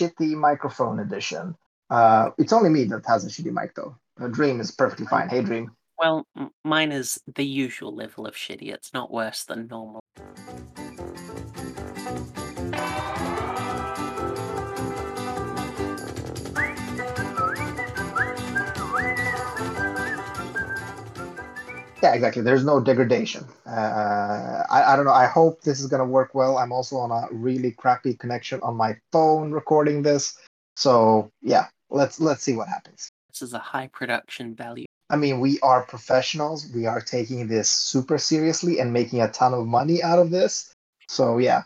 shitty 0.00 0.34
microphone 0.34 1.00
edition. 1.00 1.56
Uh, 1.90 2.30
it's 2.38 2.52
only 2.52 2.70
me 2.70 2.84
that 2.84 3.04
has 3.06 3.24
a 3.24 3.28
shitty 3.28 3.52
mic 3.52 3.74
though. 3.74 3.96
Uh, 4.20 4.28
Dream 4.28 4.60
is 4.60 4.70
perfectly 4.70 5.06
fine. 5.06 5.28
Hey, 5.28 5.42
Dream. 5.42 5.70
Well, 5.98 6.26
mine 6.64 6.92
is 6.92 7.20
the 7.34 7.44
usual 7.44 7.94
level 7.94 8.26
of 8.26 8.34
shitty. 8.34 8.72
It's 8.72 8.94
not 8.94 9.10
worse 9.10 9.44
than 9.44 9.66
normal. 9.66 10.00
Yeah, 22.02 22.14
exactly. 22.14 22.42
There's 22.42 22.64
no 22.64 22.80
degradation. 22.80 23.44
Uh, 23.66 24.62
I, 24.70 24.92
I 24.92 24.96
don't 24.96 25.04
know. 25.04 25.12
I 25.12 25.26
hope 25.26 25.62
this 25.62 25.80
is 25.80 25.86
gonna 25.86 26.06
work 26.06 26.34
well. 26.34 26.56
I'm 26.58 26.72
also 26.72 26.96
on 26.96 27.10
a 27.10 27.28
really 27.30 27.72
crappy 27.72 28.14
connection 28.14 28.60
on 28.62 28.76
my 28.76 28.96
phone 29.12 29.52
recording 29.52 30.02
this. 30.02 30.38
So 30.76 31.30
yeah, 31.42 31.66
let's 31.90 32.20
let's 32.20 32.42
see 32.42 32.56
what 32.56 32.68
happens. 32.68 33.10
This 33.32 33.42
is 33.42 33.52
a 33.54 33.58
high 33.58 33.88
production 33.88 34.54
value. 34.54 34.86
I 35.10 35.16
mean, 35.16 35.40
we 35.40 35.58
are 35.60 35.82
professionals. 35.82 36.70
We 36.74 36.86
are 36.86 37.00
taking 37.00 37.48
this 37.48 37.68
super 37.68 38.16
seriously 38.16 38.78
and 38.78 38.92
making 38.92 39.20
a 39.20 39.30
ton 39.30 39.52
of 39.52 39.66
money 39.66 40.02
out 40.02 40.18
of 40.20 40.30
this. 40.30 40.72
So 41.08 41.38
yeah, 41.38 41.62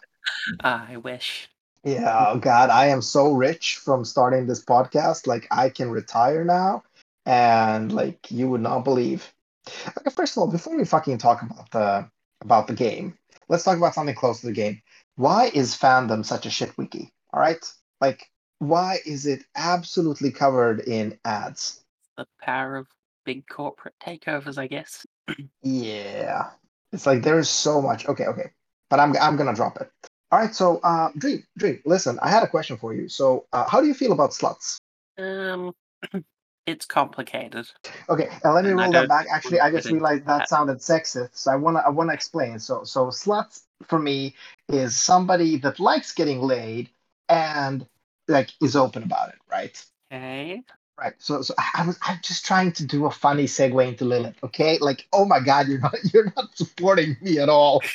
Ah, 0.64 0.86
I 0.88 0.96
wish. 0.96 1.48
yeah. 1.84 2.26
Oh 2.30 2.38
God, 2.38 2.70
I 2.70 2.86
am 2.86 3.02
so 3.02 3.32
rich 3.32 3.76
from 3.76 4.04
starting 4.04 4.46
this 4.46 4.64
podcast. 4.64 5.26
Like 5.26 5.46
I 5.50 5.68
can 5.68 5.90
retire 5.90 6.44
now, 6.44 6.82
and 7.26 7.92
like 7.92 8.30
you 8.30 8.48
would 8.48 8.62
not 8.62 8.84
believe. 8.84 9.30
Okay, 9.66 10.10
first 10.10 10.36
of 10.36 10.40
all, 10.40 10.50
before 10.50 10.76
we 10.76 10.84
fucking 10.84 11.18
talk 11.18 11.42
about 11.42 11.70
the 11.70 12.08
about 12.40 12.66
the 12.66 12.74
game, 12.74 13.16
let's 13.48 13.64
talk 13.64 13.76
about 13.76 13.94
something 13.94 14.14
close 14.14 14.40
to 14.40 14.46
the 14.46 14.52
game. 14.52 14.82
Why 15.16 15.50
is 15.54 15.76
fandom 15.76 16.24
such 16.24 16.46
a 16.46 16.50
shit 16.50 16.76
wiki? 16.76 17.12
All 17.32 17.40
right, 17.40 17.64
like 18.00 18.30
why 18.58 18.98
is 19.04 19.26
it 19.26 19.44
absolutely 19.56 20.30
covered 20.30 20.80
in 20.80 21.18
ads? 21.24 21.82
The 22.16 22.26
power 22.40 22.76
of 22.76 22.86
big 23.24 23.46
corporate 23.48 23.94
takeovers, 24.04 24.58
I 24.58 24.66
guess. 24.66 25.06
Yeah, 25.62 26.50
it's 26.92 27.06
like 27.06 27.22
there's 27.22 27.48
so 27.48 27.80
much. 27.80 28.06
Okay, 28.06 28.26
okay, 28.26 28.50
but 28.90 29.00
I'm 29.00 29.16
I'm 29.16 29.36
gonna 29.36 29.54
drop 29.54 29.80
it. 29.80 29.90
All 30.30 30.38
right, 30.38 30.54
so 30.54 30.78
uh, 30.82 31.10
Dream, 31.16 31.42
Dream, 31.56 31.80
listen, 31.86 32.18
I 32.20 32.28
had 32.28 32.42
a 32.42 32.48
question 32.48 32.76
for 32.76 32.92
you. 32.92 33.08
So, 33.08 33.46
uh, 33.52 33.68
how 33.68 33.80
do 33.80 33.86
you 33.86 33.94
feel 33.94 34.12
about 34.12 34.32
sluts? 34.32 34.76
Um, 35.16 35.72
it's 36.66 36.86
complicated. 36.86 37.68
Okay, 38.08 38.28
and 38.42 38.54
let 38.54 38.64
me 38.64 38.70
And 38.70 38.78
roll 38.80 38.92
that 38.92 39.08
back. 39.08 39.26
Actually, 39.30 39.60
I 39.60 39.70
just 39.70 39.90
realized 39.90 40.26
that 40.26 40.38
that. 40.38 40.48
sounded 40.48 40.78
sexist, 40.78 41.30
so 41.36 41.50
I 41.52 41.56
wanna 41.56 41.80
I 41.80 41.90
wanna 41.90 42.12
explain. 42.12 42.58
So, 42.58 42.84
so 42.84 43.06
sluts 43.06 43.62
for 43.86 43.98
me 43.98 44.34
is 44.68 44.96
somebody 44.96 45.56
that 45.58 45.80
likes 45.80 46.12
getting 46.12 46.40
laid 46.40 46.90
and 47.28 47.86
like 48.28 48.50
is 48.60 48.76
open 48.76 49.02
about 49.02 49.30
it, 49.30 49.36
right? 49.50 49.84
Okay. 50.12 50.62
Right. 50.98 51.14
So, 51.18 51.42
so 51.42 51.54
I 51.58 51.82
I 51.82 51.86
was 51.86 51.98
I'm 52.02 52.18
just 52.22 52.46
trying 52.46 52.72
to 52.72 52.86
do 52.86 53.06
a 53.06 53.10
funny 53.10 53.44
segue 53.44 53.86
into 53.86 54.04
Lilith. 54.04 54.36
Okay, 54.44 54.78
like 54.80 55.06
oh 55.12 55.24
my 55.24 55.40
god, 55.40 55.66
you're 55.68 55.80
not 55.80 55.94
you're 56.14 56.32
not 56.36 56.56
supporting 56.56 57.16
me 57.20 57.38
at 57.38 57.48
all. 57.48 57.82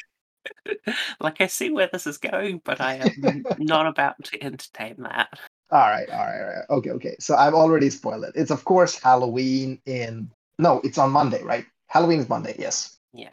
like 1.19 1.41
I 1.41 1.47
see 1.47 1.69
where 1.69 1.89
this 1.91 2.07
is 2.07 2.17
going, 2.17 2.61
but 2.63 2.81
I 2.81 2.95
am 2.95 3.47
not 3.57 3.87
about 3.87 4.23
to 4.25 4.43
entertain 4.43 4.95
that. 4.99 5.39
All 5.71 5.79
right, 5.79 6.09
all 6.09 6.17
right, 6.17 6.41
all 6.41 6.47
right. 6.47 6.69
Okay, 6.69 6.89
okay. 6.91 7.15
So 7.19 7.35
I've 7.35 7.53
already 7.53 7.89
spoiled 7.89 8.23
it. 8.23 8.33
It's 8.35 8.51
of 8.51 8.65
course 8.65 8.97
Halloween 8.97 9.79
in 9.85 10.31
no, 10.57 10.81
it's 10.83 10.97
on 10.97 11.11
Monday, 11.11 11.43
right? 11.43 11.65
Halloween 11.87 12.19
is 12.19 12.29
Monday, 12.29 12.55
yes. 12.57 12.97
Yeah. 13.13 13.29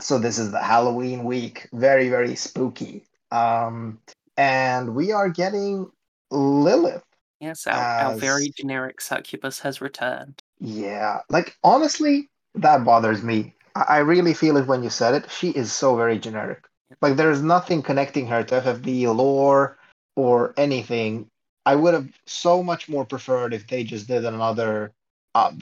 So 0.00 0.18
this 0.18 0.38
is 0.38 0.50
the 0.50 0.62
Halloween 0.62 1.24
week. 1.24 1.68
Very, 1.72 2.08
very 2.08 2.36
spooky. 2.36 3.04
Um 3.30 3.98
and 4.36 4.94
we 4.94 5.12
are 5.12 5.28
getting 5.28 5.90
Lilith. 6.30 7.02
Yes, 7.40 7.66
our, 7.66 7.84
our 7.84 8.16
very 8.16 8.50
generic 8.50 9.00
succubus 9.00 9.60
has 9.60 9.80
returned. 9.80 10.42
Yeah. 10.60 11.20
Like 11.28 11.56
honestly, 11.62 12.28
that 12.54 12.84
bothers 12.84 13.22
me. 13.22 13.54
I, 13.74 13.84
I 13.88 13.98
really 13.98 14.34
feel 14.34 14.56
it 14.56 14.66
when 14.66 14.82
you 14.82 14.90
said 14.90 15.14
it. 15.14 15.30
She 15.30 15.50
is 15.50 15.70
so 15.70 15.96
very 15.96 16.18
generic. 16.18 16.64
Like 17.02 17.16
there's 17.16 17.42
nothing 17.42 17.82
connecting 17.82 18.26
her 18.28 18.42
to 18.42 18.60
FFB 18.60 19.14
lore 19.14 19.78
or 20.16 20.54
anything. 20.56 21.28
I 21.68 21.74
would 21.74 21.92
have 21.92 22.08
so 22.26 22.62
much 22.62 22.88
more 22.88 23.04
preferred 23.04 23.52
if 23.52 23.66
they 23.66 23.84
just 23.84 24.08
did 24.08 24.24
another. 24.24 24.92
Uh, 25.34 25.52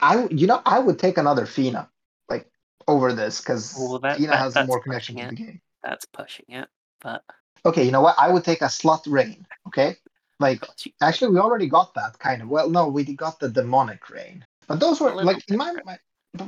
I, 0.00 0.28
you 0.30 0.46
know 0.46 0.60
I 0.66 0.78
would 0.78 0.98
take 0.98 1.16
another 1.16 1.46
Fina 1.46 1.88
like 2.28 2.46
over 2.86 3.14
this 3.14 3.40
because 3.40 3.74
Well, 3.78 3.98
that- 4.00 4.18
Fina 4.18 4.32
that- 4.32 4.52
has 4.54 4.66
more 4.66 4.82
connection 4.82 5.16
to 5.16 5.26
the 5.28 5.34
game. 5.34 5.60
That's 5.82 6.04
pushing 6.04 6.46
it, 6.48 6.68
but 7.00 7.22
Okay, 7.64 7.82
you 7.82 7.90
know 7.92 8.02
what? 8.02 8.16
I 8.18 8.30
would 8.30 8.44
take 8.44 8.60
a 8.60 8.66
slut 8.66 9.04
rain. 9.06 9.46
Okay, 9.68 9.96
like 10.38 10.60
of 10.62 10.68
course 10.68 10.84
you- 10.86 10.92
Actually, 11.00 11.32
we 11.32 11.38
already 11.38 11.68
got 11.68 11.94
that 11.94 12.18
kind 12.18 12.42
of. 12.42 12.48
Well, 12.48 12.68
no, 12.68 12.88
we 12.88 13.02
got 13.04 13.40
the 13.40 13.48
demonic 13.48 14.10
rain, 14.10 14.44
but 14.68 14.80
those 14.80 15.00
were 15.00 15.14
like 15.30 15.42
in 15.48 15.56
my, 15.56 15.72
my 15.86 15.98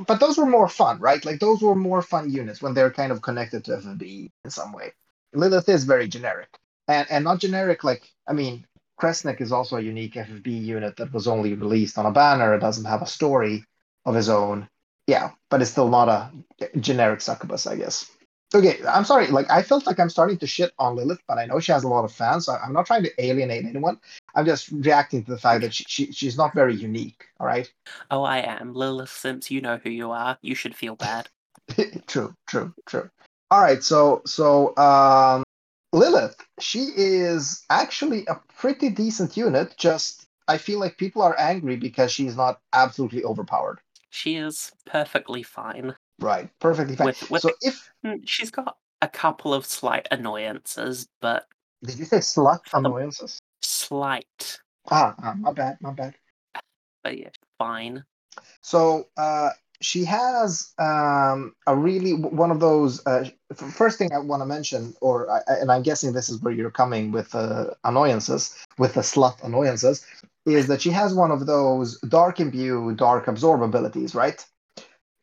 but- 0.05 0.19
those 0.19 0.37
were 0.37 0.45
more 0.57 0.69
fun, 0.69 0.99
right? 0.99 1.25
Like 1.25 1.39
those 1.39 1.63
were 1.63 1.73
more 1.89 2.03
fun 2.03 2.29
units 2.29 2.61
when 2.61 2.75
they're 2.75 2.91
kind 2.91 3.11
of 3.11 3.23
connected 3.23 3.65
to 3.65 3.77
FFB 3.77 4.29
in 4.45 4.51
some 4.51 4.71
way. 4.73 4.93
Lilith 5.33 5.69
is 5.69 5.85
very 5.85 6.07
generic, 6.07 6.49
and 6.87 7.07
and 7.09 7.23
not 7.23 7.39
generic 7.39 7.83
like 7.83 8.03
I 8.29 8.33
mean, 8.33 8.65
Kresnik 8.99 9.41
is 9.41 9.51
also 9.51 9.77
a 9.77 9.81
unique 9.81 10.15
FFB 10.15 10.47
unit 10.47 10.97
that 10.97 11.13
was 11.13 11.27
only 11.27 11.53
released 11.53 11.97
on 11.97 12.05
a 12.05 12.11
banner. 12.11 12.53
It 12.53 12.59
doesn't 12.59 12.85
have 12.85 13.01
a 13.01 13.07
story 13.07 13.63
of 14.05 14.15
his 14.15 14.29
own. 14.29 14.67
Yeah, 15.05 15.31
but 15.49 15.61
it's 15.61 15.71
still 15.71 15.89
not 15.89 16.09
a 16.09 16.31
generic 16.79 17.21
succubus, 17.21 17.67
I 17.67 17.75
guess. 17.77 18.11
Okay, 18.55 18.79
I'm 18.87 19.03
sorry. 19.03 19.27
Like 19.27 19.49
I 19.49 19.61
felt 19.61 19.85
like 19.85 19.99
I'm 19.99 20.09
starting 20.09 20.37
to 20.37 20.47
shit 20.47 20.71
on 20.79 20.95
Lilith, 20.95 21.21
but 21.27 21.37
I 21.37 21.45
know 21.45 21.59
she 21.59 21.73
has 21.73 21.83
a 21.83 21.87
lot 21.87 22.05
of 22.05 22.11
fans. 22.13 22.45
So 22.45 22.53
I'm 22.55 22.73
not 22.73 22.85
trying 22.85 23.03
to 23.03 23.11
alienate 23.23 23.65
anyone. 23.65 23.99
I'm 24.35 24.45
just 24.45 24.71
reacting 24.71 25.23
to 25.25 25.31
the 25.31 25.37
fact 25.37 25.61
that 25.61 25.73
she, 25.73 25.83
she 25.87 26.11
she's 26.11 26.37
not 26.37 26.53
very 26.55 26.75
unique. 26.75 27.25
All 27.39 27.47
right. 27.47 27.71
Oh, 28.09 28.23
I 28.23 28.37
am. 28.37 28.73
Lilith 28.73 29.09
Sims, 29.09 29.51
you 29.51 29.59
know 29.59 29.79
who 29.83 29.89
you 29.89 30.11
are. 30.11 30.37
You 30.41 30.55
should 30.55 30.75
feel 30.75 30.95
bad. 30.95 31.29
true, 32.07 32.33
true, 32.47 32.73
true. 32.85 33.09
All 33.51 33.61
right. 33.61 33.83
So 33.83 34.21
so 34.25 34.75
um, 34.77 35.43
Lilith, 35.97 36.35
she 36.59 36.89
is 36.95 37.65
actually 37.71 38.25
a 38.27 38.35
pretty 38.55 38.89
decent 38.89 39.35
unit. 39.35 39.75
Just 39.77 40.27
I 40.47 40.57
feel 40.57 40.79
like 40.79 40.97
people 40.97 41.23
are 41.23 41.37
angry 41.39 41.75
because 41.75 42.11
she's 42.11 42.35
not 42.37 42.61
absolutely 42.71 43.23
overpowered. 43.23 43.79
She 44.11 44.35
is 44.35 44.71
perfectly 44.85 45.41
fine. 45.43 45.95
Right. 46.19 46.49
Perfectly 46.59 46.95
fine. 46.95 47.05
With- 47.05 47.29
with- 47.31 47.41
so 47.41 47.51
if 47.61 47.91
Mm, 48.05 48.21
She's 48.25 48.51
got 48.51 48.77
a 49.01 49.07
couple 49.07 49.55
of 49.55 49.65
slight 49.65 50.07
annoyances, 50.11 51.07
but 51.19 51.47
did 51.83 51.97
you 51.97 52.05
say 52.05 52.17
slut 52.19 52.59
annoyances? 52.73 53.39
slight. 53.61 54.59
Ah, 54.91 55.15
ah, 55.21 55.33
my 55.33 55.51
bad, 55.51 55.77
my 55.81 55.91
bad. 55.91 56.15
But 57.03 57.17
yeah, 57.17 57.29
fine. 57.57 58.05
So 58.61 59.09
uh, 59.17 59.49
she 59.81 60.03
has 60.05 60.73
um, 60.79 61.53
a 61.67 61.75
really 61.75 62.13
one 62.13 62.51
of 62.51 62.59
those. 62.59 63.05
Uh, 63.05 63.29
first 63.53 63.97
thing 63.97 64.11
I 64.11 64.19
want 64.19 64.41
to 64.41 64.45
mention, 64.45 64.95
or 65.01 65.29
I, 65.29 65.41
and 65.47 65.71
I'm 65.71 65.83
guessing 65.83 66.13
this 66.13 66.29
is 66.29 66.41
where 66.41 66.53
you're 66.53 66.71
coming 66.71 67.11
with 67.11 67.35
uh, 67.35 67.71
annoyances, 67.83 68.55
with 68.77 68.95
the 68.95 69.01
slut 69.01 69.43
annoyances, 69.43 70.05
is 70.45 70.67
that 70.67 70.81
she 70.81 70.89
has 70.89 71.13
one 71.13 71.31
of 71.31 71.45
those 71.45 71.99
dark 72.01 72.39
imbue, 72.39 72.93
dark 72.95 73.27
absorb 73.27 73.61
abilities, 73.61 74.15
right? 74.15 74.43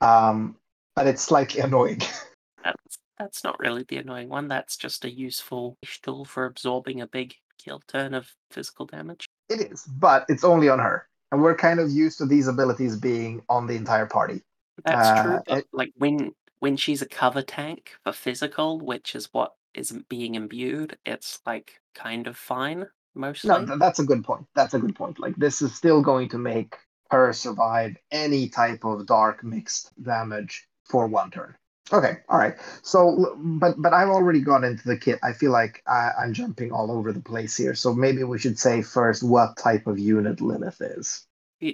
Um, 0.00 0.56
but 0.94 1.06
it's 1.06 1.22
slightly 1.22 1.60
annoying. 1.60 2.00
That's 2.64 2.98
that's 3.18 3.44
not 3.44 3.60
really 3.60 3.84
the 3.84 3.98
annoying 3.98 4.28
one. 4.28 4.48
That's 4.48 4.76
just 4.76 5.04
a 5.04 5.10
useful 5.10 5.78
tool 6.02 6.24
for 6.24 6.46
absorbing 6.46 7.00
a 7.00 7.06
big 7.06 7.34
kill 7.58 7.80
turn 7.86 8.14
of 8.14 8.32
physical 8.50 8.86
damage. 8.86 9.28
it 9.48 9.72
is, 9.72 9.84
but 9.84 10.24
it's 10.28 10.44
only 10.44 10.68
on 10.68 10.78
her, 10.78 11.06
and 11.34 11.42
we're 11.42 11.56
kind 11.56 11.80
of 11.80 11.90
used 11.90 12.18
to 12.18 12.26
these 12.26 12.46
abilities 12.46 12.96
being 12.96 13.42
on 13.48 13.66
the 13.66 13.74
entire 13.74 14.06
party. 14.06 14.40
That's 14.84 15.08
Uh, 15.08 15.22
true. 15.22 15.40
But 15.46 15.58
it- 15.58 15.68
like 15.72 15.92
when 15.96 16.32
when 16.60 16.76
she's 16.78 17.02
a 17.02 17.08
cover 17.08 17.42
tank 17.42 17.90
for 18.04 18.12
physical, 18.12 18.78
which 18.80 19.14
is 19.14 19.28
what 19.32 19.52
isn't 19.74 20.08
being 20.08 20.34
imbued, 20.36 20.96
it's 21.04 21.40
like 21.44 21.78
kind 21.94 22.26
of 22.26 22.36
fine 22.38 22.86
mostly. 23.14 23.48
No, 23.66 23.76
that's 23.76 23.98
a 23.98 24.04
good 24.04 24.24
point. 24.24 24.46
That's 24.54 24.72
a 24.72 24.78
good 24.78 24.94
point. 24.94 25.18
Like 25.18 25.36
this 25.36 25.60
is 25.60 25.74
still 25.74 26.00
going 26.00 26.28
to 26.30 26.38
make 26.38 26.76
her 27.10 27.32
survive 27.32 27.96
any 28.10 28.48
type 28.48 28.84
of 28.84 29.04
dark 29.06 29.44
mixed 29.44 29.90
damage 30.02 30.66
for 30.88 31.06
one 31.06 31.30
turn. 31.30 31.54
Okay, 31.92 32.16
all 32.28 32.38
right. 32.38 32.54
So, 32.82 33.36
but 33.36 33.74
but 33.78 33.92
I've 33.92 34.08
already 34.08 34.40
got 34.40 34.64
into 34.64 34.86
the 34.88 34.96
kit. 34.96 35.18
I 35.22 35.32
feel 35.32 35.52
like 35.52 35.82
I, 35.86 36.10
I'm 36.18 36.32
jumping 36.32 36.72
all 36.72 36.90
over 36.90 37.12
the 37.12 37.20
place 37.20 37.56
here. 37.56 37.74
So 37.74 37.92
maybe 37.94 38.24
we 38.24 38.38
should 38.38 38.58
say 38.58 38.80
first 38.82 39.22
what 39.22 39.56
type 39.58 39.86
of 39.86 39.98
unit 39.98 40.40
Lilith 40.40 40.80
is. 40.80 41.26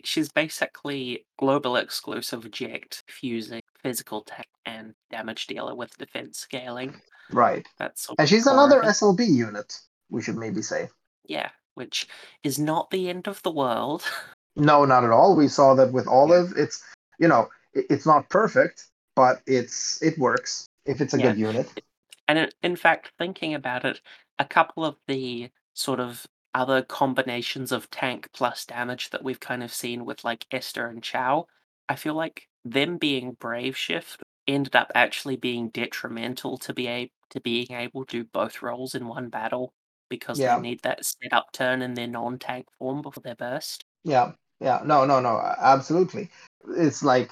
She's 0.04 0.28
basically 0.30 1.26
global 1.38 1.76
exclusive 1.76 2.44
eject, 2.44 3.02
fusing 3.08 3.62
physical 3.82 4.22
tech 4.22 4.46
and 4.66 4.94
damage 5.10 5.46
dealer 5.46 5.74
with 5.74 5.96
defense 5.96 6.38
scaling. 6.38 7.00
Right, 7.32 7.66
That's 7.78 8.08
and 8.18 8.28
she's 8.28 8.46
another. 8.46 8.82
SLB 8.82 9.26
unit. 9.28 9.78
We 10.10 10.22
should 10.22 10.36
maybe 10.36 10.62
say. 10.62 10.88
yeah, 11.24 11.50
which 11.74 12.08
is 12.42 12.58
not 12.58 12.90
the 12.90 13.08
end 13.08 13.28
of 13.28 13.42
the 13.42 13.50
world. 13.52 14.02
No, 14.56 14.84
not 14.84 15.04
at 15.04 15.10
all. 15.10 15.36
We 15.36 15.46
saw 15.46 15.74
that 15.76 15.92
with 15.92 16.08
Olive. 16.08 16.52
It's 16.56 16.82
you 17.20 17.28
know 17.28 17.48
it's 17.72 18.04
not 18.04 18.28
perfect, 18.28 18.88
but 19.20 19.42
it's 19.46 20.02
it 20.02 20.18
works 20.18 20.66
if 20.86 21.02
it's 21.02 21.12
a 21.12 21.18
Yeah. 21.18 21.28
good 21.28 21.38
unit. 21.38 21.82
And 22.26 22.50
in, 22.62 22.74
fact, 22.74 23.12
thinking 23.18 23.52
about 23.52 23.84
it, 23.84 24.00
a 24.38 24.46
couple 24.46 24.82
of 24.82 24.96
the 25.06 25.50
sort 25.74 26.00
of 26.00 26.26
other 26.54 26.80
combinations 26.80 27.70
of 27.70 27.90
tank 27.90 28.30
plus 28.32 28.64
damage 28.64 29.10
that 29.10 29.22
we've 29.22 29.38
kind 29.38 29.62
of 29.62 29.74
seen 29.74 30.06
with 30.06 30.24
like 30.24 30.46
Esther 30.50 30.86
and 30.86 31.02
Chow, 31.02 31.46
I 31.86 31.96
feel 31.96 32.14
like 32.14 32.48
them 32.64 32.96
being 32.96 33.32
Brave 33.32 33.76
Shift 33.76 34.22
ended 34.46 34.74
up 34.74 34.90
actually 34.94 35.36
being 35.36 35.68
detrimental 35.68 36.56
to 36.58 36.72
be 36.72 36.88
a 36.88 37.10
to 37.28 37.40
being 37.40 37.72
able 37.72 38.06
to 38.06 38.22
do 38.22 38.28
both 38.32 38.62
roles 38.62 38.94
in 38.94 39.06
one 39.06 39.28
battle 39.28 39.74
because 40.08 40.38
they 40.38 40.60
need 40.60 40.80
that 40.82 41.04
setup 41.04 41.52
turn 41.52 41.82
in 41.82 41.92
their 41.92 42.08
non-tank 42.08 42.66
form 42.78 43.02
before 43.02 43.22
their 43.22 43.36
burst. 43.36 43.84
yeah, 44.02 44.32
yeah. 44.60 44.80
No, 44.82 45.04
no, 45.04 45.20
no. 45.20 45.36
Absolutely. 45.60 46.30
It's 46.76 47.02
like, 47.02 47.30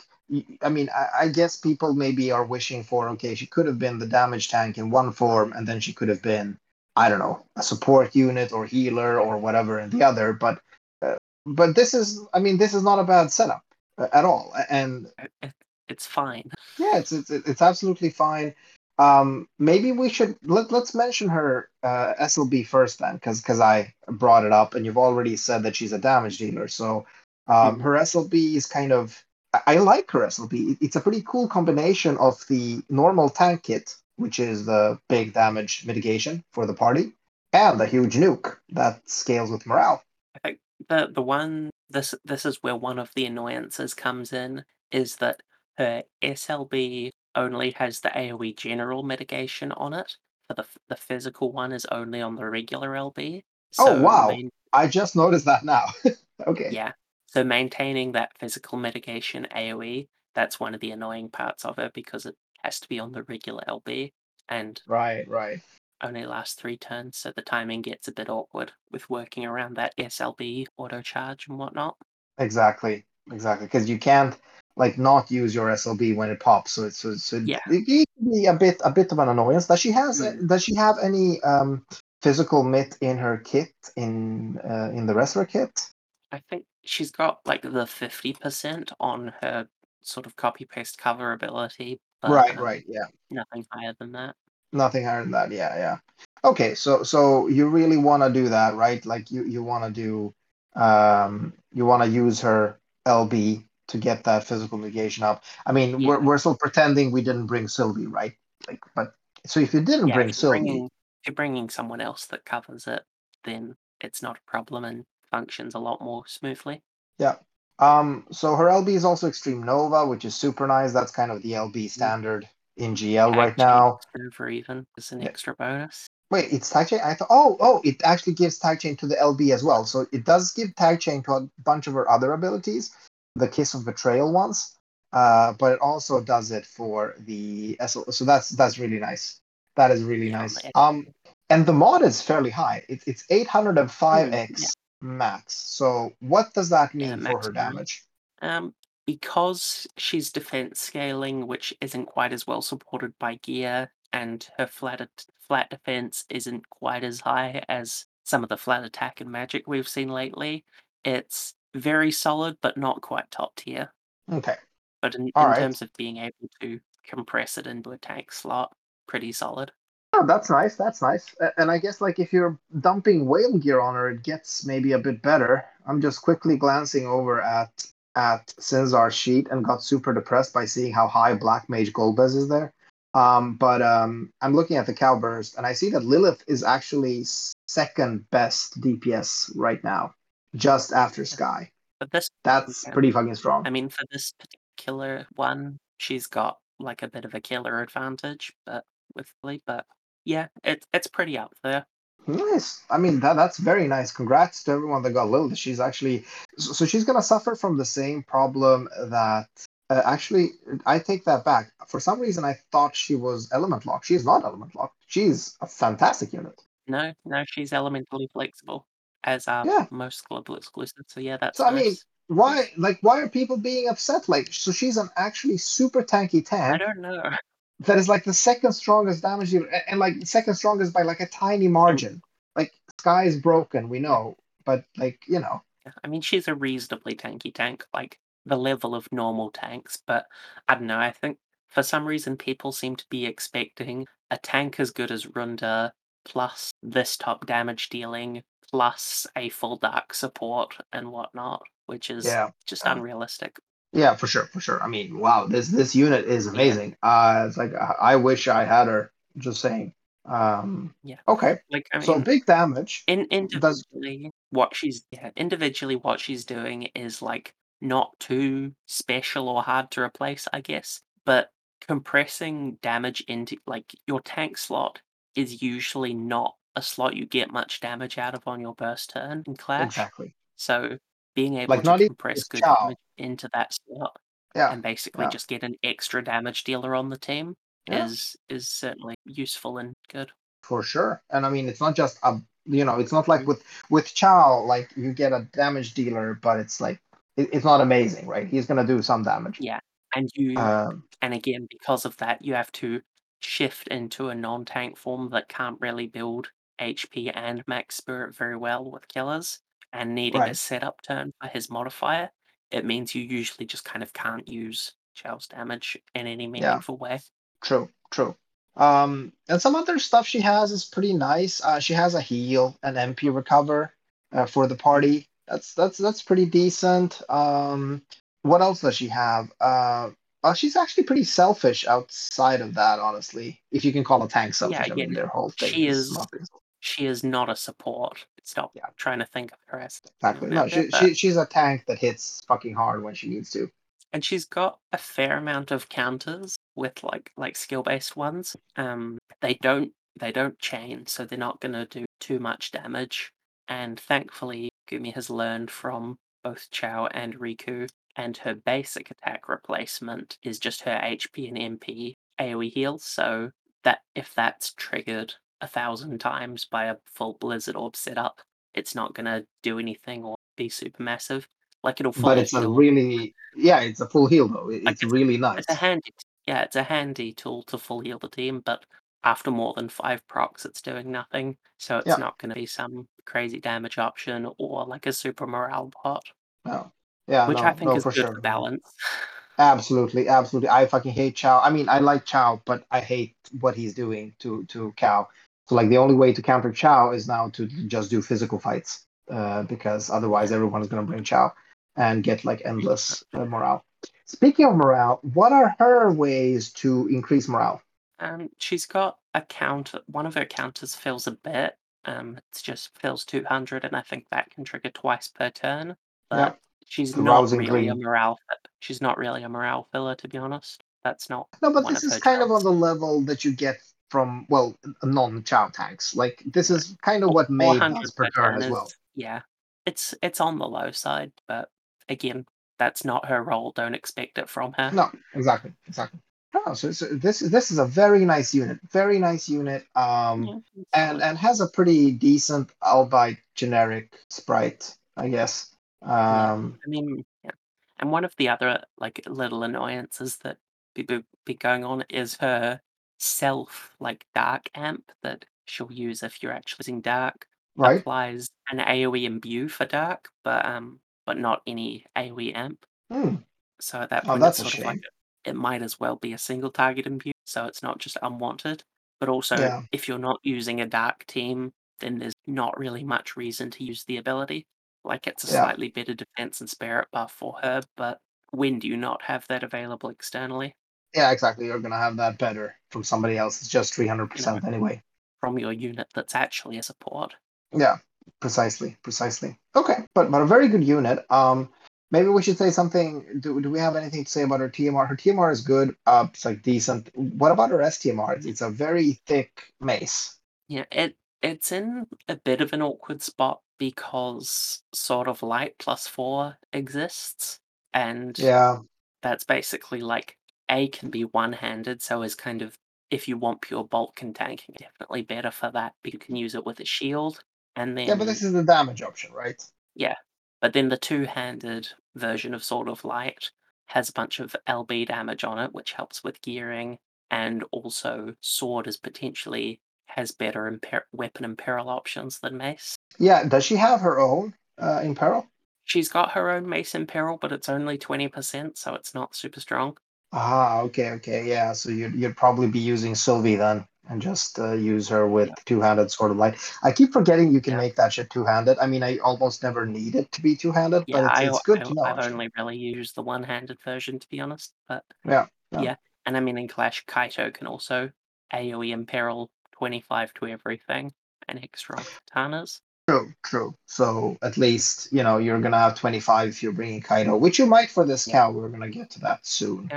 I 0.63 0.69
mean, 0.69 0.89
I, 0.95 1.25
I 1.25 1.29
guess 1.29 1.57
people 1.57 1.95
maybe 1.95 2.31
are 2.33 2.45
wishing 2.45 2.85
for, 2.85 3.09
okay, 3.11 3.35
she 3.35 3.47
could 3.47 3.67
have 3.67 3.79
been 3.79 3.99
the 3.99 4.07
damage 4.07 4.49
tank 4.49 4.77
in 4.77 4.91
one 4.91 5.13
form, 5.13 5.53
and 5.53 5.67
then 5.67 5.81
she 5.81 5.93
could 5.93 6.09
have 6.09 6.23
been, 6.23 6.59
I 6.97 7.09
don't 7.09 7.19
know, 7.19 7.45
a 7.57 7.63
support 7.63 8.15
unit 8.15 8.53
or 8.53 8.67
healer 8.67 9.19
or 9.21 9.39
whatever 9.39 9.81
in 9.81 9.91
the 9.91 10.03
other. 10.03 10.33
But, 10.33 10.61
uh, 11.01 11.17
but 11.47 11.75
this 11.75 11.95
is, 11.95 12.21
I 12.35 12.41
mean, 12.41 12.59
this 12.59 12.75
is 12.75 12.83
not 12.83 12.99
a 12.99 13.05
bad 13.05 13.33
setup 13.33 13.63
uh, 13.97 14.09
at 14.13 14.25
all. 14.25 14.55
And 14.69 15.11
It- 15.19 15.33
it- 15.43 15.55
it's 15.89 16.07
fine. 16.07 16.51
yeah, 16.79 16.99
it's 16.99 17.13
it's 17.13 17.31
it's 17.31 17.63
absolutely 17.63 18.11
fine. 18.11 18.55
Um, 18.99 19.49
maybe 19.59 19.93
we 19.93 20.11
should 20.11 20.37
let 20.45 20.71
let's 20.71 20.95
mention 20.95 21.29
her 21.29 21.71
uh, 21.83 22.13
SLB 22.21 22.67
first 22.67 22.99
then, 22.99 23.15
because 23.15 23.41
because 23.41 23.61
I 23.61 23.95
brought 24.07 24.45
it 24.45 24.53
up 24.53 24.75
and 24.75 24.85
you've 24.85 24.99
already 24.99 25.37
said 25.37 25.63
that 25.63 25.77
she's 25.77 25.93
a 25.93 25.99
damage 25.99 26.37
dealer. 26.39 26.69
So 26.69 27.07
um, 27.47 27.79
Mhm. 27.79 27.83
her 27.83 27.93
SLB 27.97 28.57
is 28.57 28.67
kind 28.67 28.93
of 28.93 29.25
I, 29.67 29.75
I 29.75 29.79
like 29.79 30.11
her 30.11 30.21
SLB. 30.21 30.79
It's 30.81 30.97
a 30.97 31.01
pretty 31.01 31.23
cool 31.27 31.49
combination 31.49 32.17
of 32.19 32.45
the 32.49 32.83
normal 32.89 33.29
tank 33.31 33.65
kit, 33.65 33.95
which 34.17 34.39
is 34.39 34.67
the 34.67 34.99
big 35.09 35.33
damage 35.33 35.85
mitigation 35.87 36.45
for 36.53 36.67
the 36.67 36.75
party, 36.75 37.13
and 37.53 37.79
the 37.79 37.87
huge 37.87 38.15
nuke 38.15 38.57
that 38.71 39.09
scales 39.09 39.51
with 39.51 39.67
morale. 39.67 40.03
I 40.35 40.39
think 40.41 40.59
the 40.89 41.09
the 41.13 41.23
one 41.23 41.71
this 41.91 42.15
this 42.25 42.45
is 42.45 42.63
where 42.63 42.77
one 42.77 42.99
of 42.99 43.11
the 43.15 43.27
annoyances 43.27 43.95
comes 43.95 44.33
in 44.33 44.65
is 44.93 45.17
that 45.17 45.43
her 45.79 46.03
SLB 46.23 47.11
only 47.35 47.71
has 47.73 48.01
the 48.01 48.11
AoE 48.11 48.57
general 48.57 49.03
mitigation 49.03 49.73
on 49.73 49.95
it. 49.95 50.17
For 50.49 50.55
the 50.55 50.67
the 50.89 50.97
physical 50.97 51.53
one 51.53 51.73
is 51.73 51.87
only 51.87 52.21
on 52.21 52.37
the 52.37 52.47
regular 52.47 52.91
LB. 52.91 53.43
Oh 53.79 53.85
So 53.85 54.01
wow! 54.01 54.29
main, 54.29 54.51
I 54.73 54.87
just 54.87 55.17
noticed 55.17 55.45
that 55.45 55.65
now. 55.65 55.87
okay. 56.47 56.69
yeah. 56.71 56.93
So 57.29 57.45
maintaining 57.45 58.13
that 58.13 58.37
physical 58.39 58.79
mitigation 58.79 59.47
AoE, 59.55 60.09
that's 60.35 60.59
one 60.59 60.75
of 60.75 60.81
the 60.81 60.93
annoying 60.93 61.29
parts 61.29 61.65
of 61.65 61.79
it 61.79 61.93
because 61.93 62.27
it 62.27 62.35
has 62.63 62.81
to 62.81 62.89
be 62.89 62.99
on 62.99 63.13
the 63.13 63.23
regular 63.25 63.63
LB 63.69 64.13
and 64.49 64.81
Right. 64.87 65.29
Right. 65.29 65.61
only 66.01 66.25
lasts 66.25 66.55
three 66.55 66.79
turns, 66.79 67.19
so 67.19 67.33
the 67.35 67.43
timing 67.43 67.83
gets 67.83 68.09
a 68.09 68.13
bit 68.13 68.31
awkward 68.31 68.73
with 68.93 69.11
working 69.11 69.45
around 69.45 69.77
that 69.77 69.95
SLB 69.99 70.67
auto 70.77 71.03
charge 71.03 71.49
and 71.49 71.59
whatnot. 71.59 71.97
Exactly, 72.39 73.05
exactly. 73.31 73.67
Because 73.67 73.89
you 73.91 73.99
can't 73.99 74.37
like 74.77 74.97
not 74.97 75.31
use 75.31 75.55
your 75.55 75.69
SLB 75.71 76.17
when 76.17 76.31
it 76.31 76.41
pops, 76.41 76.73
so 76.73 76.85
it's 76.85 76.99
so, 76.99 77.15
so 77.17 77.39
Yeah. 77.45 77.61
it, 77.69 78.07
can 78.17 78.31
be 78.33 78.47
a 78.47 78.55
bit 78.55 78.81
a 78.85 78.91
bit 78.91 79.13
of 79.13 79.19
an 79.19 79.29
annoyance. 79.29 79.67
Does 79.67 79.81
she 79.81 79.91
has 79.91 80.21
Mm. 80.21 80.49
does 80.49 80.65
she 80.65 80.75
have 80.77 80.99
any 81.03 81.43
um 81.43 81.85
physical 82.23 82.63
mit 82.63 82.97
in 83.01 83.19
her 83.19 83.39
kit 83.39 83.73
in 83.97 84.59
uh, 84.59 84.91
in 84.95 85.07
the 85.07 85.15
rest 85.15 85.37
of 85.37 85.41
her 85.41 85.47
kit? 85.47 85.91
I 86.33 86.41
think 86.51 86.65
she's 86.88 87.11
got 87.11 87.40
like 87.44 87.62
the 87.62 87.69
50% 87.69 88.93
on 88.99 89.32
her 89.43 89.69
sort 90.00 90.26
of 90.26 90.37
copy 90.37 90.64
paste 90.64 90.99
cover 90.99 91.32
ability, 91.32 92.00
but 92.23 92.31
Right, 92.31 92.56
um, 92.56 92.62
right, 92.64 92.85
yeah. 92.88 93.05
nothing 93.31 93.67
higher 93.70 93.94
than 93.99 94.12
that. 94.12 94.35
Nothing 94.73 95.05
higher 95.05 95.23
than 95.23 95.32
that. 95.32 95.50
Yeah, 95.50 95.76
yeah. 95.76 95.99
Okay, 96.44 96.75
so 96.75 97.02
so 97.02 97.46
you 97.49 97.69
really 97.69 97.96
want 97.96 98.23
to 98.23 98.31
do 98.31 98.49
that, 98.49 98.75
right? 98.75 99.05
Like 99.05 99.31
you 99.31 99.44
you 99.44 99.62
want 99.62 99.85
to 99.85 99.90
do 99.90 100.35
um 100.81 101.52
you 101.73 101.85
want 101.85 102.02
to 102.02 102.08
use 102.08 102.40
her 102.40 102.79
LB 103.06 103.64
to 103.88 103.99
get 103.99 104.25
that 104.25 104.44
physical 104.44 104.79
negation 104.79 105.25
up. 105.25 105.44
I 105.67 105.73
mean, 105.73 106.05
we're 106.05 106.20
we're 106.20 106.38
still 106.38 106.56
pretending 106.56 107.11
we 107.12 107.23
didn't 107.23 107.46
bring 107.46 107.69
Sylvie, 107.69 108.06
right? 108.06 108.35
Like, 108.67 108.81
but 108.94 109.14
so 109.46 109.61
if 109.61 109.73
you 109.75 109.81
didn't 109.81 110.08
Yeah, 110.08 110.14
bring 110.14 110.29
if 110.29 110.37
Sylvie, 110.37 110.58
bringing 110.61 110.85
if 110.87 111.26
you're 111.26 111.35
bringing 111.35 111.69
someone 111.70 112.00
else 112.00 112.26
that 112.26 112.44
covers 112.44 112.87
it, 112.87 113.02
then 113.44 113.76
it's 114.00 114.23
not 114.23 114.37
a 114.37 114.50
problem 114.50 114.85
and 114.85 115.05
functions 115.31 115.75
a 115.75 115.79
lot 115.79 116.01
more 116.01 116.25
smoothly. 116.27 116.83
yeah. 117.19 117.37
Um, 117.81 118.27
so 118.33 118.57
her 118.57 118.65
LB 118.65 118.89
is 118.89 119.05
also 119.05 119.29
Extreme 119.29 119.63
Nova, 119.63 120.05
which 120.05 120.25
is 120.25 120.35
super 120.35 120.67
nice. 120.67 120.93
That's 120.93 121.13
kind 121.13 121.31
of 121.31 121.43
the 121.43 121.53
LB 121.53 121.89
standard 121.91 122.49
in 122.77 122.97
GL 122.97 123.37
right 123.37 123.57
now. 123.57 124.01
Over 124.19 124.49
even 124.49 124.85
is 124.97 125.13
an 125.13 125.21
Yeah. 125.21 125.29
extra 125.29 125.55
bonus. 125.55 126.09
Wait, 126.31 126.53
it's 126.53 126.69
tag 126.71 126.89
chain? 126.89 126.99
I 127.05 127.15
thought. 127.15 127.29
Oh, 127.31 127.57
oh, 127.61 127.81
it 127.85 128.03
actually 128.03 128.35
gives 128.35 128.59
tag 128.59 128.81
chain 128.81 128.97
to 128.97 129.07
the 129.07 129.15
LB 129.15 129.53
as 129.55 129.63
well. 129.63 129.85
So 129.85 130.07
it 130.13 130.25
does 130.25 130.53
give 130.53 130.75
tag 130.75 130.99
chain 130.99 131.23
to 131.23 131.33
a 131.35 131.49
bunch 131.63 131.87
of 131.87 131.95
her 131.95 132.11
other 132.11 132.33
abilities, 132.33 132.91
the 133.37 133.47
Kiss 133.49 133.75
of 133.75 133.85
Betrayal 133.85 134.33
ones. 134.33 134.75
Uh, 135.13 135.53
but 135.55 135.73
it 135.73 135.81
also 135.81 136.21
does 136.21 136.51
it 136.51 136.67
for 136.67 137.15
the 137.21 137.77
SL. 137.87 138.11
So 138.11 138.25
that's 138.25 138.49
that's 138.51 138.79
really 138.81 138.99
nice. 138.99 139.41
That 139.77 139.93
is 139.93 140.03
really 140.03 140.31
Yeah, 140.31 140.39
nice. 140.39 140.59
Um, 140.75 141.07
and 141.49 141.65
the 141.65 141.73
mod 141.73 142.03
is 142.03 142.21
fairly 142.21 142.51
high. 142.51 142.85
It's 142.89 143.05
it's 143.07 143.25
805x 143.31 144.31
Mm, 144.31 144.61
yeah. 144.61 144.67
Max. 145.00 145.55
So 145.55 146.12
what 146.21 146.53
does 146.55 146.69
that 146.71 146.95
Yeah, 146.95 147.17
mean 147.17 147.25
for 147.25 147.43
her 147.43 147.53
damage? 147.53 148.05
Um, 148.43 148.75
because 149.06 149.87
she's 149.97 150.31
defense 150.31 150.81
scaling, 150.81 151.47
which 151.47 151.75
isn't 151.81 152.06
quite 152.06 152.33
as 152.33 152.47
well 152.47 152.62
supported 152.62 153.19
by 153.19 153.37
gear, 153.37 153.91
and 154.12 154.47
her 154.59 154.67
flat 154.67 155.00
at- 155.00 155.25
flat 155.41 155.71
defense 155.71 156.25
isn't 156.29 156.69
quite 156.69 157.05
as 157.05 157.21
high 157.21 157.65
as 157.69 158.05
some 158.25 158.43
of 158.43 158.50
the 158.50 158.56
flat 158.56 158.85
attack 158.85 159.21
and 159.21 159.31
magic 159.31 159.67
we've 159.67 159.89
seen 159.89 160.09
lately. 160.09 160.65
It's 161.05 161.55
very 161.75 162.12
solid, 162.12 162.59
but 162.61 162.77
not 162.77 163.00
quite 163.00 163.31
top 163.31 163.56
tier. 163.56 163.93
Okay. 164.31 164.56
But 165.00 165.15
in, 165.15 165.23
in 165.23 165.33
right. 165.35 165.59
terms 165.59 165.81
of 165.81 165.91
being 165.97 166.19
able 166.19 166.49
to 166.61 166.81
compress 167.06 167.56
it 167.56 167.67
into 167.67 167.91
a 167.91 167.99
tank 167.99 168.31
slot, 168.33 168.75
pretty 169.06 169.33
solid. 169.33 169.73
Oh, 170.20 170.26
that's 170.26 170.50
nice. 170.50 170.75
That's 170.75 171.00
nice. 171.00 171.32
And 171.59 171.70
I 171.70 171.79
guess 171.79 172.00
like 172.00 172.19
if 172.19 172.32
you're 172.32 172.59
dumping 172.81 173.26
whale 173.26 173.56
gear 173.56 173.81
on 173.81 173.94
her, 173.94 174.11
it 174.11 174.25
gets 174.25 174.67
maybe 174.67 174.93
a 174.93 174.99
bit 174.99 175.23
better. 175.23 175.65
I'm 175.87 176.00
just 176.00 176.23
quickly 176.23 176.56
glancing 176.56 177.06
over 177.06 177.41
at 177.41 177.87
at 178.17 178.49
Sinzar's 178.59 179.15
sheet 179.15 179.47
and 179.49 179.65
got 179.65 179.81
super 179.81 180.12
depressed 180.12 180.53
by 180.53 180.65
seeing 180.65 180.93
how 180.93 181.06
high 181.06 181.35
Black 181.35 181.69
Mage 181.69 181.93
Golbez 181.93 182.35
is 182.35 182.49
there. 182.49 182.73
Um, 183.15 183.55
but 183.55 183.81
um, 183.81 184.32
I'm 184.43 184.55
looking 184.55 184.76
at 184.76 184.87
the 184.87 184.94
Cowburst 184.94 185.56
and 185.56 185.65
I 185.65 185.73
see 185.73 185.88
that 185.91 186.05
Lilith 186.05 186.43
is 186.49 186.64
actually 186.64 187.23
second 187.69 188.29
best 188.31 188.81
DPS 188.81 189.53
right 189.55 189.82
now, 189.85 190.14
just 190.56 190.93
after 190.93 191.25
Sky. 191.25 191.71
But 192.00 192.11
this, 192.11 192.28
That's 192.43 192.85
pretty 192.90 193.12
fucking 193.12 193.37
strong. 193.37 193.69
I 193.69 193.71
mean, 193.71 193.88
for 193.88 194.04
this 194.11 194.33
particular 194.33 195.28
one, 195.37 195.78
she's 195.99 196.26
got 196.26 196.59
like 196.81 197.04
a 197.04 197.09
bit 197.09 197.25
of 197.25 197.35
a 197.35 197.40
killer 197.40 197.81
advantage, 197.83 198.52
but 198.66 198.85
with 199.14 199.33
Lee, 199.45 199.62
but 199.64 199.87
yeah, 200.28 200.49
it's 200.62 200.87
it's 200.92 201.06
pretty 201.06 201.38
out 201.38 201.54
there. 201.64 201.87
Nice. 202.26 202.82
I 202.90 202.99
mean 202.99 203.20
that 203.20 203.37
that's 203.37 203.56
very 203.56 203.88
nice. 203.88 204.12
Congrats 204.12 204.62
to 204.64 204.73
everyone 204.73 205.02
that 205.02 205.12
got 205.14 205.30
Lilith. 205.30 205.56
She's 205.56 205.80
actually 205.80 206.26
so, 206.58 206.73
so 206.73 206.85
she's 206.85 207.04
gonna 207.04 207.23
suffer 207.23 207.54
from 207.54 207.78
the 207.78 207.87
same 207.87 208.23
problem 208.23 208.90
that 209.06 209.49
uh, 209.88 210.02
actually 210.04 210.50
I 210.85 210.99
take 210.99 211.25
that 211.25 211.47
back. 211.47 211.73
For 211.87 211.99
some 211.99 212.20
reason 212.20 212.44
I 212.44 212.58
thought 212.70 212.94
she 212.94 213.14
was 213.14 213.49
element 213.52 213.87
locked. 213.87 214.04
She 214.04 214.14
is 214.14 214.26
not 214.26 214.44
element 214.44 214.75
locked. 214.76 214.97
She's 215.06 215.56
a 215.62 215.66
fantastic 215.66 216.35
unit. 216.35 216.61
No, 216.87 217.14
no, 217.25 217.44
she's 217.47 217.73
elementally 217.73 218.28
flexible, 218.30 218.87
as 219.25 219.49
are 219.49 219.66
Yeah. 219.66 219.87
most 219.90 220.28
global 220.28 220.56
exclusives. 220.56 221.06
So 221.08 221.20
yeah, 221.20 221.38
that's 221.40 221.56
So 221.56 221.64
I 221.64 221.70
mean, 221.70 221.94
why 222.26 222.70
like 222.76 222.99
why 223.00 223.23
are 223.23 223.30
people 223.30 223.56
being 223.56 223.88
upset? 223.88 224.28
Like 224.28 224.52
so 224.52 224.73
she's 224.73 224.99
an 224.99 225.08
actually 225.16 225.56
super 225.56 226.02
tanky 226.02 226.44
tank. 226.44 226.75
I 226.75 226.76
don't 226.76 227.00
know. 227.00 227.23
that 227.80 227.99
is 227.99 228.08
like 228.08 228.25
the 228.25 228.35
second 228.35 228.73
strongest 228.73 229.23
damage 229.23 229.50
dealer 229.50 229.66
and, 229.66 229.82
and 229.88 230.00
like 230.00 230.14
second 230.26 230.54
strongest 230.54 230.92
by 230.92 231.02
like 231.02 231.20
a 231.20 231.28
tiny 231.28 231.68
margin. 231.68 232.20
Like 232.56 232.73
Sky 232.99 233.25
is 233.25 233.37
broken, 233.37 233.88
we 233.88 234.00
know, 234.00 234.37
but 234.64 234.85
like 234.97 235.20
you 235.28 235.40
know. 235.40 235.62
I 236.04 236.08
mean, 236.08 236.20
she's 236.20 236.49
a 236.49 236.54
reasonably 236.54 237.14
tanky 237.14 237.54
tank, 237.54 237.85
like 237.94 238.18
the 238.44 238.56
level 238.56 238.94
of 238.94 239.06
normal 239.12 239.50
tanks, 239.50 239.99
but 240.06 240.26
I 240.68 240.75
don't 240.75 240.87
know. 240.87 240.99
I 240.99 241.12
think 241.12 241.38
for 241.68 241.82
some 241.82 242.06
reason 242.06 242.37
people 242.37 242.73
seem 242.73 242.97
to 242.97 243.06
be 243.11 243.26
expecting 243.26 244.06
a 244.30 244.37
tank 244.38 244.80
as 244.80 244.90
good 244.90 245.11
as 245.11 245.26
Runda 245.26 245.92
plus 246.25 246.70
this 246.82 247.16
top 247.16 247.47
damage 247.47 247.88
dealing 247.88 248.42
plus 248.70 249.26
a 249.37 249.49
full 249.49 249.76
dark 249.76 250.12
support 250.12 250.76
and 250.92 251.11
whatnot, 251.11 251.62
which 251.87 252.11
is 252.11 252.26
Yeah. 252.26 252.50
just 252.66 252.87
Um, 252.87 252.99
unrealistic. 252.99 253.58
Yeah, 253.92 254.14
for 254.14 254.26
sure, 254.26 254.47
for 254.47 254.61
sure. 254.61 254.83
I 254.83 254.87
mean, 254.88 255.18
wow, 255.18 255.47
this 255.47 255.68
this 255.68 255.95
unit 255.95 256.26
is 256.26 256.47
amazing. 256.47 256.97
Uh, 257.02 257.47
it's 257.49 257.57
like 257.57 257.75
I, 257.75 257.95
I 258.00 258.16
wish 258.16 258.49
I 258.49 258.64
had 258.64 258.87
her. 258.87 259.12
Just 259.37 259.61
saying. 259.61 259.95
Um, 260.25 260.95
Yeah. 261.02 261.16
okay, 261.26 261.59
Like 261.71 261.88
I 261.92 261.99
mean, 261.99 262.07
so 262.07 262.21
big 262.21 262.45
damage. 262.45 263.04
In 263.07 263.21
Does 263.21 263.30
individually, 263.30 264.30
what 264.50 264.76
she's 264.76 265.04
yeah, 265.11 265.30
individually 265.37 265.97
what 265.97 266.21
she's 266.21 266.45
doing 266.45 266.85
is 266.95 267.23
like 267.23 267.54
not 267.80 268.11
too 268.21 268.73
special 268.87 269.49
or 269.49 269.62
hard 269.62 269.90
to 269.92 270.02
replace, 270.02 270.47
I 270.52 270.61
guess. 270.61 271.00
But 271.25 271.50
compressing 271.80 272.78
damage 272.83 273.23
into 273.28 273.57
like 273.66 273.95
your 274.07 274.21
tank 274.21 274.59
slot 274.59 275.00
is 275.35 275.62
usually 275.62 276.12
not 276.14 276.54
a 276.76 276.83
slot 276.83 277.16
you 277.16 277.26
get 277.26 277.50
much 277.50 277.80
damage 277.80 278.18
out 278.18 278.35
of 278.35 278.42
on 278.47 278.61
your 278.61 278.75
burst 278.75 279.11
turn 279.11 279.45
in 279.47 279.57
Clash. 279.57 279.87
Exactly. 279.87 280.35
So 280.57 280.99
being 281.38 281.57
able 281.57 281.71
Like 281.76 281.85
to 281.85 281.90
not 281.90 282.00
compress 282.00 282.42
good 282.45 282.62
damage 282.62 282.97
into 283.16 283.49
that 283.54 283.73
slot 283.73 284.16
Yeah. 284.57 284.73
and 284.73 284.83
basically 284.83 285.26
yeah. 285.26 285.30
just 285.30 285.47
get 285.47 285.62
an 285.62 285.76
extra 285.85 286.23
damage 286.25 286.64
dealer 286.64 286.97
on 286.97 287.11
the 287.11 287.16
team 287.18 287.54
Yeah. 287.88 288.07
is 288.07 288.35
is 288.49 288.68
certainly 288.68 289.14
useful 289.25 289.78
and 289.78 289.95
good. 290.12 290.33
for 290.62 290.83
sure. 290.83 291.23
And 291.30 291.47
I 291.47 291.50
mean, 291.50 291.68
it's 291.68 291.80
not 291.80 291.95
just 291.95 292.18
a 292.25 292.40
you 292.66 292.85
know, 292.85 292.99
it's 292.99 293.12
not 293.12 293.28
like 293.28 293.47
with 293.47 293.62
with 293.88 294.12
Chow, 294.14 294.62
like 294.66 294.90
you 294.97 295.12
get 295.12 295.33
a 295.33 295.47
damage 295.52 295.95
dealer, 295.95 296.35
but 296.42 296.59
it's 296.59 296.80
like 296.80 296.99
it, 297.37 297.49
it's 297.52 297.64
not 297.64 297.80
amazing, 297.80 298.26
right? 298.26 298.49
He's 298.49 298.66
gonna 298.66 298.87
do 298.87 299.00
some 299.00 299.23
damage. 299.23 299.59
Yeah. 299.61 299.78
And 300.16 300.28
you 300.35 300.59
Um, 300.59 301.04
and 301.23 301.33
again 301.35 301.68
because 301.71 302.04
of 302.04 302.16
that 302.16 302.45
you 302.45 302.54
have 302.54 302.73
to 302.83 303.00
shift 303.40 303.87
into 303.88 304.30
a 304.30 304.35
non-tank 304.35 304.97
form 304.99 305.30
that 305.30 305.49
can't 305.49 305.80
really 305.80 306.09
build 306.09 306.50
HP 306.80 307.30
and 307.33 307.62
max 307.68 307.95
spirit 307.95 308.35
very 308.35 308.57
well 308.57 308.90
with 308.90 309.07
killers 309.07 309.61
and 309.92 310.14
needing 310.14 310.40
a 310.40 310.47
Right. 310.47 310.57
setup 310.57 311.02
turn 311.02 311.33
for 311.40 311.49
his 311.49 311.71
modifier, 311.71 312.30
it 312.71 312.85
means 312.85 313.14
you 313.14 313.23
usually 313.23 313.66
just 313.66 313.85
kind 313.85 314.02
of 314.02 314.12
can't 314.12 314.47
use 314.49 314.92
Chow's 315.14 315.47
damage 315.47 315.97
in 316.14 316.26
any 316.26 316.47
meaningful 316.47 316.97
way. 316.97 317.21
true, 317.62 317.88
true. 318.11 318.37
Um, 318.76 319.33
and 319.49 319.61
some 319.61 319.75
other 319.75 319.99
stuff 319.99 320.26
she 320.28 320.40
has 320.40 320.71
is 320.71 320.85
pretty 320.85 321.12
nice. 321.12 321.61
Uh, 321.64 321.80
she 321.80 321.92
has 321.95 322.14
a 322.14 322.21
heal, 322.21 322.76
an 322.85 322.95
MP 322.95 323.35
recover 323.35 323.92
uh, 324.33 324.47
for 324.47 324.68
the 324.68 324.76
party. 324.76 325.28
That's 325.49 325.75
that's 325.75 325.99
that's 325.99 326.23
pretty 326.23 326.47
decent. 326.47 327.21
Um, 327.28 328.02
what 328.42 328.61
else 328.61 328.83
does 328.83 328.95
she 328.95 329.09
have? 329.09 329.50
Uh, 329.61 330.11
uh, 330.45 330.54
she's 330.54 330.76
actually 330.76 331.02
pretty 331.04 331.25
selfish 331.25 331.85
outside 331.88 332.61
of 332.61 332.75
that, 332.75 333.00
honestly. 333.00 333.61
If 333.73 333.85
you 333.85 333.92
can 333.92 334.04
call 334.04 334.23
a 334.23 334.28
tank 334.28 334.54
selfish, 334.54 334.78
I 334.78 334.83
mean 334.83 334.92
again, 334.92 335.12
their 335.14 335.26
whole 335.26 335.50
thing 335.50 335.73
she 335.73 335.88
is 335.88 336.11
is- 336.11 336.50
She 336.80 337.06
is 337.06 337.25
not 337.25 337.49
a 337.49 337.56
support. 337.56 338.26
Stop 338.44 338.73
Yeah. 338.75 338.87
trying 338.97 339.18
to 339.18 339.26
think 339.26 339.52
of 339.52 339.58
her 339.66 339.80
as 339.80 340.00
Exactly. 340.20 340.49
No, 340.50 340.68
she, 340.68 340.88
she 340.90 341.14
she's 341.14 341.37
a 341.37 341.44
tank 341.47 341.85
that 341.87 341.99
hits 341.99 342.40
fucking 342.49 342.75
hard 342.75 343.02
when 343.02 343.14
she 343.14 343.28
needs 343.28 343.50
to. 343.50 343.70
and 344.12 344.25
she's 344.25 344.47
got 344.47 344.78
a 344.92 344.99
fair 344.99 345.37
amount 345.37 345.70
of 345.70 345.88
counters 345.90 346.56
with 346.75 347.02
like 347.02 347.30
like 347.37 347.56
skill 347.56 347.82
based 347.82 348.16
ones. 348.16 348.56
Um, 348.76 349.18
they 349.42 349.54
don't 349.61 349.92
they 350.18 350.32
don't 350.32 350.58
chain, 350.58 351.06
so 351.06 351.25
they're 351.25 351.38
not 351.38 351.61
gonna 351.61 351.87
do 351.87 352.04
too 352.20 352.38
much 352.38 352.70
damage. 352.73 353.30
And 353.68 354.00
thankfully, 354.00 354.70
Gumi 354.90 355.12
has 355.14 355.28
learned 355.28 355.70
from 355.70 356.16
both 356.42 356.70
Chow 356.70 357.06
and 357.08 357.38
Riku, 357.38 357.88
and 358.16 358.37
her 358.38 358.54
basic 358.54 359.11
attack 359.11 359.49
replacement 359.49 360.38
is 360.42 360.58
just 360.58 360.80
her 360.82 360.99
HP 361.02 361.49
and 361.49 361.78
MP 361.80 362.14
AoE 362.40 362.73
heal. 362.73 362.99
So 362.99 363.50
that 363.85 363.99
if 364.14 364.32
that's 364.35 364.73
triggered 364.75 365.35
a 365.61 365.67
thousand 365.67 366.19
times 366.21 366.65
by 366.65 366.87
a 366.87 366.97
full 367.07 367.35
Blizzard 367.41 367.77
Orb 367.77 367.97
setup, 367.97 368.41
it's 368.75 368.95
not 368.95 369.15
gonna 369.15 369.45
do 369.62 369.79
anything 369.79 370.25
or 370.25 370.37
be 370.57 370.69
super 370.69 371.03
massive. 371.03 371.49
Like 371.83 372.00
it'll 372.00 372.12
But 372.12 372.38
it's 372.38 372.55
a 372.55 372.61
heal. 372.61 372.75
really 372.75 373.35
yeah, 373.57 373.81
it's 373.81 374.00
a 374.00 374.09
full 374.09 374.27
heal 374.27 374.49
though. 374.49 374.71
It- 374.71 374.85
Like, 374.85 374.95
It's 374.95 375.05
really 375.05 375.37
nice. 375.37 375.61
It's 375.61 375.71
a 375.71 375.75
handy, 375.75 376.12
yeah, 376.47 376.62
it's 376.62 376.77
a 376.77 376.83
handy 376.83 377.33
tool 377.33 377.62
to 377.65 377.79
full 377.79 378.00
heal 378.00 378.19
the 378.19 378.29
team, 378.29 378.61
but 378.61 378.85
after 379.25 379.50
more 379.50 379.75
than 379.75 379.88
five 379.88 380.27
procs, 380.29 380.65
it's 380.65 380.81
doing 380.83 381.11
nothing. 381.11 381.57
So 381.79 381.99
it's 381.99 382.07
Yeah. 382.09 382.17
not 382.17 382.38
going 382.38 382.50
to 382.50 382.55
be 382.55 382.67
some 382.67 383.09
crazy 383.25 383.61
damage 383.61 383.99
option 383.99 384.49
or 384.59 384.85
like 384.87 385.07
a 385.07 385.12
super 385.12 385.47
morale 385.47 385.91
bot, 386.03 386.25
No. 386.65 386.93
Yeah, 387.27 387.47
which 387.49 387.59
no, 387.59 387.65
I 387.65 387.75
think 387.75 387.91
no, 387.91 387.97
is 387.97 388.05
for 388.05 388.11
good 388.12 388.27
sure. 388.27 388.41
balance. 388.41 388.83
Absolutely, 389.59 390.29
absolutely. 390.29 390.69
I 390.69 390.87
fucking 390.87 391.12
hate 391.12 391.35
Chow. 391.35 391.61
I 391.61 391.71
mean, 391.71 391.88
I 391.88 391.99
like 391.99 392.25
Chow, 392.25 392.62
but 392.65 392.85
I 392.93 393.00
hate 393.00 393.35
what 393.61 393.75
he's 393.75 393.93
doing 393.93 394.35
to 394.38 394.65
to 394.67 394.93
Cow. 394.97 395.29
So 395.69 395.75
like 395.75 395.91
the 395.91 395.99
only 395.99 396.15
way 396.15 396.33
to 396.33 396.43
counter 396.43 396.73
Chow 396.73 397.13
is 397.13 397.29
now 397.29 397.51
to 397.51 397.67
just 397.67 398.11
do 398.11 398.23
physical 398.23 398.59
fights, 398.59 399.07
uh, 399.31 399.65
because 399.65 400.09
otherwise 400.09 400.51
everyone 400.51 400.81
is 400.81 400.89
gonna 400.89 401.03
bring 401.03 401.25
Chow 401.25 401.53
and 401.97 402.23
get 402.23 402.45
like 402.45 402.63
endless 402.65 403.23
uh, 403.35 403.45
morale. 403.45 403.85
Speaking 404.25 404.67
of 404.67 404.77
morale, 404.77 405.21
what 405.23 405.53
are 405.53 405.75
her 405.79 406.13
ways 406.13 406.73
to 406.75 407.07
increase 407.09 407.49
morale? 407.49 407.83
Um, 408.19 408.49
she's 408.59 408.87
got 408.87 409.19
a 409.35 409.43
counter. 409.43 410.01
One 410.07 410.27
of 410.27 410.35
her 410.35 410.47
counters 410.47 410.95
fills 410.95 411.27
a 411.27 411.33
bit. 411.33 411.77
Um, 412.05 412.39
it's 412.51 412.63
just 412.63 412.99
fills 412.99 413.25
two 413.25 413.45
hundred, 413.45 413.85
and 413.85 413.95
I 413.95 414.01
think 414.01 414.27
that 414.31 414.51
can 414.51 414.65
trigger 414.65 414.91
twice 414.91 415.29
per 415.29 415.51
turn. 415.51 415.97
But 416.31 416.39
Yeah. 416.39 416.53
she's 416.87 417.13
The 417.13 417.23
not 417.23 417.51
really 417.51 417.89
a 417.89 417.95
morale. 417.95 418.39
She's 418.81 419.03
not 419.03 419.19
really 419.19 419.43
a 419.43 419.49
morale 419.49 419.89
filler, 419.93 420.15
to 420.15 420.29
be 420.29 420.39
honest. 420.39 420.83
That's 421.05 421.29
not 421.29 421.49
No, 421.61 421.73
but 421.73 421.89
this 421.89 422.05
is 422.05 422.19
kind 422.19 422.43
of 422.43 422.51
on 422.51 422.65
the 422.65 422.73
level 422.73 423.21
that 423.23 423.45
you 423.45 423.53
get 423.55 423.79
from 424.11 424.47
well 424.49 424.77
non-Chow 425.03 425.69
tanks. 425.69 426.15
Like 426.15 426.43
this 426.47 426.71
is 426.71 426.97
kind 427.03 427.25
of 427.25 427.31
what 427.31 427.49
400 427.49 428.00
does 428.00 428.12
per 428.12 428.25
per 428.25 428.31
turn 428.31 428.55
turn 428.55 428.62
as 428.62 428.71
well. 428.71 428.91
Yeah, 429.15 429.41
it's 429.87 430.15
it's 430.23 430.41
on 430.41 430.59
the 430.59 430.67
low 430.67 430.91
side, 430.91 431.33
but 431.47 431.69
again, 432.09 432.47
that's 432.79 433.05
not 433.05 433.27
her 433.27 433.43
role. 433.43 433.73
Don't 433.73 433.95
expect 433.95 434.38
it 434.38 434.49
from 434.49 434.73
her. 434.75 434.91
No, 434.93 435.11
exactly, 435.35 435.73
exactly. 435.87 436.21
Oh, 436.55 436.73
so, 436.73 436.93
so 436.93 437.07
this 437.07 437.41
this 437.41 437.71
is 437.71 437.79
a 437.79 437.85
very 437.85 438.25
nice 438.25 438.55
unit, 438.55 438.79
very 438.91 439.19
nice 439.19 439.49
unit, 439.49 439.85
um, 439.95 440.62
Yeah, 440.75 440.83
and 440.95 441.23
and 441.23 441.38
has 441.38 441.61
a 441.61 441.69
pretty 441.69 442.12
decent, 442.12 442.71
albeit 442.83 443.38
generic 443.55 444.17
sprite, 444.31 444.97
I 445.17 445.29
guess. 445.29 445.75
Um, 446.03 446.79
I 446.85 446.88
mean, 446.88 447.25
yeah. 447.45 447.50
And 447.99 448.11
one 448.11 448.25
of 448.25 448.35
the 448.37 448.49
other 448.49 448.83
like 448.99 449.21
little 449.27 449.62
annoyances 449.62 450.37
that 450.38 450.59
be, 450.95 451.03
be, 451.03 451.25
be 451.45 451.55
going 451.55 451.85
on 451.85 452.05
is 452.09 452.37
her 452.37 452.81
self 453.19 453.97
like 454.01 454.27
dark 454.35 454.71
amp 454.75 455.13
that 455.23 455.45
she'll 455.67 455.93
use 455.93 456.23
if 456.23 456.43
you're 456.43 456.53
actually 456.53 456.79
using 456.85 457.01
dark 457.01 457.49
right? 457.77 458.07
applies 458.07 458.49
an 458.71 458.79
AoE 458.81 459.25
imbue 459.25 459.69
for 459.69 459.87
dark, 459.87 460.31
but 460.45 460.65
um, 460.67 461.01
but 461.27 461.39
not 461.39 461.63
any 461.67 462.07
AoE 462.17 462.55
amp. 462.55 462.85
Hmm. 463.11 463.43
So 463.81 464.01
at 464.01 464.11
that 464.11 464.29
Oh, 464.29 464.39
point, 464.39 464.39
that's 464.39 464.61
a 464.61 464.65
sort 464.65 464.75
of 464.75 464.81
like 464.85 464.99
shame. 464.99 465.05
it 465.45 465.55
might 465.55 465.83
as 465.83 466.01
well 466.01 466.17
be 466.17 466.33
a 466.33 466.39
single 466.39 466.71
target 466.71 467.07
imbue, 467.07 467.33
so 467.47 467.67
it's 467.67 467.83
not 467.83 467.99
just 467.99 468.17
unwanted. 468.23 468.85
But 469.21 469.29
also, 469.29 469.57
Yeah. 469.57 469.83
if 469.93 470.09
you're 470.09 470.19
not 470.19 470.41
using 470.43 470.81
a 470.81 470.87
dark 470.87 471.27
team, 471.27 471.73
then 472.01 472.19
there's 472.19 472.35
not 472.47 472.79
really 472.79 473.05
much 473.05 473.37
reason 473.37 473.71
to 473.73 473.85
use 473.85 474.05
the 474.05 474.17
ability. 474.19 474.67
Like 475.05 475.27
it's 475.27 475.45
a 475.45 475.49
Yeah. 475.49 475.49
slightly 475.49 475.89
better 475.91 476.15
defense 476.15 476.61
and 476.61 476.69
spirit 476.71 477.09
buff 477.13 477.33
for 477.33 477.59
her, 477.63 477.83
but 477.97 478.21
when 478.51 478.79
do 478.79 478.89
you 478.89 478.97
not 478.97 479.23
have 479.23 479.47
that 479.49 479.63
available 479.63 480.11
externally 480.11 480.75
Yeah, 481.15 481.31
exactly. 481.31 481.67
You're 481.67 481.81
gonna 481.81 481.97
have 481.97 482.17
that 482.17 482.38
better 482.38 482.77
from 482.91 483.05
somebody 483.05 483.37
else. 483.37 483.61
It's 483.61 483.71
just 483.71 483.95
three 483.95 484.07
hundred 484.07 484.31
percent 484.31 484.65
anyway. 484.65 485.03
from 485.41 485.59
your 485.59 485.73
unit 485.73 486.09
that's 486.15 486.35
actually 486.35 486.79
a 486.79 486.83
support? 486.83 487.35
Yeah, 487.73 487.99
precisely, 488.41 488.97
precisely. 489.03 489.59
Okay, 489.77 490.05
but 490.15 490.31
but 490.31 490.43
a 490.43 490.47
very 490.47 490.69
good 490.69 490.85
unit. 490.85 491.25
Um, 491.31 491.71
maybe 492.11 492.29
we 492.29 492.43
should 492.43 492.59
say 492.59 492.71
something. 492.71 493.41
Do, 493.41 493.61
do 493.61 493.71
we 493.71 493.79
have 493.79 493.97
anything 493.97 494.25
to 494.25 494.31
say 494.31 494.43
about 494.43 494.61
her 494.61 494.69
TMR? 494.69 495.09
Her 495.09 495.17
TMR 495.17 495.53
is 495.53 495.61
good. 495.61 495.95
Uh, 496.07 496.27
it's 496.31 496.45
like 496.45 496.62
decent. 496.62 497.11
What 497.15 497.53
about 497.53 497.71
her 497.71 497.79
STMR? 497.79 498.37
It's, 498.37 498.47
it's 498.47 498.61
a 498.61 498.71
very 498.71 499.21
thick 499.27 499.62
mace. 499.81 500.38
Yeah, 500.69 500.85
it 500.91 501.17
it's 501.43 501.73
in 501.73 502.07
a 502.29 502.37
bit 502.37 502.61
of 502.61 502.73
an 502.73 502.83
awkward 502.83 503.23
spot 503.23 503.61
because 503.79 504.83
sort 504.93 505.29
of 505.29 505.43
light 505.43 505.75
plus 505.79 506.07
four 506.07 506.59
exists, 506.73 507.61
and 507.95 508.38
Yeah, 508.38 508.79
that's 509.23 509.45
basically 509.45 510.00
like 510.00 510.38
A 510.71 510.89
can 510.89 511.11
be 511.11 511.23
one 511.23 511.53
handed, 511.53 512.03
so 512.03 512.23
is 512.23 512.35
kind 512.35 512.63
of 512.63 512.77
if 513.11 513.27
you 513.27 513.39
want 513.39 513.63
pure 513.63 513.85
bulk 513.85 514.21
and 514.21 514.35
tanking, 514.35 514.75
definitely 514.79 515.23
better 515.23 515.51
for 515.51 515.71
that. 515.71 515.95
But 516.03 516.13
you 516.13 516.19
can 516.19 516.37
use 516.37 516.55
it 516.55 516.67
with 516.67 516.81
a 516.81 516.85
shield, 516.85 517.41
and 517.77 517.97
then 517.97 518.09
yeah, 518.09 518.15
but 518.15 518.27
this 518.27 518.43
is 518.43 518.53
the 518.53 518.63
damage 518.63 519.03
option, 519.03 519.33
right? 519.33 519.63
Yeah, 519.95 520.17
but 520.61 520.73
then 520.73 520.89
the 520.89 520.97
two 520.97 521.25
handed 521.25 521.89
version 522.15 522.55
of 522.55 522.65
Sword 522.65 522.89
of 522.89 523.05
Light 523.05 523.51
has 523.87 524.09
a 524.09 524.13
bunch 524.13 524.41
of 524.41 524.55
LB 524.69 525.07
damage 525.07 525.45
on 525.45 525.59
it, 525.59 525.73
which 525.73 525.93
helps 525.93 526.23
with 526.23 526.43
gearing, 526.43 526.99
and 527.31 527.65
also 527.73 528.35
Sword 528.41 528.87
is 528.87 528.97
potentially 528.97 529.81
has 530.07 530.33
better 530.33 530.71
imper- 530.71 531.03
weapon 531.13 531.45
imperil 531.45 531.89
options 531.89 532.41
than 532.41 532.57
Mace. 532.57 532.97
Yeah. 533.19 533.45
Does 533.45 533.65
she 533.65 533.77
have 533.77 534.01
her 534.01 534.19
own 534.19 534.55
uh, 534.79 535.01
imperil? 535.03 535.47
She's 535.85 536.09
got 536.09 536.33
her 536.33 536.51
own 536.51 536.69
Mace 536.69 536.95
imperil, 536.95 537.39
but 537.41 537.53
it's 537.53 537.69
only 537.69 537.97
twenty 537.97 538.29
percent, 538.29 538.77
so 538.77 538.95
it's 538.95 539.15
not 539.15 539.35
super 539.35 539.61
strong. 539.61 539.97
Ah, 540.32 540.80
okay, 540.82 541.11
okay, 541.12 541.49
yeah. 541.49 541.73
So 541.73 541.90
you'd 541.90 542.14
you'd 542.14 542.37
probably 542.37 542.68
be 542.68 542.78
using 542.78 543.14
Sylvie 543.14 543.56
then, 543.56 543.87
and 544.11 544.20
just 544.20 544.58
uh, 544.58 544.73
use 544.73 545.08
her 545.08 545.26
with 545.26 545.49
Yeah. 545.49 545.54
two-handed 545.64 546.11
sword 546.11 546.32
of 546.32 546.37
light. 546.37 546.56
I 546.82 546.92
keep 546.92 547.12
forgetting 547.12 547.52
you 547.52 547.61
can 547.61 547.73
Yeah. 547.73 547.78
make 547.78 547.97
that 547.97 548.12
shit 548.12 548.28
two-handed. 548.30 548.78
I 548.78 548.87
mean, 548.87 549.02
I 549.02 549.18
almost 549.18 549.62
never 549.62 549.87
need 549.87 550.14
it 550.14 550.30
to 550.32 550.42
be 550.42 550.54
two-handed, 550.54 551.04
Yeah, 551.06 551.23
but 551.23 551.25
it's, 551.30 551.40
I, 551.40 551.44
it's 551.44 551.62
good 551.62 551.80
I, 551.80 551.85
to 551.85 551.94
know. 551.94 552.04
I've 552.04 552.18
actually. 552.18 552.32
only 552.32 552.50
really 552.58 552.76
used 552.76 553.14
the 553.14 553.23
one-handed 553.23 553.78
version, 553.85 554.18
to 554.18 554.28
be 554.28 554.40
honest. 554.40 554.75
But 554.87 555.02
Yeah, 555.25 555.47
yeah. 555.73 555.97
and 556.26 556.37
I 556.37 556.40
mean 556.40 556.58
in 556.58 556.68
Clash, 556.68 557.06
Kaito 557.06 557.52
can 557.52 557.66
also 557.66 558.11
AOE 558.52 558.92
imperil 558.92 559.50
twenty-five 559.73 560.35
to 560.35 560.47
everything 560.47 561.14
and 561.49 561.58
extra 561.62 561.97
katanas. 562.30 562.80
True, 563.08 563.32
true. 563.42 563.75
So 563.87 564.37
at 564.42 564.58
least 564.58 565.11
you 565.11 565.23
know 565.23 565.38
you're 565.38 565.61
gonna 565.61 565.78
have 565.78 565.94
25 565.94 566.50
if 566.50 566.62
you're 566.62 566.73
bringing 566.73 567.00
Kaito, 567.00 567.40
which 567.40 567.58
you 567.58 567.64
might 567.64 567.88
for 567.88 568.04
this 568.04 568.28
Yeah. 568.28 568.35
cow. 568.35 568.50
We're 568.52 568.68
gonna 568.68 568.90
get 568.90 569.08
to 569.12 569.20
that 569.20 569.47
soon, 569.47 569.90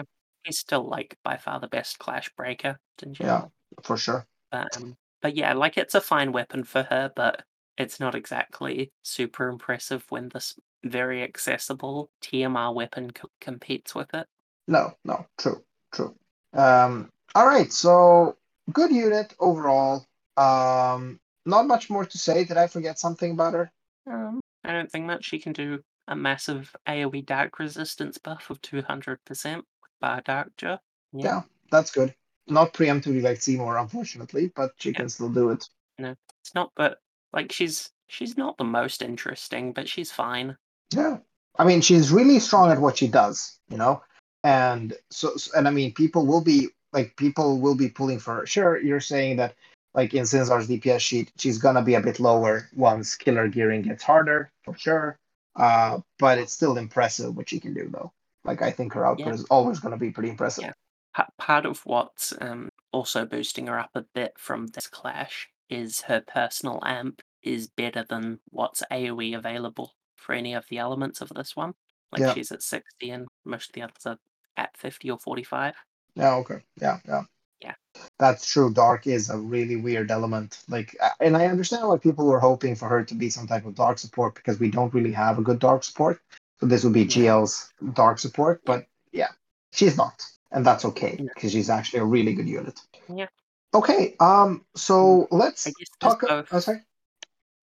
He's 0.43 0.59
still 0.59 0.87
like 0.87 1.17
by 1.23 1.37
far 1.37 1.59
the 1.59 1.67
best 1.67 1.99
Clash 1.99 2.29
breaker 2.35 2.79
in 3.01 3.15
Yeah. 3.19 3.45
for 3.83 3.97
sure. 3.97 4.25
But 4.51 4.75
um, 4.77 4.97
but 5.21 5.35
yeah, 5.35 5.53
like 5.53 5.77
it's 5.77 5.95
a 5.95 6.01
fine 6.01 6.31
weapon 6.31 6.63
for 6.63 6.83
her, 6.83 7.11
but 7.15 7.43
it's 7.77 7.99
not 7.99 8.15
exactly 8.15 8.91
super 9.03 9.47
impressive 9.47 10.03
when 10.09 10.29
this 10.29 10.55
very 10.83 11.23
accessible 11.23 12.09
TMR 12.21 12.73
weapon 12.73 13.11
co- 13.11 13.29
competes 13.39 13.93
with 13.95 14.13
it. 14.13 14.27
No, 14.67 14.93
no, 15.05 15.25
true, 15.37 15.63
true. 15.93 16.15
Um, 16.53 17.09
all 17.35 17.45
right, 17.45 17.71
so 17.71 18.37
good 18.73 18.91
unit 18.91 19.33
overall. 19.39 20.05
Um, 20.37 21.19
not 21.45 21.67
much 21.67 21.89
more 21.89 22.05
to 22.05 22.17
say. 22.17 22.43
Did 22.43 22.57
I 22.57 22.67
forget 22.67 22.99
something 22.99 23.31
about 23.31 23.53
her? 23.53 23.71
Um, 24.07 24.39
I 24.63 24.73
don't 24.73 24.91
think 24.91 25.05
much. 25.05 25.25
She 25.25 25.39
can 25.39 25.53
do 25.53 25.79
a 26.07 26.15
massive 26.15 26.75
AoE 26.87 27.25
dark 27.25 27.59
resistance 27.59 28.17
buff 28.17 28.49
of 28.49 28.61
200% 28.61 29.61
Bar 30.01 30.21
Darkja. 30.23 30.79
Yeah. 31.13 31.23
yeah, 31.23 31.41
that's 31.71 31.91
good. 31.91 32.13
Not 32.47 32.73
preemptively 32.73 33.21
like 33.21 33.41
Seymour, 33.41 33.77
unfortunately, 33.77 34.51
but 34.55 34.71
she 34.77 34.89
yeah. 34.89 34.97
can 34.97 35.09
still 35.09 35.29
do 35.29 35.51
it. 35.51 35.67
No, 35.97 36.15
it's 36.41 36.55
not, 36.55 36.71
but 36.75 36.99
like 37.31 37.51
she's 37.51 37.91
she's 38.07 38.37
not 38.37 38.57
the 38.57 38.63
most 38.63 39.01
interesting, 39.01 39.71
but 39.71 39.87
she's 39.87 40.11
fine. 40.11 40.57
Yeah. 40.93 41.17
I 41.57 41.65
mean, 41.65 41.81
she's 41.81 42.11
really 42.11 42.39
strong 42.39 42.71
at 42.71 42.79
what 42.79 42.97
she 42.97 43.07
does, 43.07 43.59
you 43.69 43.77
know? 43.77 44.03
And 44.43 44.93
so, 45.09 45.33
and 45.55 45.67
I 45.67 45.71
mean, 45.71 45.93
people 45.93 46.25
will 46.25 46.41
be 46.41 46.69
like, 46.93 47.15
people 47.15 47.59
will 47.59 47.75
be 47.75 47.89
pulling 47.89 48.19
for 48.19 48.35
her. 48.35 48.45
Sure, 48.45 48.79
you're 48.81 48.99
saying 48.99 49.37
that, 49.37 49.55
like 49.93 50.13
in 50.13 50.23
Sinzar's 50.23 50.67
DPS 50.67 51.01
sheet, 51.01 51.31
she's 51.37 51.57
gonna 51.57 51.81
be 51.81 51.95
a 51.95 52.01
bit 52.01 52.19
lower 52.19 52.69
once 52.75 53.15
killer 53.15 53.47
gearing 53.47 53.81
gets 53.81 54.03
harder, 54.03 54.51
for 54.63 54.75
sure. 54.77 55.17
Uh, 55.55 55.99
but 56.17 56.37
it's 56.37 56.53
still 56.53 56.77
impressive 56.77 57.35
what 57.35 57.49
she 57.49 57.59
can 57.59 57.73
do, 57.73 57.89
though. 57.89 58.11
Like, 58.43 58.61
I 58.61 58.71
think 58.71 58.93
her 58.93 59.05
output 59.05 59.27
yeah. 59.27 59.33
is 59.33 59.43
always 59.45 59.79
gonna 59.79 59.97
be 59.97 60.11
pretty 60.11 60.29
impressive. 60.29 60.65
Yeah. 60.65 61.25
Part 61.37 61.65
of 61.65 61.81
what's 61.85 62.33
um, 62.39 62.69
also 62.93 63.25
boosting 63.25 63.67
her 63.67 63.79
up 63.79 63.91
a 63.95 64.05
bit 64.15 64.33
from 64.37 64.67
this 64.67 64.87
clash 64.87 65.49
is 65.69 66.01
her 66.01 66.21
personal 66.21 66.79
amp 66.85 67.21
is 67.43 67.67
better 67.67 68.05
than 68.07 68.39
what's 68.49 68.83
AoE 68.91 69.37
available 69.37 69.93
for 70.15 70.33
any 70.33 70.53
of 70.53 70.65
the 70.69 70.77
elements 70.77 71.21
of 71.21 71.29
this 71.29 71.55
one. 71.55 71.73
Like 72.11 72.21
yeah. 72.21 72.33
she's 72.33 72.51
at 72.51 72.61
60 72.61 73.09
and 73.09 73.27
most 73.45 73.69
of 73.69 73.73
the 73.73 73.81
others 73.81 74.05
are 74.05 74.17
at 74.57 74.77
50 74.77 75.09
or 75.09 75.19
45. 75.19 75.73
Yeah, 76.15 76.35
okay. 76.35 76.59
Yeah, 76.79 76.99
yeah. 77.07 77.23
Yeah. 77.61 77.75
That's 78.17 78.45
true. 78.45 78.73
Dark 78.73 79.05
is 79.05 79.29
a 79.29 79.37
really 79.37 79.75
weird 79.75 80.09
element. 80.09 80.63
Like, 80.67 80.95
and 81.19 81.37
I 81.37 81.45
understand 81.45 81.87
why 81.87 81.97
people 81.97 82.25
were 82.25 82.39
hoping 82.39 82.75
for 82.75 82.87
her 82.89 83.03
to 83.03 83.13
be 83.13 83.29
some 83.29 83.47
type 83.47 83.65
of 83.65 83.75
dark 83.75 83.99
support 83.99 84.35
because 84.35 84.59
we 84.59 84.71
don't 84.71 84.93
really 84.93 85.11
have 85.11 85.37
a 85.37 85.43
good 85.43 85.59
dark 85.59 85.83
support. 85.83 86.19
So 86.61 86.67
this 86.67 86.83
would 86.83 86.93
be. 86.93 87.05
GL's 87.05 87.73
dark 87.93 88.19
support, 88.19 88.61
but 88.65 88.85
yeah, 89.11 89.29
she's 89.71 89.97
not, 89.97 90.23
and 90.51 90.63
that's 90.63 90.85
okay 90.85 91.17
because 91.19 91.51
she's 91.51 91.71
actually 91.71 91.99
a 91.99 92.05
really 92.05 92.33
good 92.33 92.47
unit. 92.47 92.79
Yeah. 93.13 93.27
Okay. 93.73 94.15
Um. 94.19 94.63
So 94.75 95.27
let's 95.31 95.67
talk. 95.99 96.21
Both, 96.21 96.47
oh, 96.51 96.59
sorry. 96.59 96.81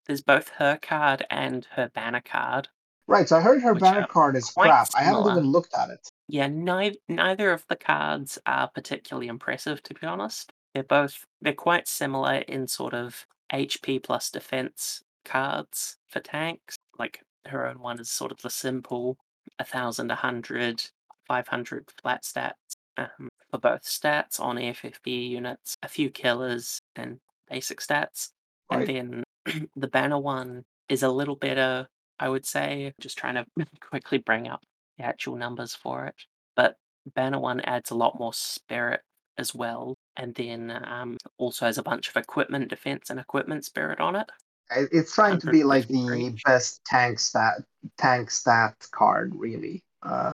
There's 0.07 0.23
both 0.23 0.49
her 0.59 0.79
card 0.83 1.25
and 1.31 1.65
her 1.71 1.91
banner 1.95 2.23
card. 2.23 2.69
Right. 3.07 3.29
So 3.29 3.37
I 3.37 3.41
heard 3.41 3.63
her 3.63 3.75
banner 3.75 4.07
card 4.07 4.35
is 4.35 4.51
crap. 4.51 4.89
Similar. 4.89 5.01
I 5.01 5.17
haven't 5.17 5.31
even 5.31 5.53
looked 5.53 5.75
at 5.75 5.91
it. 5.91 6.11
Yeah. 6.27 6.49
Neither 6.49 6.97
neither 7.09 7.53
of 7.53 7.65
the 7.69 7.77
cards 7.77 8.37
are 8.47 8.69
particularly 8.69 9.29
impressive, 9.29 9.81
to 9.85 9.95
be 9.95 10.07
honest. 10.09 10.51
They're 10.75 10.83
both 10.83 11.25
they're 11.41 11.53
quite 11.53 11.87
similar 11.87 12.39
in 12.39 12.67
sort 12.67 12.95
of 12.95 13.27
HP 13.53 14.03
plus 14.03 14.29
defense 14.29 15.05
cards 15.25 15.99
for 16.09 16.19
tanks. 16.19 16.77
Like 16.99 17.23
her 17.47 17.67
own 17.67 17.81
one 17.81 18.01
is 18.01 18.11
sort 18.11 18.33
of 18.33 18.39
the 18.39 18.51
simple 18.51 19.17
1000, 19.59 20.09
100, 20.09 20.85
500 21.27 21.91
flat 22.03 22.23
stats. 22.23 22.53
Um, 22.97 23.29
for 23.51 23.59
both 23.59 23.83
stats 23.83 24.41
on 24.41 24.57
FFB 24.57 25.31
units, 25.31 25.77
a 25.83 25.89
few 25.89 26.11
killers, 26.11 26.81
and 26.97 27.19
basic 27.49 27.81
stats. 27.81 28.31
Right. 28.71 28.89
And 28.89 29.25
then 29.47 29.69
the 29.77 29.89
banner 29.89 30.19
one 30.19 30.65
is 30.89 31.03
a 31.03 31.09
little 31.09 31.37
better, 31.37 31.87
I 32.19 32.29
would 32.29 32.47
say. 32.47 32.93
Just 33.01 33.19
trying 33.19 33.37
to 33.37 33.47
quickly 33.81 34.19
bring 34.19 34.49
up 34.49 34.61
the 34.99 35.05
actual 35.05 35.37
numbers 35.37 35.75
for 35.75 36.07
it. 36.07 36.15
But 36.57 36.77
banner 37.15 37.39
one 37.39 37.61
adds 37.61 37.91
a 37.91 37.95
lot 37.95 38.19
more 38.19 38.35
spirit 38.35 39.01
as 39.39 39.55
well, 39.55 39.95
and 40.17 40.35
then 40.35 40.71
um, 40.85 41.17
also 41.39 41.67
has 41.67 41.79
a 41.79 41.83
bunch 41.83 42.09
of 42.09 42.17
equipment 42.17 42.69
defense 42.69 43.09
and 43.09 43.21
equipment 43.21 43.65
spirit 43.65 44.01
on 44.01 44.17
it. 44.17 44.29
It's 44.71 45.15
trying 45.15 45.41
to 45.41 45.51
be 45.51 45.65
like 45.65 45.89
the 45.89 46.39
best 46.45 46.85
tank 46.85 47.19
stat 47.19 47.63
tank 47.97 48.31
stat 48.31 48.75
card, 48.91 49.33
really. 49.35 49.83
Uh, 50.03 50.33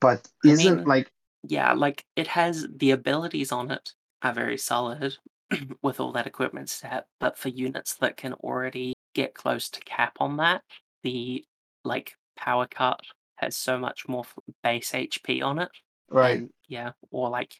but 0.00 0.26
isn't 0.44 0.66
I 0.66 0.76
mean, 0.76 0.84
like 0.84 1.10
yeah, 1.44 1.72
like 1.72 2.04
it 2.16 2.26
has 2.28 2.66
the 2.76 2.90
abilities 2.92 3.52
on 3.52 3.70
it 3.70 3.90
are 4.22 4.32
very 4.32 4.58
solid 4.58 5.16
with 5.82 6.00
all 6.00 6.12
that 6.12 6.26
equipment 6.26 6.68
set, 6.68 7.06
but 7.20 7.38
for 7.38 7.48
units 7.48 7.94
that 7.96 8.16
can 8.16 8.32
already 8.34 8.94
get 9.14 9.34
close 9.34 9.68
to 9.70 9.80
cap 9.80 10.16
on 10.20 10.38
that, 10.38 10.62
the 11.02 11.44
like 11.84 12.14
power 12.36 12.66
cut 12.68 13.00
has 13.36 13.56
so 13.56 13.78
much 13.78 14.08
more 14.08 14.24
base 14.62 14.92
HP 14.92 15.42
on 15.42 15.58
it. 15.58 15.68
Right. 16.10 16.38
And, 16.38 16.50
yeah, 16.68 16.92
or 17.10 17.28
like 17.30 17.54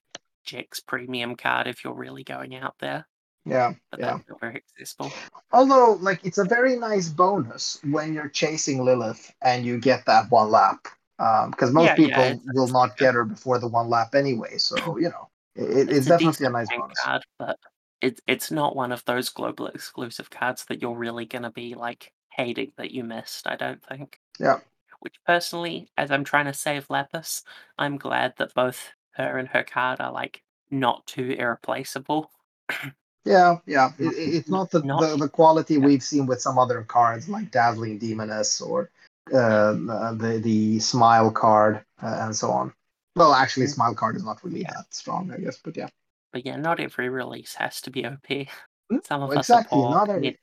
Jack's 0.45 0.81
premium 0.81 1.37
card 1.37 1.67
if 1.67 1.85
you're 1.85 1.95
really 1.95 2.25
going 2.25 2.55
out 2.55 2.75
there. 2.81 3.07
Yeah, 3.47 3.75
but 3.91 4.01
yeah. 4.01 4.19
very 4.41 4.57
accessible. 4.57 5.13
Although, 5.53 5.99
like, 6.01 6.21
it's 6.25 6.39
a 6.39 6.45
very 6.45 6.77
nice 6.77 7.09
bonus 7.09 7.79
when 7.85 8.13
you're 8.13 8.29
chasing 8.29 8.85
Lilith 8.85 9.33
and 9.41 9.65
you 9.65 9.79
get 9.79 10.05
that 10.07 10.31
one 10.31 10.51
lap 10.51 10.89
because 11.17 11.69
um, 11.69 11.75
most 11.75 11.87
yeah, 11.87 11.95
people 11.95 12.23
yeah, 12.23 12.37
will 12.53 12.69
not 12.69 12.97
get 12.99 13.15
her 13.15 13.25
before 13.25 13.59
the 13.59 13.69
one 13.69 13.89
lap 13.89 14.15
anyway. 14.15 14.59
So 14.59 14.99
you 14.99 15.09
know, 15.09 15.29
it, 15.55 15.89
it's, 15.89 15.99
it's, 15.99 16.07
definitely 16.07 16.47
a, 16.47 16.51
a 16.51 16.53
nice 16.53 16.69
bonus. 16.69 17.01
Card, 17.03 17.25
but 17.39 17.59
it's 18.03 18.21
it's 18.27 18.51
not 18.51 18.77
one 18.77 18.93
of 18.93 19.05
those 19.05 19.29
global 19.31 19.67
exclusive 19.69 20.29
cards 20.29 20.67
that 20.67 20.83
you're 20.83 20.97
really 20.97 21.25
gonna 21.25 21.51
be 21.51 21.75
like 21.75 22.13
hating 22.31 22.73
that 22.77 22.91
you 22.91 23.05
missed. 23.05 23.47
I 23.47 23.57
don't 23.57 23.83
think. 23.83 24.21
Yeah. 24.39 24.59
Which 25.01 25.17
personally, 25.27 25.89
as 25.97 26.11
I'm 26.11 26.25
trying 26.25 26.47
to 26.47 26.53
save 26.53 26.91
Lapis, 26.91 27.45
I'm 27.79 27.97
glad 27.97 28.35
that 28.39 28.55
both 28.55 28.93
her 29.13 29.39
and 29.39 29.49
her 29.49 29.63
card 29.63 30.01
are 30.01 30.13
like 30.13 30.43
not 30.71 31.07
too 31.07 31.31
irreplaceable. 31.39 32.31
Yeah, 33.27 33.59
yeah. 33.67 33.91
It, 33.99 34.15
it's 34.17 34.49
not 34.49 34.71
the, 34.71 34.83
not, 34.83 35.01
the, 35.01 35.17
the 35.17 35.29
quality 35.29 35.75
yeah. 35.75 35.81
we've 35.81 36.03
seen 36.03 36.27
with 36.27 36.41
some 36.41 36.59
other 36.59 36.83
cards 36.83 37.29
like 37.29 37.51
Dazzling 37.51 37.99
Demoness 37.99 38.61
or 38.61 38.91
uh, 39.33 39.73
the 39.73 40.41
the 40.43 40.79
smile 40.79 41.33
card 41.33 41.85
uh, 42.01 42.19
and 42.21 42.37
so 42.37 42.51
on. 42.51 42.73
Well, 43.17 43.35
actually, 43.35 43.67
mm. 43.67 43.75
smile 43.75 43.95
card 43.95 44.15
is 44.15 44.25
not 44.25 44.43
really 44.45 44.61
yeah. 44.61 44.73
that 44.77 44.95
strong, 44.95 45.33
I 45.33 45.39
guess, 45.39 45.59
but 45.63 45.77
yeah. 45.77 45.89
But 46.33 46.47
yeah, 46.47 46.57
not 46.57 46.79
every 46.79 47.09
release 47.09 47.55
has 47.55 47.81
to 47.83 47.91
be 47.91 48.07
OP. 48.07 48.49
Hmm? 48.91 48.99
Some 49.05 49.23
of 49.23 49.33
exactly, 49.33 49.83
us 49.83 49.91
not 49.91 50.09
every... 50.09 50.39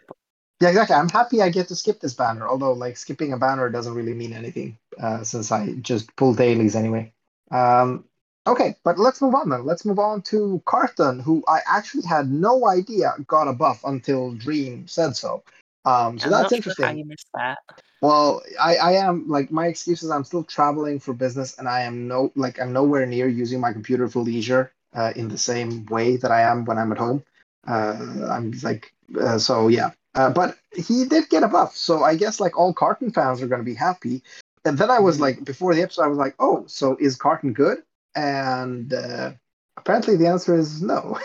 Yeah, 0.59 0.69
exactly. 0.69 0.95
I'm 0.95 1.09
happy 1.09 1.41
I 1.41 1.49
get 1.49 1.69
to 1.69 1.75
skip 1.75 2.01
this 2.01 2.13
banner, 2.13 2.47
although 2.47 2.73
like 2.73 2.97
skipping 2.97 3.31
a 3.31 3.37
banner 3.37 3.69
doesn't 3.69 3.93
really 3.93 4.13
mean 4.13 4.33
anything 4.33 4.77
uh, 4.99 5.23
since 5.23 5.51
I 5.51 5.73
just 5.75 6.13
pull 6.17 6.33
dailies 6.33 6.75
anyway. 6.75 7.13
Um, 7.51 8.05
okay, 8.47 8.75
but 8.83 8.99
let's 8.99 9.21
move 9.21 9.35
on 9.35 9.49
then. 9.49 9.65
Let's 9.65 9.85
move 9.85 9.99
on 9.99 10.21
to 10.23 10.61
Carton, 10.65 11.19
who 11.19 11.43
I 11.47 11.59
actually 11.67 12.05
had 12.05 12.31
no 12.31 12.67
idea 12.67 13.13
got 13.27 13.47
a 13.47 13.53
buff 13.53 13.81
until 13.83 14.33
Dream 14.33 14.87
said 14.87 15.15
so. 15.15 15.43
Um, 15.85 16.17
so 16.17 16.25
I'm 16.25 16.31
that's 16.31 16.53
interesting. 16.53 16.85
Sure 16.85 16.93
you 16.93 17.05
missed 17.05 17.27
that. 17.33 17.59
Well, 18.01 18.41
I, 18.59 18.75
I 18.75 18.91
am 18.93 19.27
like 19.27 19.51
my 19.51 19.67
excuse 19.67 20.03
is 20.03 20.09
I'm 20.09 20.23
still 20.23 20.43
traveling 20.43 20.99
for 20.99 21.13
business 21.13 21.57
and 21.57 21.67
I 21.67 21.81
am 21.81 22.07
no 22.07 22.31
like 22.35 22.59
I'm 22.59 22.73
nowhere 22.73 23.05
near 23.05 23.27
using 23.27 23.59
my 23.59 23.71
computer 23.71 24.07
for 24.07 24.21
leisure 24.21 24.71
uh, 24.93 25.13
in 25.15 25.29
the 25.29 25.37
same 25.37 25.85
way 25.85 26.17
that 26.17 26.31
I 26.31 26.41
am 26.41 26.65
when 26.65 26.77
I'm 26.77 26.91
at 26.91 26.97
home. 26.97 27.23
Uh, 27.65 28.27
I'm 28.29 28.51
like 28.61 28.93
uh, 29.19 29.37
so 29.37 29.67
yeah. 29.67 29.91
Uh, 30.15 30.29
but 30.29 30.57
he 30.75 31.05
did 31.05 31.27
get 31.29 31.41
a 31.41 31.47
buff, 31.47 31.75
so 31.75 32.03
I 32.03 32.15
guess 32.15 32.39
like 32.39 32.57
all 32.57 32.73
Carton 32.73 33.11
fans 33.11 33.41
are 33.41 33.47
going 33.47 33.61
to 33.61 33.65
be 33.65 33.73
happy. 33.73 34.21
And 34.65 34.77
then 34.77 34.89
I 34.89 34.99
was 34.99 35.15
mm-hmm. 35.15 35.23
like, 35.23 35.43
before 35.43 35.73
the 35.73 35.81
episode, 35.81 36.03
I 36.03 36.07
was 36.07 36.17
like, 36.17 36.35
oh, 36.39 36.63
so 36.67 36.95
is 36.99 37.15
Carton 37.15 37.53
good? 37.53 37.79
And 38.15 38.93
uh, 38.93 39.31
apparently 39.77 40.15
the 40.15 40.27
answer 40.27 40.55
is 40.55 40.81
no. 40.81 41.19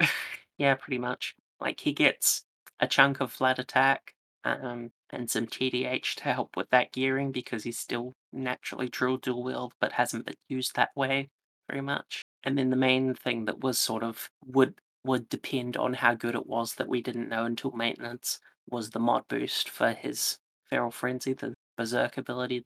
yeah, 0.58 0.74
pretty 0.74 0.98
much. 0.98 1.34
Like 1.60 1.80
he 1.80 1.92
gets 1.92 2.42
a 2.80 2.86
chunk 2.86 3.20
of 3.20 3.32
flat 3.32 3.58
attack, 3.58 4.14
um, 4.44 4.90
and 5.10 5.28
some 5.30 5.46
TDH 5.46 6.14
to 6.16 6.24
help 6.24 6.56
with 6.56 6.70
that 6.70 6.92
gearing 6.92 7.32
because 7.32 7.64
he's 7.64 7.78
still 7.78 8.14
naturally 8.32 8.88
true 8.88 9.18
dual 9.18 9.42
wield 9.42 9.72
but 9.80 9.92
hasn't 9.92 10.26
been 10.26 10.36
used 10.48 10.76
that 10.76 10.90
way 10.96 11.28
very 11.68 11.82
much. 11.82 12.22
And 12.44 12.56
then 12.56 12.70
the 12.70 12.76
main 12.76 13.14
thing 13.14 13.44
that 13.46 13.60
was 13.60 13.78
sort 13.78 14.02
of 14.02 14.28
would 14.46 14.74
would 15.04 15.28
depend 15.28 15.76
on 15.76 15.94
how 15.94 16.14
good 16.14 16.34
it 16.34 16.46
was 16.46 16.74
that 16.74 16.88
we 16.88 17.02
didn't 17.02 17.28
know 17.28 17.44
until 17.44 17.70
maintenance 17.72 18.38
was 18.70 18.90
the 18.90 18.98
mod 18.98 19.26
boost 19.28 19.68
for 19.68 19.92
his 19.92 20.36
Feral 20.68 20.90
Frenzy, 20.90 21.32
the 21.32 21.54
Berserk 21.76 22.18
ability. 22.18 22.64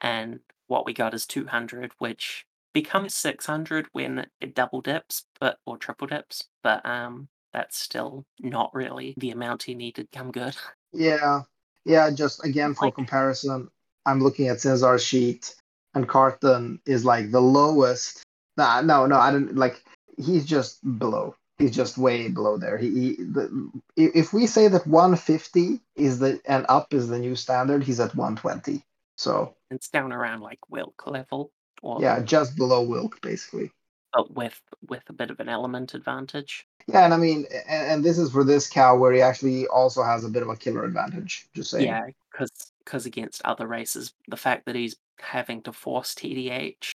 And 0.00 0.40
what 0.68 0.86
we 0.86 0.92
got 0.92 1.12
is 1.12 1.26
200, 1.26 1.92
which 1.98 2.44
becomes 2.72 3.14
600 3.14 3.86
when 3.92 4.26
it 4.40 4.54
double 4.54 4.80
dips, 4.80 5.24
but 5.40 5.58
or 5.66 5.76
triple 5.76 6.06
dips. 6.06 6.44
But 6.62 6.84
um, 6.86 7.28
that's 7.52 7.78
still 7.78 8.24
not 8.40 8.74
really 8.74 9.14
the 9.16 9.30
amount 9.30 9.64
he 9.64 9.74
needed 9.74 10.10
to 10.10 10.18
come 10.18 10.30
good. 10.30 10.56
Yeah, 10.94 11.44
yeah, 11.86 12.10
just 12.10 12.44
again 12.44 12.74
for 12.74 12.84
like, 12.84 12.94
comparison, 12.94 13.70
I'm 14.04 14.20
looking 14.20 14.48
at 14.48 14.58
Sinzar's 14.58 15.02
sheet, 15.02 15.54
and 15.94 16.06
Carton 16.06 16.80
is 16.84 17.02
like 17.02 17.30
the 17.30 17.40
lowest. 17.40 18.22
Nah, 18.58 18.82
no, 18.82 19.06
no, 19.06 19.16
I 19.16 19.30
don't 19.30 19.56
like. 19.56 19.82
He's 20.18 20.44
just 20.44 20.80
below. 20.98 21.34
he's 21.58 21.74
just 21.74 21.96
way 21.96 22.28
below 22.28 22.58
there. 22.58 22.76
He, 22.76 22.90
he 22.90 23.14
the, 23.22 23.70
if 23.96 24.34
we 24.34 24.46
say 24.46 24.68
that 24.68 24.86
150 24.86 25.80
is 25.96 26.18
the 26.18 26.38
and 26.44 26.66
up 26.68 26.92
is 26.92 27.08
the 27.08 27.18
new 27.18 27.36
standard, 27.36 27.82
he's 27.82 28.00
at 28.00 28.14
120. 28.14 28.84
So 29.16 29.54
It's 29.70 29.88
down 29.88 30.12
around 30.12 30.40
like 30.40 30.58
Wilk 30.68 31.06
level, 31.06 31.52
or 31.82 32.00
yeah, 32.00 32.20
just 32.20 32.56
below 32.56 32.82
Wilk 32.82 33.20
basically. 33.20 33.70
but 34.12 34.32
with 34.34 34.60
with 34.88 35.02
a 35.08 35.12
bit 35.12 35.30
of 35.30 35.40
an 35.40 35.48
element 35.48 35.94
advantage. 35.94 36.66
Yeah, 36.88 37.04
and 37.04 37.14
I 37.14 37.16
mean, 37.16 37.46
and, 37.68 37.86
and 37.92 38.04
this 38.04 38.18
is 38.18 38.30
for 38.32 38.42
this 38.44 38.68
cow 38.68 38.96
where 38.96 39.12
he 39.12 39.20
actually 39.20 39.66
also 39.68 40.02
has 40.02 40.24
a 40.24 40.28
bit 40.28 40.42
of 40.42 40.48
a 40.48 40.56
killer 40.56 40.84
advantage. 40.84 41.46
Just 41.54 41.70
saying. 41.70 41.86
Yeah, 41.86 42.06
because 42.32 42.50
because 42.84 43.06
against 43.06 43.42
other 43.44 43.66
races, 43.66 44.14
the 44.28 44.36
fact 44.36 44.66
that 44.66 44.74
he's 44.74 44.96
having 45.20 45.62
to 45.62 45.72
force 45.72 46.14
TDH 46.14 46.92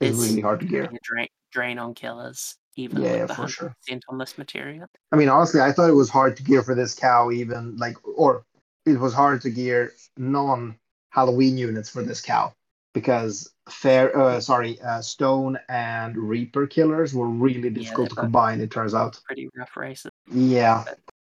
is 0.00 0.18
really 0.18 0.40
hard 0.42 0.60
to 0.60 0.66
gear. 0.66 0.84
gonna 0.86 0.98
drain 1.02 1.28
drain 1.50 1.78
on 1.78 1.94
killers, 1.94 2.56
even 2.76 3.02
Yeah, 3.02 3.20
with 3.20 3.28
the 3.28 3.34
for 3.34 3.48
sure. 3.48 3.76
on 4.08 4.18
this 4.18 4.36
material. 4.36 4.86
I 5.12 5.16
mean, 5.16 5.28
honestly, 5.30 5.60
I 5.60 5.72
thought 5.72 5.88
it 5.88 5.94
was 5.94 6.10
hard 6.10 6.36
to 6.36 6.42
gear 6.42 6.62
for 6.62 6.74
this 6.74 6.94
cow, 6.94 7.30
even 7.30 7.76
like, 7.78 7.96
or 8.06 8.44
it 8.84 8.98
was 8.98 9.14
hard 9.14 9.40
to 9.42 9.50
gear 9.50 9.92
non 10.18 10.76
Halloween 11.10 11.56
units 11.56 11.88
for 11.88 12.02
this 12.02 12.20
cow 12.20 12.52
because 12.96 13.52
fair, 13.68 14.18
uh, 14.18 14.40
sorry, 14.40 14.80
uh, 14.80 15.02
stone 15.02 15.58
and 15.68 16.16
reaper 16.16 16.66
killers 16.66 17.12
were 17.12 17.28
really 17.28 17.68
difficult 17.68 18.08
to 18.08 18.16
combine. 18.16 18.58
It 18.58 18.70
turns 18.70 18.94
out. 18.94 19.20
Pretty 19.26 19.50
rough 19.54 19.76
races. 19.76 20.10
Yeah, 20.32 20.82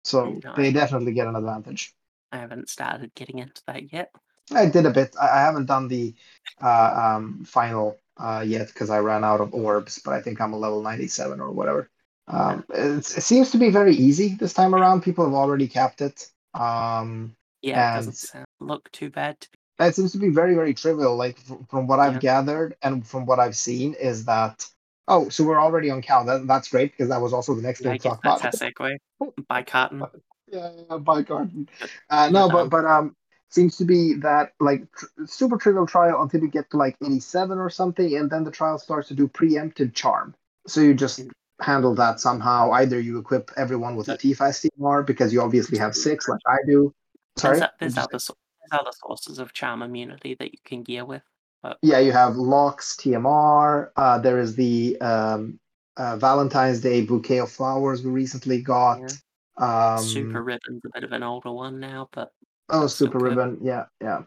so 0.03 0.39
they 0.55 0.71
definitely 0.71 1.13
get 1.13 1.25
an 1.25 1.35
advantage. 1.35 1.95
I 2.31 2.37
haven't 2.37 2.69
started 2.69 3.15
getting 3.15 3.39
into 3.39 3.63
that 3.65 3.91
yet. 3.91 4.11
I 4.53 4.67
did 4.67 4.85
a 4.85 4.91
bit. 4.91 5.15
I, 5.19 5.41
haven't 5.41 5.65
done 5.65 5.87
the 5.87 6.13
uh, 6.61 7.15
um, 7.15 7.43
final 7.45 7.97
uh, 8.17 8.43
yet 8.45 8.67
because 8.67 8.91
I 8.91 8.99
ran 8.99 9.23
out 9.23 9.41
of 9.41 9.55
orbs, 9.55 9.99
but 10.05 10.13
I 10.13 10.21
think 10.21 10.39
I'm 10.39 10.53
a 10.53 10.59
level 10.59 10.83
97 10.83 11.39
or 11.39 11.49
whatever. 11.49 11.89
Um, 12.27 12.63
it's, 12.75 13.17
it 13.17 13.21
seems 13.21 13.49
to 13.51 13.57
be 13.57 13.71
very 13.71 13.95
easy 13.95 14.35
this 14.35 14.53
time 14.53 14.75
around. 14.75 15.01
People 15.01 15.25
have 15.25 15.33
already 15.33 15.67
capped 15.67 16.01
it. 16.01 16.29
Um, 16.53 17.35
Yeah, 17.63 17.93
it 17.93 18.05
doesn't 18.05 18.45
look 18.59 18.91
too 18.91 19.09
bad. 19.09 19.41
to- 19.41 19.49
it 19.79 19.95
seems 19.95 20.11
to 20.13 20.17
be 20.17 20.29
very, 20.29 20.55
very 20.55 20.73
trivial. 20.73 21.15
Like 21.15 21.37
from 21.69 21.87
what 21.87 21.99
I've 21.99 22.13
Yeah. 22.13 22.19
gathered 22.19 22.75
and 22.81 23.05
from 23.05 23.25
what 23.25 23.39
I've 23.39 23.57
seen, 23.57 23.93
is 23.95 24.25
that 24.25 24.67
oh, 25.07 25.29
so 25.29 25.43
we're 25.43 25.59
already 25.61 25.91
on 25.91 26.01
cow. 26.01 26.23
That, 26.23 26.47
that's 26.47 26.67
great 26.69 26.91
because 26.91 27.09
that 27.09 27.21
was 27.21 27.31
also 27.33 27.53
the 27.53 27.61
next 27.61 27.81
Yeah, 27.81 27.89
thing 27.91 27.99
to 27.99 28.09
talk 28.09 28.19
about. 28.19 28.41
that's 28.41 28.61
our 28.61 28.69
segue. 28.71 28.97
By 29.47 29.63
cotton 29.63 30.03
yeah, 30.51 30.71
yeah, 30.89 30.97
by 30.97 31.23
cotton 31.23 31.67
Uh, 32.09 32.29
no, 32.31 32.49
but 32.49 32.69
but 32.69 32.85
um, 32.85 33.15
seems 33.49 33.77
to 33.77 33.85
be 33.85 34.13
that 34.15 34.53
like 34.59 34.83
tr- 34.97 35.05
super 35.25 35.57
trivial 35.57 35.85
trial 35.87 36.21
until 36.21 36.41
you 36.41 36.47
get 36.49 36.69
to 36.71 36.77
like 36.77 36.95
87 37.03 37.57
or 37.57 37.69
something, 37.69 38.15
and 38.17 38.29
then 38.29 38.43
the 38.43 38.51
trial 38.51 38.77
starts 38.77 39.07
to 39.09 39.13
do 39.13 39.27
preempted 39.27 39.93
charm. 39.93 40.35
So 40.67 40.81
you 40.81 40.93
just 40.93 41.19
Mm. 41.19 41.31
handle 41.61 41.95
that 41.95 42.19
somehow. 42.19 42.71
Either 42.71 42.99
you 42.99 43.17
equip 43.19 43.51
everyone 43.55 43.95
with 43.95 44.09
a 44.09 44.17
T5 44.17 44.69
TMR 44.77 45.05
because 45.05 45.31
you 45.31 45.41
obviously 45.41 45.77
have 45.77 45.95
six, 45.95 46.27
like 46.27 46.41
I 46.47 46.57
do. 46.67 46.93
Sorry. 47.37 47.59
There's, 47.79 47.95
there's 47.95 48.23
so- 48.25 48.35
there's 48.69 48.81
other 48.81 48.91
sources 49.05 49.39
of 49.39 49.53
charm 49.53 49.81
immunity 49.81 50.35
that 50.39 50.51
you 50.51 50.59
can 50.63 50.83
gear 50.83 51.05
with. 51.05 51.23
yeah, 51.81 51.99
you 51.99 52.11
have 52.11 52.35
locks, 52.35 52.95
TMR. 52.95 53.89
Uh, 53.95 54.17
there 54.19 54.39
is 54.39 54.55
the 54.55 54.99
um, 55.01 55.59
uh, 55.97 56.17
Valentine's 56.17 56.81
Day 56.81 57.01
bouquet 57.01 57.39
of 57.39 57.51
flowers 57.51 58.03
we 58.03 58.11
recently 58.11 58.61
got. 58.61 58.99
Um, 59.57 60.03
Super 60.03 60.43
ribbon's 60.43 60.81
a 60.85 60.89
bit 60.93 61.03
of 61.03 61.11
an 61.11 61.23
older 61.23 61.51
one 61.51 61.79
now, 61.79 62.09
but 62.11 62.31
Oh, 62.69 62.87
Super 62.87 63.19
good. 63.19 63.37
Ribbon. 63.37 63.59
Yeah, 63.61 63.85
yeah. 64.01 64.23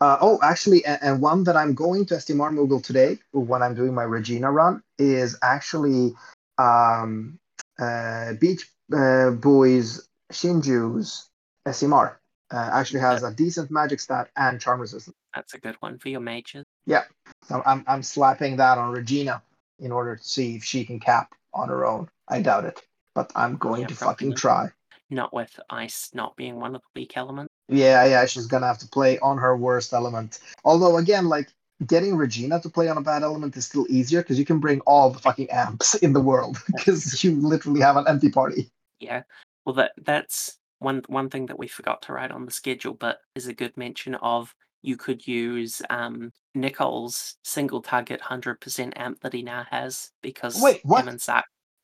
Uh, 0.00 0.18
oh, 0.20 0.38
actually, 0.42 0.84
and, 0.84 0.98
and 1.02 1.22
one 1.22 1.44
that 1.44 1.56
I'm 1.56 1.74
going 1.74 2.04
to 2.06 2.14
STMR 2.14 2.52
Moogle 2.52 2.82
today 2.82 3.18
when 3.32 3.62
I'm 3.62 3.74
doing 3.74 3.94
my 3.94 4.02
Regina 4.02 4.50
run 4.50 4.82
is 4.98 5.38
actually 5.42 6.14
um, 6.58 7.38
uh, 7.78 8.34
Beach 8.34 8.68
uh, 8.94 9.30
Boys 9.30 10.06
Shinju's 10.32 11.30
SMR. 11.66 12.16
Uh, 12.54 12.70
actually 12.72 13.00
has 13.00 13.24
a 13.24 13.34
decent 13.34 13.68
magic 13.68 13.98
stat 13.98 14.28
and 14.36 14.60
charm 14.60 14.80
resistance. 14.80 15.16
that's 15.34 15.54
a 15.54 15.58
good 15.58 15.74
one 15.80 15.98
for 15.98 16.08
your 16.08 16.20
mages. 16.20 16.64
Yeah, 16.86 17.02
so 17.48 17.62
I'm, 17.66 17.82
I'm 17.88 18.04
slapping 18.04 18.56
that 18.58 18.78
on 18.78 18.92
Regina 18.92 19.42
in 19.80 19.90
order 19.90 20.14
to 20.14 20.22
see 20.22 20.54
if 20.54 20.62
she 20.62 20.84
can 20.84 21.00
cap 21.00 21.34
on 21.52 21.68
her 21.68 21.84
own. 21.84 22.08
I 22.28 22.42
doubt 22.42 22.64
it, 22.64 22.80
but 23.12 23.32
I'm 23.34 23.56
going 23.56 23.80
Yeah, 23.82 23.86
to 23.88 23.94
fucking 23.96 24.28
not. 24.30 24.38
try. 24.38 24.68
Not 25.10 25.34
with 25.34 25.58
ice 25.68 26.10
not 26.14 26.36
being 26.36 26.60
one 26.60 26.76
of 26.76 26.82
the 26.82 27.00
weak 27.00 27.16
elements. 27.16 27.52
Yeah, 27.68 28.04
yeah, 28.04 28.24
she's 28.26 28.46
gonna 28.46 28.66
have 28.68 28.78
to 28.78 28.88
play 28.88 29.18
on 29.18 29.36
her 29.38 29.56
worst 29.56 29.92
element. 29.92 30.38
Although, 30.64 30.98
again, 30.98 31.28
like 31.28 31.48
getting 31.84 32.14
Regina 32.16 32.60
to 32.60 32.68
play 32.70 32.88
on 32.88 32.98
a 32.98 33.02
bad 33.02 33.24
element 33.24 33.56
is 33.56 33.66
still 33.66 33.86
easier 33.88 34.22
because 34.22 34.38
you 34.38 34.44
can 34.44 34.60
bring 34.60 34.78
all 34.82 35.10
the 35.10 35.18
fucking 35.18 35.50
amps 35.50 35.94
in 36.04 36.12
the 36.12 36.20
world 36.20 36.58
because 36.76 37.24
you 37.24 37.32
literally 37.34 37.80
have 37.80 37.96
an 37.96 38.04
empty 38.06 38.30
party. 38.30 38.70
Yeah. 39.00 39.24
Well, 39.66 39.74
that 39.74 39.92
that's 40.04 40.58
one 40.84 41.02
one 41.08 41.30
thing 41.30 41.46
that 41.46 41.58
we 41.58 41.66
forgot 41.66 42.02
to 42.02 42.12
write 42.12 42.30
on 42.30 42.44
the 42.44 42.52
schedule, 42.52 42.94
but 42.94 43.18
is 43.34 43.46
a 43.46 43.54
good 43.54 43.76
mention 43.76 44.14
of 44.16 44.54
you 44.82 44.96
could 44.96 45.26
use 45.26 45.80
um, 45.90 46.30
Nichol's 46.54 47.36
single 47.42 47.82
target 47.82 48.20
hundred 48.20 48.60
percent 48.60 48.92
amp 48.96 49.20
that 49.20 49.32
he 49.32 49.42
now 49.42 49.66
has 49.70 50.10
because 50.22 50.60
Wait, 50.62 50.80
what? 50.84 51.00
him 51.00 51.08
and 51.08 51.22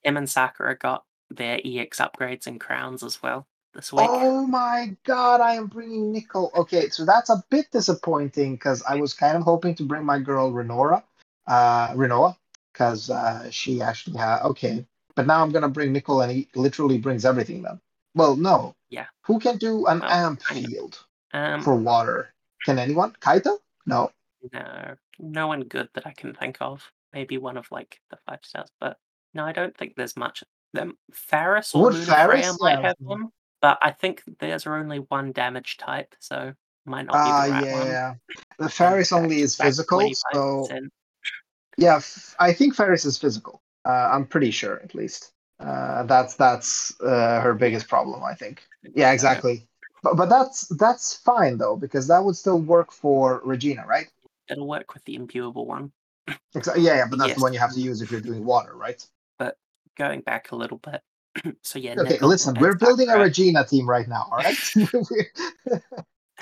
him 0.05 0.17
and 0.17 0.31
Sakura 0.31 0.77
got 0.77 1.05
their 1.31 1.61
EX 1.65 1.99
upgrades 1.99 2.47
and 2.47 2.61
crowns 2.61 3.03
as 3.03 3.23
well 3.23 3.47
this 3.75 3.93
week. 3.93 4.07
Oh 4.09 4.47
my 4.47 4.97
god, 5.05 5.41
I 5.41 5.55
am 5.55 5.67
bringing 5.67 6.13
Nichol. 6.13 6.53
Okay, 6.55 6.89
so 6.89 7.05
that's 7.05 7.31
a 7.31 7.43
bit 7.51 7.71
disappointing 7.71 8.55
because 8.55 8.83
I 8.89 8.97
was 8.97 9.15
kind 9.15 9.37
of 9.37 9.43
hoping 9.43 9.75
to 9.77 9.83
bring 9.85 10.05
my 10.05 10.19
girl 10.19 10.53
Renora, 10.53 11.03
uh, 11.47 11.89
Rinoa, 11.95 12.37
because 12.73 13.11
uh, 13.11 13.51
she 13.51 13.81
actually 13.81 14.19
had 14.19 14.43
okay. 14.43 14.85
But 15.17 15.27
now 15.27 15.43
I'm 15.43 15.51
gonna 15.51 15.69
bring 15.69 15.93
Nichol, 15.93 16.23
and 16.23 16.33
he 16.33 16.49
literally 16.55 16.99
brings 16.99 17.25
everything 17.25 17.63
then. 17.63 17.81
Well, 18.15 18.37
no. 18.37 18.75
Yeah. 18.91 19.07
Who 19.25 19.39
can 19.39 19.57
do 19.57 19.87
an 19.87 20.01
Well, 20.01 20.11
amp 20.11 20.43
field 20.43 20.99
Um, 21.33 21.63
for 21.63 21.77
water? 21.77 22.35
Can 22.65 22.79
anyone? 22.79 23.13
Kaito? 23.21 23.59
No. 23.87 24.11
no, 24.53 24.97
no 25.19 25.47
one 25.47 25.63
good 25.63 25.89
that 25.95 26.07
I 26.07 26.13
can 26.13 26.35
think 26.35 26.59
of. 26.61 26.91
Maybe 27.13 27.39
one 27.39 27.57
of 27.57 27.67
like 27.71 28.01
the 28.11 28.19
five 28.27 28.41
stars, 28.43 28.69
but 28.81 28.99
no, 29.35 29.45
I 29.45 29.53
don't 29.53 29.77
think 29.77 29.95
there's 29.97 30.17
much. 30.17 30.45
Them 30.73 30.97
Faris 31.13 31.75
or 31.75 31.85
Would 31.85 31.95
Luna 31.95 32.07
Faris? 32.07 32.41
Freya 32.47 32.57
might 32.61 32.85
have 32.85 32.95
one, 33.01 33.29
but 33.61 33.79
I 33.83 33.91
think 33.91 34.23
there's 34.39 34.67
only 34.67 34.99
one 34.99 35.33
damage 35.33 35.77
type, 35.79 36.15
so 36.21 36.55
might 36.87 37.07
not 37.07 37.13
be 37.15 37.19
Ah, 37.19 37.47
the 37.47 37.53
right 37.53 37.73
one. 37.73 37.87
yeah. 37.89 38.15
The 38.59 38.69
Faris 38.69 39.11
And 39.13 39.25
only 39.25 39.41
is 39.41 39.57
physical, 39.57 40.01
so 40.33 40.67
yeah, 41.77 41.97
f- 41.97 42.37
I 42.39 42.53
think 42.53 42.75
Faris 42.77 43.05
is 43.05 43.19
physical. 43.19 43.61
Uh, 43.85 44.11
I'm 44.13 44.27
pretty 44.27 44.51
sure, 44.53 44.81
at 44.85 44.95
least. 44.95 45.33
Uh, 45.61 46.05
that's 46.05 46.35
that's 46.37 46.99
uh, 47.01 47.41
her 47.41 47.55
biggest 47.55 47.89
problem, 47.89 48.25
I 48.25 48.35
think. 48.35 48.63
Yeah, 48.95 49.13
exactly. 49.13 49.67
But 50.03 50.17
but 50.17 50.31
that's 50.31 50.69
that's 50.69 51.15
fine 51.15 51.59
though 51.59 51.77
because 51.77 52.09
that 52.09 52.25
would 52.25 52.37
still 52.37 52.59
work 52.59 52.93
for 52.93 53.43
Regina, 53.45 53.85
right? 53.87 54.11
It'll 54.49 54.67
work 54.67 54.95
with 54.95 55.05
the 55.05 55.17
imbuable 55.17 55.67
one. 55.67 55.93
Exa- 56.55 56.77
yeah, 56.77 56.97
yeah, 56.97 57.07
but 57.09 57.19
that's 57.19 57.29
Yes. 57.31 57.37
the 57.37 57.43
one 57.43 57.53
you 57.53 57.59
have 57.59 57.75
to 57.75 57.81
use 57.81 58.01
if 58.01 58.11
you're 58.11 58.21
doing 58.21 58.45
water, 58.45 58.75
right? 58.75 59.07
But 59.39 59.59
going 59.97 60.23
back 60.23 60.51
a 60.53 60.57
little 60.57 60.79
bit. 60.79 61.03
so 61.63 61.79
yeah. 61.79 61.95
Okay, 61.99 62.19
listen, 62.21 62.57
we're 62.59 62.77
building 62.77 63.09
a 63.09 63.13
Sakura- 63.13 63.27
Regina 63.27 63.65
team 63.65 63.89
right 63.89 64.09
now, 64.09 64.29
all 64.33 64.39
right? 64.39 64.59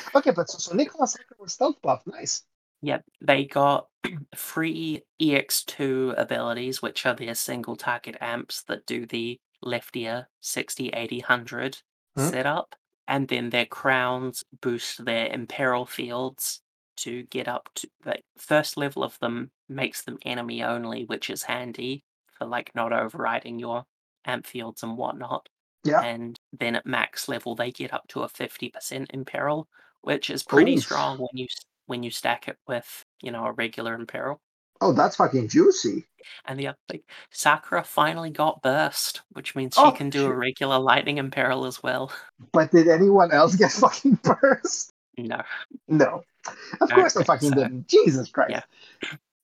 okay, 0.14 0.30
but 0.30 0.48
so, 0.48 0.58
so 0.58 0.74
Nicholas 0.74 1.16
was 1.38 1.52
stealth 1.52 1.82
buff, 1.82 2.02
nice. 2.06 2.42
Yep, 2.82 3.04
they 3.20 3.44
got 3.44 3.88
free 4.36 5.02
EX2 5.20 6.14
abilities, 6.16 6.82
which 6.82 7.06
are 7.06 7.14
their 7.14 7.34
single 7.34 7.76
target 7.76 8.16
amps 8.20 8.62
that 8.64 8.86
do 8.86 9.06
the 9.06 9.40
leftier 9.64 10.26
60, 10.40 10.88
80, 10.90 11.20
100 11.20 11.82
Hmm. 12.16 12.30
setup. 12.30 12.74
And 13.06 13.28
then 13.28 13.50
their 13.50 13.66
crowns 13.66 14.44
boost 14.60 15.04
their 15.04 15.28
imperil 15.32 15.86
fields 15.86 16.62
to 16.98 17.22
get 17.24 17.48
up 17.48 17.70
to 17.76 17.88
the 18.02 18.16
first 18.36 18.76
level 18.76 19.02
of 19.02 19.18
them 19.20 19.50
makes 19.68 20.02
them 20.02 20.18
enemy 20.24 20.62
only, 20.62 21.04
which 21.04 21.30
is 21.30 21.44
handy 21.44 22.04
for 22.32 22.46
like 22.46 22.74
not 22.74 22.92
overriding 22.92 23.58
your 23.58 23.84
amp 24.26 24.46
fields 24.46 24.82
and 24.82 24.96
whatnot. 24.98 25.48
Yeah. 25.84 26.04
And 26.04 26.38
then 26.52 26.76
at 26.76 26.86
max 26.86 27.28
level 27.28 27.54
they 27.54 27.70
get 27.72 27.92
up 27.92 28.08
to 28.08 28.22
a 28.22 28.28
50% 28.28 29.10
imperil, 29.12 29.68
which 30.02 30.30
is 30.30 30.42
pretty 30.44 30.76
Oof. 30.76 30.84
strong 30.84 31.18
when 31.18 31.28
you 31.32 31.46
when 31.88 32.04
you 32.04 32.10
stack 32.10 32.46
it 32.46 32.56
with 32.68 33.04
you 33.20 33.32
know 33.32 33.44
a 33.46 33.52
regular 33.52 33.94
imperil. 33.94 34.40
Oh, 34.80 34.92
that's 34.92 35.16
fucking 35.16 35.48
juicy. 35.48 36.06
And 36.44 36.56
the 36.60 36.68
other 36.68 36.78
thing, 36.88 37.00
Sakura 37.32 37.82
finally 37.82 38.30
got 38.30 38.62
burst, 38.62 39.22
which 39.32 39.56
means 39.56 39.74
she 39.74 39.80
Oh, 39.82 39.90
can 39.90 40.08
do 40.08 40.26
a 40.26 40.32
regular 40.32 40.78
lightning 40.78 41.18
imperil 41.18 41.64
as 41.64 41.82
well. 41.82 42.12
But 42.52 42.70
did 42.70 42.86
anyone 42.86 43.32
else 43.32 43.56
get 43.56 43.72
fucking 43.72 44.20
burst? 44.40 44.92
No, 45.16 45.42
No. 45.88 46.22
Of 46.80 46.92
I 46.92 46.94
course 46.94 47.16
I 47.16 47.24
fucking 47.24 47.48
so. 47.48 47.54
didn't. 47.56 47.88
Jesus 47.88 48.28
Christ. 48.30 48.52
Yeah. 48.52 48.62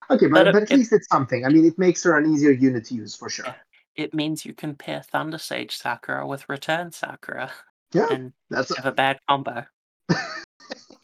Okay, 0.08 0.28
But 0.28 0.44
but, 0.44 0.52
but 0.52 0.62
at 0.62 0.70
it- 0.70 0.76
least 0.76 0.92
it's 0.92 1.08
something. 1.08 1.44
I 1.44 1.48
mean, 1.48 1.64
it 1.64 1.76
makes 1.78 2.04
her 2.04 2.16
an 2.16 2.32
easier 2.32 2.52
unit 2.52 2.84
to 2.86 2.94
use 2.94 3.16
for 3.16 3.28
sure. 3.28 3.52
It 3.96 4.14
means 4.14 4.44
you 4.44 4.52
can 4.54 4.76
pair 4.76 5.02
Thunder 5.02 5.38
Sage 5.38 5.76
Sakura 5.76 6.26
with 6.28 6.48
Return 6.48 6.92
Sakura 6.92 7.50
Yeah, 7.92 8.06
and 8.10 8.32
that's. 8.50 8.76
have 8.76 8.86
a 8.86 8.92
bad 8.92 9.18
combo. 9.28 9.64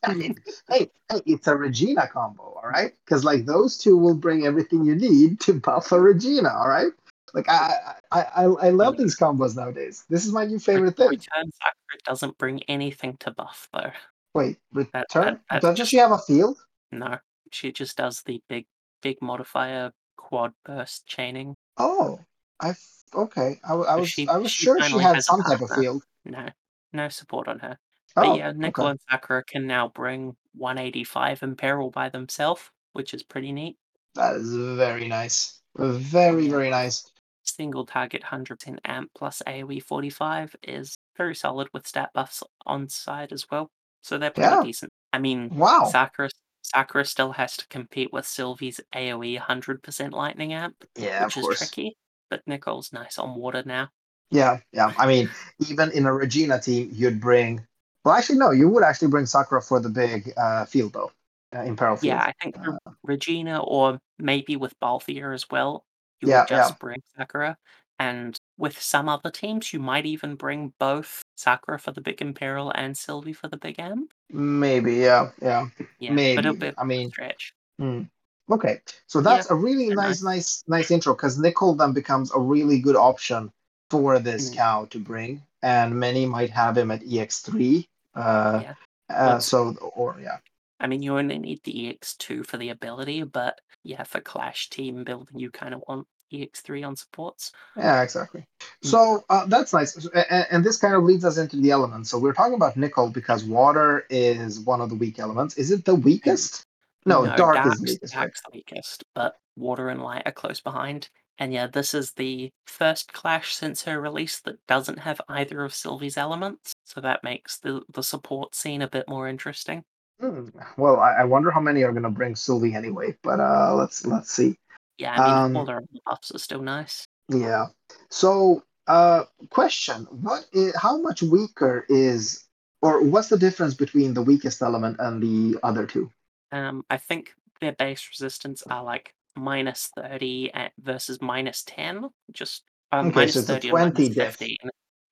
I 0.02 0.14
mean, 0.14 0.36
hey, 0.68 0.90
hey, 1.10 1.20
it's 1.26 1.46
a 1.46 1.56
Regina 1.56 2.06
combo, 2.08 2.42
all 2.42 2.68
right? 2.68 2.92
Because 3.04 3.24
like 3.24 3.44
those 3.46 3.76
two 3.78 3.96
will 3.96 4.14
bring 4.14 4.46
everything 4.46 4.84
you 4.84 4.94
need 4.94 5.40
to 5.40 5.54
buff 5.54 5.92
a 5.92 6.00
Regina, 6.00 6.50
all 6.50 6.68
right? 6.68 6.92
Like 7.34 7.48
I 7.48 7.94
I 8.10 8.22
I, 8.22 8.44
I 8.44 8.68
love 8.70 8.96
these 8.96 9.16
combos 9.16 9.56
nowadays. 9.56 10.04
This 10.08 10.26
is 10.26 10.32
my 10.32 10.44
new 10.44 10.58
favorite 10.58 10.96
thing. 10.96 11.10
Return 11.10 11.50
Sakura 11.52 12.00
doesn't 12.04 12.38
bring 12.38 12.62
anything 12.64 13.16
to 13.18 13.30
buff 13.30 13.68
though. 13.72 13.92
Wait, 14.34 14.58
That- 14.72 14.86
return? 15.12 15.24
that- 15.34 15.40
that's 15.50 15.62
Doesn't 15.62 15.76
just- 15.76 15.90
she 15.90 15.96
have 15.98 16.12
a 16.12 16.18
field? 16.18 16.58
No, 16.92 17.18
she 17.52 17.70
just 17.72 17.96
does 17.96 18.22
the 18.22 18.42
big 18.48 18.66
big 19.02 19.22
modifier 19.22 19.92
quad 20.16 20.52
burst 20.64 21.06
chaining. 21.06 21.54
Oh, 21.76 22.18
I 22.60 22.74
okay. 23.14 23.60
I, 23.62 23.74
I 23.74 23.96
was 23.96 24.08
she- 24.08 24.26
I 24.28 24.38
was 24.38 24.50
she 24.50 24.64
sure 24.64 24.82
she 24.82 24.98
had 24.98 25.22
some 25.22 25.42
type 25.42 25.60
of 25.60 25.70
field. 25.70 26.02
No, 26.24 26.48
no 26.92 27.08
support 27.10 27.46
on 27.48 27.60
her. 27.60 27.78
Oh, 28.16 28.22
But 28.22 28.38
yeah, 28.38 28.52
Nichol 28.52 28.84
okay. 28.86 28.90
and 28.92 29.00
Sakura 29.10 29.44
can 29.44 29.66
now 29.66 29.88
bring 29.88 30.36
185 30.54 31.42
imperil 31.42 31.90
by 31.90 32.08
themselves, 32.08 32.62
which 32.92 33.14
is 33.14 33.22
pretty 33.22 33.52
neat. 33.52 33.76
That 34.14 34.36
is 34.36 34.54
very 34.54 35.06
nice. 35.08 35.60
Very 35.76 36.48
very 36.48 36.70
nice. 36.70 37.04
Single 37.44 37.86
target 37.86 38.22
100% 38.22 38.78
amp 38.84 39.10
plus 39.14 39.42
AoE 39.46 39.82
45 39.82 40.56
is 40.62 40.96
very 41.16 41.34
solid 41.34 41.68
with 41.72 41.86
stat 41.86 42.10
buffs 42.14 42.42
on 42.66 42.88
side 42.88 43.32
as 43.32 43.46
well. 43.50 43.70
So 44.02 44.18
they're 44.18 44.30
pretty 44.30 44.48
Yeah. 44.50 44.62
decent. 44.62 44.92
I 45.12 45.18
mean, 45.18 45.48
Wow. 45.50 45.84
Sakura 45.90 46.28
Sakura 46.62 47.04
still 47.04 47.32
has 47.32 47.56
to 47.56 47.66
compete 47.68 48.12
with 48.12 48.26
Sylvie's 48.26 48.80
AoE 48.94 49.36
100% 49.38 50.12
lightning 50.12 50.52
amp, 50.52 50.76
Yeah, 50.96 51.24
which 51.24 51.36
is 51.36 51.42
course. 51.44 51.58
tricky. 51.58 51.96
But 52.28 52.42
Nichol's 52.46 52.92
nice 52.92 53.18
on 53.18 53.34
water 53.34 53.62
now. 53.66 53.88
Yeah, 54.30 54.60
yeah. 54.72 54.92
I 54.96 55.06
mean, 55.06 55.28
even 55.68 55.90
in 55.90 56.06
a 56.06 56.12
Regina 56.12 56.60
team, 56.60 56.90
you'd 56.92 57.20
bring. 57.20 57.66
Well, 58.04 58.14
actually, 58.14 58.38
no. 58.38 58.50
You 58.50 58.68
would 58.68 58.82
actually 58.82 59.08
bring 59.08 59.26
Sakura 59.26 59.60
for 59.60 59.80
the 59.80 59.88
big 59.88 60.32
uh, 60.36 60.64
field 60.64 60.92
though, 60.92 61.12
uh, 61.54 61.60
Imperil 61.60 61.96
field. 61.96 62.14
Yeah, 62.14 62.22
I 62.22 62.32
think 62.40 62.62
for 62.64 62.78
Regina 63.02 63.62
or 63.62 63.98
maybe 64.18 64.56
with 64.56 64.78
Balthier 64.80 65.34
as 65.34 65.48
well, 65.50 65.84
you 66.20 66.28
Yeah, 66.28 66.40
would 66.40 66.48
just 66.48 66.78
bring 66.78 67.02
Sakura. 67.16 67.56
And 67.98 68.38
with 68.56 68.80
some 68.80 69.10
other 69.10 69.30
teams, 69.30 69.74
you 69.74 69.78
might 69.78 70.06
even 70.06 70.34
bring 70.34 70.72
both 70.78 71.22
Sakura 71.36 71.78
for 71.78 71.92
the 71.92 72.00
big 72.00 72.22
Imperil 72.22 72.72
and 72.74 72.96
Sylvie 72.96 73.34
for 73.34 73.48
the 73.48 73.58
big 73.58 73.78
M. 73.78 74.08
Maybe. 74.30 74.94
Yeah, 74.94 75.30
yeah. 75.42 75.68
Yeah, 75.98 76.12
Maybe. 76.12 76.36
but 76.36 76.46
it'll 76.46 76.56
be 76.56 76.68
a 76.68 76.74
I 76.78 76.84
mean, 76.84 77.10
stretch. 77.10 77.52
Hmm. 77.78 78.02
Okay, 78.50 78.80
so 79.06 79.20
that's 79.20 79.50
a 79.50 79.54
really 79.54 79.90
nice, 79.90 80.22
nice, 80.22 80.64
nice 80.66 80.90
intro 80.90 81.14
because 81.14 81.38
Nichol 81.38 81.74
then 81.74 81.92
becomes 81.92 82.32
a 82.34 82.40
really 82.40 82.80
good 82.80 82.96
option 82.96 83.52
for 83.90 84.18
this 84.18 84.50
Mm. 84.50 84.56
cow 84.56 84.84
to 84.86 84.98
bring, 84.98 85.42
and 85.62 85.94
many 85.94 86.26
might 86.26 86.50
have 86.50 86.76
him 86.76 86.90
at 86.90 87.02
EX3. 87.02 87.88
Uh, 88.14 88.60
Yeah. 88.62 88.74
uh, 89.08 89.38
so 89.38 89.74
or 89.94 90.18
yeah, 90.20 90.38
I 90.80 90.86
mean, 90.86 91.02
you 91.02 91.16
only 91.18 91.38
need 91.38 91.60
the 91.64 91.72
EX2 91.72 92.46
for 92.46 92.56
the 92.56 92.70
ability, 92.70 93.22
but 93.24 93.60
yeah, 93.82 94.02
for 94.04 94.20
Clash 94.20 94.68
team 94.70 95.04
building, 95.04 95.38
you 95.38 95.50
kind 95.50 95.74
of 95.74 95.82
want 95.88 96.06
EX3 96.32 96.86
on 96.86 96.94
supports. 96.96 97.50
yeah, 97.76 98.02
exactly. 98.02 98.46
Mm. 98.60 98.88
So 98.88 99.24
uh, 99.30 99.46
that's 99.46 99.72
nice, 99.72 99.94
So- 99.94 100.10
a- 100.14 100.20
a- 100.20 100.52
and, 100.52 100.64
this 100.64 100.76
kind 100.76 100.94
of 100.94 101.02
leads 101.02 101.24
us 101.24 101.38
into 101.38 101.56
the 101.56 101.70
elements. 101.72 102.08
So 102.10 102.18
we're 102.18 102.32
talking 102.34 102.54
about 102.54 102.76
Nichol 102.76 103.10
because 103.10 103.42
water 103.44 104.06
is 104.10 104.60
one 104.60 104.80
of 104.80 104.90
the 104.90 104.94
weak 104.94 105.18
elements. 105.18 105.56
Is 105.56 105.70
it 105.72 105.84
the 105.84 105.94
weakest? 105.96 106.64
No, 107.06 107.24
dark 107.24 107.32
is 107.32 107.36
Dark's, 107.64 107.78
the 107.80 107.82
weakest, 107.92 108.14
right? 108.16 108.30
The 108.44 108.50
weakest, 108.58 109.04
but 109.14 109.36
Water 109.56 109.88
and 109.88 110.02
Light 110.02 110.22
are 110.26 110.32
close 110.32 110.60
behind. 110.60 111.08
And 111.40 111.54
yeah, 111.54 111.66
this 111.66 111.94
is 111.94 112.12
the 112.12 112.50
first 112.66 113.14
Clash 113.14 113.54
since 113.54 113.82
her 113.84 113.98
release 113.98 114.40
that 114.40 114.64
doesn't 114.66 114.98
have 114.98 115.22
either 115.30 115.64
of 115.64 115.74
Sylvie's 115.74 116.18
elements, 116.18 116.74
so 116.84 117.00
that 117.00 117.24
makes 117.24 117.58
the, 117.58 117.80
the 117.92 118.02
support 118.02 118.54
scene 118.54 118.82
a 118.82 118.88
bit 118.88 119.08
more 119.08 119.26
interesting. 119.26 119.82
Hmm. 120.20 120.48
Well, 120.76 121.00
I, 121.00 121.12
I 121.20 121.24
wonder 121.24 121.50
how 121.50 121.60
many 121.60 121.82
are 121.82 121.92
going 121.92 122.02
to 122.02 122.10
bring 122.10 122.36
Sylvie 122.36 122.74
anyway. 122.74 123.16
But 123.22 123.40
uh, 123.40 123.74
let's 123.74 124.04
let's 124.04 124.30
see. 124.30 124.54
Yeah, 124.98 125.14
I 125.14 125.26
mean, 125.26 125.44
Um, 125.44 125.56
all 125.56 125.64
their 125.64 125.80
buffs 126.04 126.30
are 126.30 126.38
still 126.38 126.60
nice. 126.60 127.06
Yeah. 127.30 127.68
So, 128.10 128.62
uh, 128.86 129.24
question: 129.48 130.06
What 130.10 130.44
is 130.52 130.76
how 130.76 131.00
much 131.00 131.22
weaker 131.22 131.86
is, 131.88 132.44
or 132.82 133.02
what's 133.02 133.28
the 133.28 133.38
difference 133.38 133.72
between 133.72 134.12
the 134.12 134.20
weakest 134.20 134.60
element 134.60 134.98
and 135.00 135.22
the 135.22 135.58
other 135.62 135.86
two? 135.86 136.10
Um, 136.52 136.84
I 136.90 136.98
think 136.98 137.32
their 137.62 137.72
base 137.72 138.06
resistance 138.12 138.62
are 138.68 138.84
like 138.84 139.14
minus 139.36 139.90
30 139.96 140.52
at- 140.52 140.72
versus 140.78 141.20
minus 141.20 141.62
10, 141.64 142.08
just 142.32 142.64
um, 142.92 143.08
Okay, 143.08 143.16
minus 143.16 143.34
so 143.34 143.42
30 143.42 143.68
and 143.68 143.78
minus 143.78 143.94
20 143.94 144.08
diff. 144.14 144.36
15. 144.36 144.56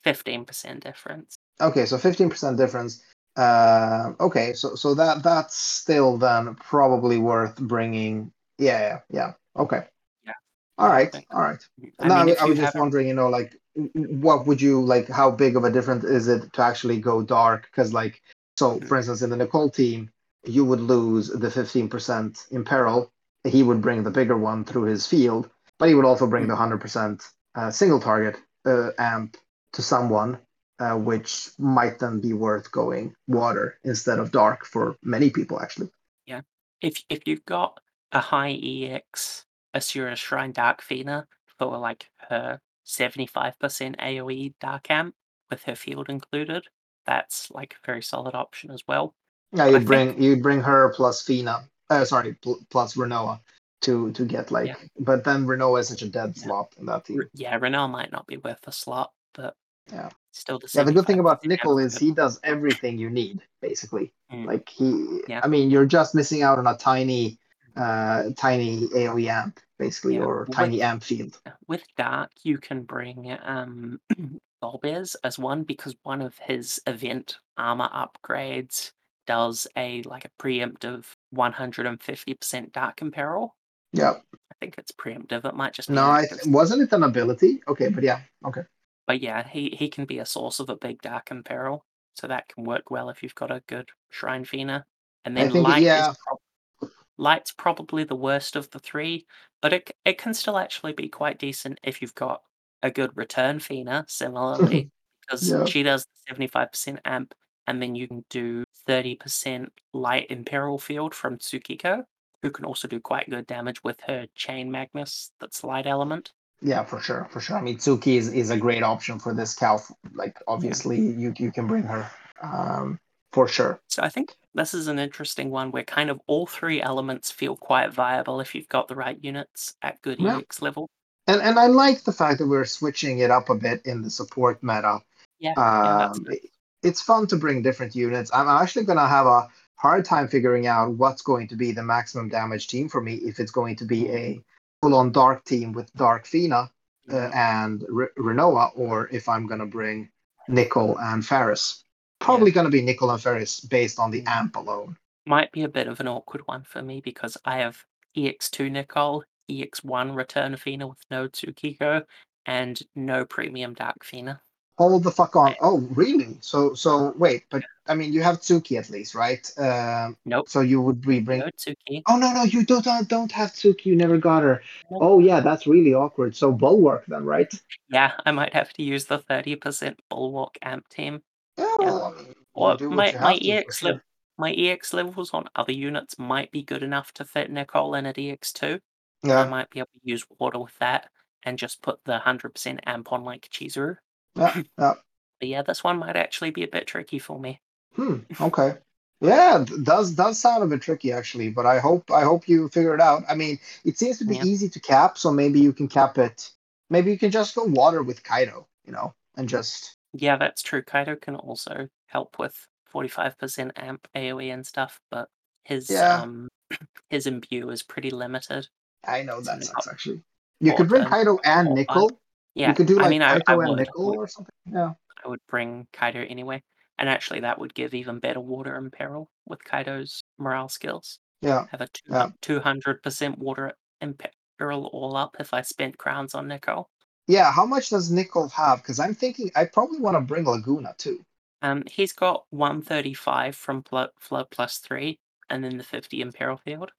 15% 0.04 0.80
difference. 0.80 1.38
Okay, 1.60 1.86
so 1.86 1.98
fifteen 1.98 2.30
percent 2.30 2.56
difference. 2.56 3.02
Uh, 3.36 4.12
okay, 4.20 4.52
so 4.52 4.74
so 4.74 4.94
that 4.94 5.22
that's 5.22 5.56
still 5.56 6.16
then 6.16 6.54
probably 6.54 7.18
worth 7.18 7.56
bringing. 7.56 8.32
Yeah, 8.58 8.80
yeah, 8.80 8.98
yeah. 9.10 9.32
Okay. 9.56 9.82
Yeah. 10.24 10.32
All 10.78 10.88
right. 10.88 11.14
All 11.30 11.40
right. 11.42 11.62
I 11.98 12.08
no, 12.08 12.14
I, 12.14 12.24
mean, 12.24 12.34
if 12.34 12.42
I 12.42 12.44
was 12.46 12.58
just 12.58 12.76
wondering, 12.76 13.08
you 13.08 13.14
know, 13.14 13.28
like 13.28 13.56
what 13.94 14.46
would 14.46 14.60
you 14.60 14.80
like? 14.82 15.08
How 15.08 15.30
big 15.30 15.56
of 15.56 15.64
a 15.64 15.70
difference 15.70 16.04
is 16.04 16.28
it 16.28 16.52
to 16.52 16.62
actually 16.62 17.00
go 17.00 17.22
dark? 17.22 17.68
Because, 17.70 17.92
like, 17.92 18.22
so 18.56 18.80
for 18.80 18.96
instance, 18.96 19.22
in 19.22 19.30
the 19.30 19.36
Nichol 19.36 19.70
team, 19.70 20.10
you 20.44 20.64
would 20.64 20.80
lose 20.80 21.28
the 21.28 21.50
fifteen 21.50 21.88
percent 21.88 22.46
imperil. 22.50 23.12
He 23.44 23.62
would 23.62 23.80
bring 23.80 24.02
the 24.02 24.10
bigger 24.10 24.36
one 24.36 24.64
through 24.64 24.84
his 24.84 25.06
field, 25.06 25.48
but 25.78 25.88
he 25.88 25.94
would 25.94 26.04
also 26.04 26.26
bring 26.26 26.48
the 26.48 26.56
hundred 26.56 26.80
percent 26.80 27.24
uh, 27.54 27.70
single 27.70 28.00
target 28.00 28.36
uh, 28.66 28.90
amp 28.98 29.36
to 29.72 29.82
someone, 29.82 30.38
uh, 30.78 30.96
which 30.96 31.50
might 31.58 31.98
then 31.98 32.20
be 32.20 32.32
worth 32.32 32.70
going 32.72 33.14
water 33.26 33.78
instead 33.84 34.18
of 34.18 34.32
dark 34.32 34.64
for 34.64 34.96
many 35.02 35.30
people, 35.30 35.60
actually. 35.60 35.90
Yeah. 36.26 36.42
If 36.80 37.04
if 37.08 37.26
you've 37.26 37.44
got 37.44 37.80
a 38.12 38.20
high 38.20 38.52
EX 38.52 39.44
Asura 39.74 40.16
Shrine 40.16 40.52
Dark 40.52 40.82
Fina 40.82 41.26
for 41.58 41.78
like 41.78 42.10
her 42.28 42.60
75% 42.86 43.54
AoE 43.96 44.54
Dark 44.60 44.90
Amp 44.90 45.14
with 45.50 45.62
her 45.64 45.74
field 45.74 46.08
included, 46.08 46.64
that's 47.06 47.50
like 47.50 47.74
a 47.74 47.86
very 47.86 48.02
solid 48.02 48.34
option 48.34 48.70
as 48.70 48.82
well. 48.88 49.14
Yeah, 49.52 49.66
you'd 49.66 49.76
think- 49.78 49.86
bring 49.86 50.22
you'd 50.22 50.42
bring 50.42 50.60
her 50.62 50.92
plus 50.94 51.22
Fina. 51.22 51.68
Uh, 51.90 52.04
sorry, 52.04 52.34
pl- 52.34 52.60
plus 52.70 52.94
Rinoa 52.94 53.40
to 53.82 54.12
to 54.12 54.24
get 54.24 54.50
like. 54.50 54.66
Yeah. 54.68 54.76
But 54.98 55.24
then 55.24 55.46
Rinoa 55.46 55.80
is 55.80 55.88
such 55.88 56.02
a 56.02 56.08
dead 56.08 56.32
Yeah. 56.36 56.42
slot 56.42 56.74
in 56.78 56.86
that 56.86 57.04
team. 57.04 57.22
Yeah, 57.34 57.58
Rinoa 57.58 57.88
might 57.90 58.12
not 58.12 58.26
be 58.26 58.36
worth 58.36 58.66
a 58.66 58.72
slot, 58.72 59.12
but 59.34 59.54
Yeah. 59.92 60.10
still 60.32 60.58
the 60.58 60.68
same. 60.68 60.80
Yeah, 60.80 60.84
the 60.84 60.92
good 60.92 61.06
thing 61.06 61.18
about 61.20 61.42
75% 61.42 61.48
Nichol 61.48 61.78
is 61.78 61.96
he 61.96 62.12
does 62.12 62.38
everything 62.44 62.98
you 62.98 63.08
need 63.10 63.40
basically. 63.62 64.12
Mm. 64.32 64.46
Like 64.46 64.68
he, 64.68 65.20
Yeah. 65.28 65.40
I 65.42 65.48
mean, 65.48 65.70
you're 65.70 65.86
just 65.86 66.14
missing 66.14 66.42
out 66.42 66.58
on 66.58 66.66
a 66.66 66.76
tiny, 66.76 67.38
uh, 67.76 68.30
tiny 68.36 68.86
AOE 68.88 69.28
amp 69.28 69.60
basically, 69.78 70.14
Yeah, 70.16 70.24
or 70.24 70.40
with- 70.40 70.50
tiny 70.56 70.82
amp 70.82 71.02
field. 71.04 71.40
with 71.68 71.84
Dark, 71.96 72.30
you 72.42 72.58
can 72.58 72.82
bring 72.82 73.36
um 73.42 74.00
Golbez 74.62 75.14
as 75.22 75.38
one 75.38 75.62
because 75.62 75.94
one 76.02 76.20
of 76.20 76.36
his 76.38 76.80
event 76.86 77.38
armor 77.56 77.88
upgrades 77.94 78.90
does 79.26 79.66
a 79.76 80.02
like 80.02 80.24
a 80.24 80.30
preemptive 80.42 81.04
150% 81.34 82.72
Dark 82.72 83.00
Imperil. 83.02 83.54
Yeah. 83.92 84.12
I 84.12 84.54
think 84.60 84.76
it's 84.78 84.92
preemptive. 84.92 85.44
It 85.44 85.54
might 85.54 85.72
just 85.72 85.88
be 85.88 85.94
No, 85.94 86.10
I 86.10 86.26
th- 86.26 86.46
wasn't 86.46 86.82
it 86.82 86.92
an 86.92 87.04
ability? 87.04 87.60
Okay, 87.68 87.88
but 87.88 88.04
yeah, 88.04 88.20
okay. 88.46 88.62
But 89.06 89.22
yeah, 89.22 89.46
he, 89.46 89.70
he 89.78 89.88
can 89.88 90.04
be 90.04 90.18
a 90.18 90.26
source 90.26 90.60
of 90.60 90.68
a 90.68 90.76
big 90.76 91.00
dark 91.00 91.30
imperil, 91.30 91.84
so 92.14 92.26
that 92.26 92.48
can 92.48 92.64
work 92.64 92.90
well 92.90 93.08
if 93.08 93.22
you've 93.22 93.34
got 93.34 93.50
a 93.50 93.62
good 93.66 93.88
shrine 94.10 94.44
fina. 94.44 94.84
And 95.24 95.36
then 95.36 95.50
think 95.50 95.66
light 95.66 95.82
yeah. 95.82 96.10
is 96.10 96.16
prob- 96.26 96.90
light's 97.16 97.52
probably 97.52 98.04
the 98.04 98.16
worst 98.16 98.56
of 98.56 98.70
the 98.70 98.78
three, 98.78 99.26
but 99.62 99.72
it 99.72 99.90
it 100.04 100.18
can 100.18 100.34
still 100.34 100.58
actually 100.58 100.92
be 100.92 101.08
quite 101.08 101.38
decent 101.38 101.78
if 101.82 102.02
you've 102.02 102.14
got 102.14 102.42
a 102.82 102.90
good 102.90 103.16
return 103.16 103.60
fina. 103.60 104.04
Similarly, 104.08 104.90
because 105.22 105.48
Yeah. 105.50 105.64
she 105.64 105.82
does 105.82 106.04
seventy 106.26 106.46
five 106.48 106.72
percent 106.72 107.00
amp, 107.04 107.34
and 107.66 107.80
then 107.80 107.94
you 107.94 108.08
can 108.08 108.24
do 108.28 108.64
thirty 108.88 109.14
percent 109.14 109.70
light 109.92 110.26
imperil 110.30 110.78
field 110.78 111.14
from 111.14 111.36
Tsukiko, 111.38 112.02
who 112.42 112.50
can 112.50 112.64
also 112.64 112.88
do 112.88 112.98
quite 112.98 113.30
good 113.30 113.46
damage 113.46 113.84
with 113.84 114.00
her 114.08 114.26
chain 114.34 114.70
Magnus. 114.72 115.30
That's 115.38 115.62
light 115.62 115.86
element. 115.86 116.32
Yeah, 116.60 116.82
for 116.82 117.00
sure, 117.00 117.28
for 117.30 117.38
sure. 117.40 117.56
I 117.56 117.60
mean, 117.60 117.76
Tsuki 117.76 118.16
is, 118.16 118.32
is 118.32 118.50
a 118.50 118.56
great 118.56 118.82
option 118.82 119.20
for 119.20 119.32
this 119.32 119.54
cow. 119.54 119.80
Like, 120.12 120.36
obviously, 120.48 120.98
you 120.98 121.32
you 121.38 121.52
can 121.52 121.68
bring 121.68 121.84
her, 121.84 122.10
um, 122.42 122.98
for 123.32 123.46
sure. 123.46 123.78
So 123.88 124.02
I 124.02 124.08
think 124.08 124.34
this 124.54 124.74
is 124.74 124.88
an 124.88 124.98
interesting 124.98 125.50
one 125.50 125.70
where 125.70 125.84
kind 125.84 126.10
of 126.10 126.20
all 126.26 126.46
three 126.46 126.82
elements 126.82 127.30
feel 127.30 127.54
quite 127.54 127.92
viable 127.92 128.40
if 128.40 128.54
you've 128.56 128.68
got 128.68 128.88
the 128.88 128.96
right 128.96 129.18
units 129.22 129.74
at 129.82 130.02
good 130.02 130.18
Yeah. 130.18 130.38
EX 130.38 130.60
level. 130.62 130.88
And 131.28 131.42
and 131.42 131.58
I 131.58 131.66
like 131.66 132.02
the 132.04 132.12
fact 132.12 132.38
that 132.38 132.48
we're 132.48 132.64
switching 132.64 133.18
it 133.20 133.30
up 133.30 133.50
a 133.50 133.54
bit 133.54 133.82
in 133.84 134.02
the 134.02 134.10
support 134.10 134.62
meta. 134.62 134.98
Yeah, 135.38 135.52
yeah, 135.56 136.06
Um, 136.06 136.24
good. 136.24 136.40
It- 136.82 136.88
it's 136.88 137.00
fun 137.02 137.26
to 137.28 137.36
bring 137.36 137.62
different 137.62 137.94
units. 137.94 138.30
I'm 138.32 138.48
actually 138.48 138.84
gonna 138.84 139.08
have 139.08 139.26
a 139.26 139.48
hard 139.76 140.04
time 140.04 140.28
figuring 140.28 140.66
out 140.66 140.92
what's 140.92 141.22
going 141.22 141.48
to 141.48 141.56
be 141.56 141.72
the 141.72 141.82
maximum 141.82 142.28
damage 142.28 142.66
team 142.68 142.88
for 142.88 143.00
me 143.00 143.14
if 143.14 143.38
it's 143.40 143.52
going 143.52 143.76
to 143.76 143.84
be 143.84 144.08
a 144.10 144.42
full-on 144.82 145.12
dark 145.12 145.44
team 145.44 145.72
with 145.72 145.92
Dark 145.94 146.26
Fina 146.26 146.70
uh, 147.10 147.30
and 147.34 147.84
Re- 147.88 148.08
Rinoa, 148.18 148.70
or 148.76 149.08
if 149.10 149.28
I'm 149.28 149.46
gonna 149.46 149.66
bring 149.66 150.10
Nichol 150.48 150.98
and 150.98 151.24
Faris. 151.24 151.84
Probably 152.20 152.50
gonna 152.50 152.70
be 152.70 152.82
Nichol 152.82 153.10
and 153.10 153.22
Faris 153.22 153.60
based 153.60 153.98
on 153.98 154.10
the 154.10 154.22
Mm. 154.22 154.28
amp 154.28 154.56
alone. 154.56 154.96
Might 155.26 155.52
be 155.52 155.62
a 155.62 155.68
bit 155.68 155.88
of 155.88 156.00
an 156.00 156.08
awkward 156.08 156.46
one 156.46 156.64
for 156.64 156.82
me 156.82 157.00
because 157.00 157.36
I 157.44 157.58
have 157.58 157.84
EX2 158.16 158.70
Nichol, 158.70 159.24
EX1 159.48 160.14
Return 160.14 160.54
Athena 160.54 160.86
with 160.86 160.98
no 161.10 161.28
Tsukiko 161.28 162.04
and 162.46 162.80
no 162.94 163.24
Premium 163.24 163.74
Dark 163.74 163.96
Athena. 164.02 164.40
Hold 164.78 165.02
the 165.02 165.10
fuck 165.10 165.34
on. 165.34 165.54
Oh, 165.60 165.78
really? 165.90 166.36
So, 166.40 166.72
so 166.72 167.12
wait, 167.18 167.44
but 167.50 167.62
I 167.88 167.94
mean, 167.96 168.12
you 168.12 168.22
have 168.22 168.38
Tsuki 168.38 168.78
at 168.78 168.90
least, 168.90 169.14
right? 169.14 169.44
Um, 169.58 170.16
Nope, 170.24 170.48
so 170.48 170.60
you 170.60 170.80
would 170.80 171.00
be 171.00 171.18
bring. 171.20 171.40
no 171.40 171.46
Tsuki. 171.58 172.02
Oh 172.06 172.16
no, 172.16 172.32
no, 172.32 172.44
you 172.44 172.64
don't 172.64 172.84
don't- 172.84 173.08
don't 173.08 173.32
have 173.32 173.50
Tsuki. 173.50 173.86
You 173.86 173.96
never 173.96 174.18
got 174.18 174.42
her. 174.44 174.62
Nope. 174.90 175.00
Oh 175.02 175.18
yeah, 175.18 175.40
that's 175.40 175.66
really 175.66 175.94
awkward. 175.94 176.36
So 176.36 176.52
Bulwark 176.52 177.04
then, 177.06 177.24
right? 177.24 177.52
Yeah, 177.90 178.12
I 178.24 178.30
might 178.30 178.52
have 178.54 178.72
to 178.74 178.82
use 178.84 179.04
the 179.06 179.18
30% 179.18 179.96
Bulwark 180.08 180.56
amp 180.62 180.88
team. 180.88 181.22
Yeah, 181.56 181.74
well, 181.78 182.04
I 182.04 182.16
mean, 182.16 182.26
you 182.28 182.34
Or 182.54 182.76
do 182.76 182.88
what 182.88 182.96
my, 182.96 183.12
my 183.20 183.32
have 183.32 183.40
to, 183.40 183.46
for 183.48 183.52
EX 183.52 183.78
sure. 183.78 184.02
my 184.36 184.52
EX 184.52 184.92
levels 184.92 185.34
on 185.34 185.48
other 185.56 185.72
units 185.72 186.18
might 186.20 186.52
be 186.52 186.62
good 186.62 186.84
enough 186.84 187.12
to 187.14 187.24
fit 187.24 187.50
Nichol 187.50 187.96
in 187.96 188.06
at 188.06 188.14
EX2. 188.16 188.78
Yeah. 189.24 189.40
I 189.40 189.48
might 189.48 189.70
be 189.70 189.80
able 189.80 189.88
to 189.94 190.00
use 190.08 190.24
water 190.38 190.60
with 190.60 190.78
that 190.78 191.10
and 191.42 191.58
just 191.58 191.82
put 191.82 191.98
the 192.04 192.20
100% 192.24 192.78
amp 192.86 193.12
on 193.12 193.24
like 193.24 193.48
Chizuru. 193.50 193.96
Yeah, 194.38 194.62
yeah. 194.78 194.94
But 195.40 195.48
yeah, 195.48 195.62
this 195.62 195.84
one 195.84 195.98
might 195.98 196.16
actually 196.16 196.50
be 196.50 196.64
a 196.64 196.68
bit 196.68 196.86
tricky 196.86 197.18
for 197.18 197.38
me. 197.38 197.60
Hmm. 197.94 198.18
Okay. 198.40 198.76
Yeah, 199.20 199.64
does 199.82 200.12
does 200.12 200.40
sound 200.40 200.62
a 200.62 200.66
bit 200.66 200.80
tricky 200.80 201.10
actually, 201.12 201.50
but 201.50 201.66
I 201.66 201.80
hope 201.80 202.10
I 202.10 202.22
hope 202.22 202.48
you 202.48 202.68
figure 202.68 202.94
it 202.94 203.00
out. 203.00 203.24
I 203.28 203.34
mean, 203.34 203.58
it 203.84 203.98
seems 203.98 204.18
to 204.18 204.24
be 204.24 204.36
Yeah. 204.36 204.44
easy 204.44 204.68
to 204.68 204.80
cap, 204.80 205.18
so 205.18 205.32
maybe 205.32 205.58
you 205.60 205.72
can 205.72 205.88
cap 205.88 206.18
it. 206.18 206.52
Maybe 206.90 207.10
you 207.10 207.18
can 207.18 207.30
just 207.32 207.54
go 207.56 207.64
water 207.64 208.02
with 208.02 208.22
Kaito, 208.22 208.66
you 208.84 208.92
know, 208.92 209.14
and 209.36 209.48
just 209.48 209.96
Yeah, 210.12 210.36
that's 210.36 210.62
true. 210.62 210.82
Kaito 210.82 211.20
can 211.20 211.34
also 211.34 211.88
help 212.06 212.38
with 212.38 212.66
45% 212.92 213.72
amp 213.76 214.08
AoE 214.14 214.52
and 214.54 214.66
stuff, 214.66 215.00
but 215.10 215.28
his 215.64 215.90
Yeah. 215.90 216.22
um 216.22 216.48
his 217.10 217.26
imbue 217.26 217.70
is 217.70 217.82
pretty 217.82 218.10
limited. 218.10 218.68
I 219.04 219.22
know 219.22 219.40
that 219.40 219.64
sucks 219.64 219.88
actually. 219.88 220.22
You 220.60 220.74
could 220.74 220.88
bring 220.88 221.04
Kaito 221.04 221.38
and 221.44 221.74
Nichol. 221.74 222.20
Yeah, 222.58 222.70
You 222.70 222.74
could 222.74 222.88
do 222.88 223.00
I 223.00 223.08
mean, 223.08 223.22
I, 223.22 223.36
I 223.46 223.54
and 223.54 223.68
would, 223.68 223.78
Nichol 223.78 224.16
or 224.16 224.26
something. 224.26 224.52
Yeah. 224.66 224.94
I 225.24 225.28
would 225.28 225.38
bring 225.48 225.86
Kaito 225.92 226.28
anyway, 226.28 226.60
and 226.98 227.08
actually 227.08 227.40
that 227.40 227.60
would 227.60 227.72
give 227.72 227.94
even 227.94 228.18
better 228.18 228.40
water 228.40 228.74
imperil 228.74 229.30
with 229.46 229.62
Kaito's 229.62 230.24
morale 230.38 230.68
skills. 230.68 231.20
Yeah. 231.40 231.66
Have 231.70 231.82
a 231.82 232.32
two 232.42 232.58
hundred 232.58 233.00
percent 233.00 233.38
water 233.38 233.74
in 234.00 234.16
peril 234.58 234.90
all 234.92 235.16
up 235.16 235.36
if 235.38 235.54
I 235.54 235.62
spent 235.62 235.98
crowns 235.98 236.34
on 236.34 236.48
Nichol. 236.48 236.90
Yeah. 237.28 237.52
How 237.52 237.64
much 237.64 237.90
does 237.90 238.10
Nichol 238.10 238.48
have? 238.48 238.82
Because 238.82 238.98
I'm 238.98 239.14
thinking 239.14 239.52
I 239.54 239.64
probably 239.66 240.00
want 240.00 240.16
to 240.16 240.20
bring 240.20 240.44
Laguna 240.44 240.94
too. 240.98 241.24
Um, 241.62 241.84
he's 241.88 242.12
got 242.12 242.42
one 242.50 242.82
thirty 242.82 243.14
five 243.14 243.54
from 243.54 243.84
Pl- 243.84 244.08
flood 244.18 244.46
plus 244.50 244.78
three, 244.78 245.20
and 245.48 245.62
then 245.62 245.78
the 245.78 245.84
fifty 245.84 246.22
imperil 246.22 246.56
field. 246.56 246.90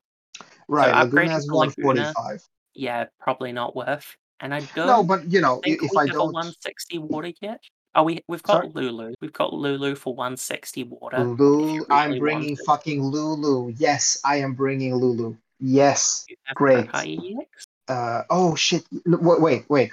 Right. 0.70 0.96
Laguna 1.04 1.32
has 1.32 1.46
to 1.48 1.54
Laguna- 1.54 1.86
145. 1.86 2.48
Yeah, 2.76 3.06
probably 3.20 3.52
not 3.52 3.76
worth. 3.76 4.16
And 4.42 4.54
I 4.54 4.60
don't 4.76 4.88
No, 4.88 5.04
but 5.04 5.26
you 5.30 5.42
know, 5.42 5.60
think 5.64 5.84
if 5.84 5.92
we 5.92 5.98
I 5.98 6.02
have 6.04 6.10
a 6.12 6.14
don't 6.14 6.34
160 6.34 6.98
water 7.00 7.32
yet. 7.42 7.62
Oh, 7.96 8.04
we 8.04 8.24
we've 8.28 8.44
got 8.44 8.64
Sorry? 8.64 8.70
Lulu. 8.74 9.14
We've 9.20 9.34
got 9.34 9.52
Lulu 9.54 9.96
for 9.96 10.14
160 10.14 10.84
water. 10.84 11.18
if 11.18 11.40
Lulu, 11.40 11.74
you 11.74 11.86
I'm 11.90 12.10
really 12.12 12.20
bringing 12.20 12.56
fucking 12.58 13.04
Lulu. 13.04 13.74
Yes, 13.78 14.22
I 14.24 14.38
am 14.38 14.54
bringing 14.54 14.96
Lulu. 14.96 15.36
Yes. 15.60 16.26
You 16.30 16.36
have 16.46 16.56
great. 16.56 16.88
High 16.88 17.18
EX? 17.20 17.66
Uh, 17.88 18.22
oh 18.30 18.56
shit. 18.56 18.86
No, 19.06 19.18
Wait, 19.18 19.42
wait, 19.42 19.66
wait. 19.70 19.92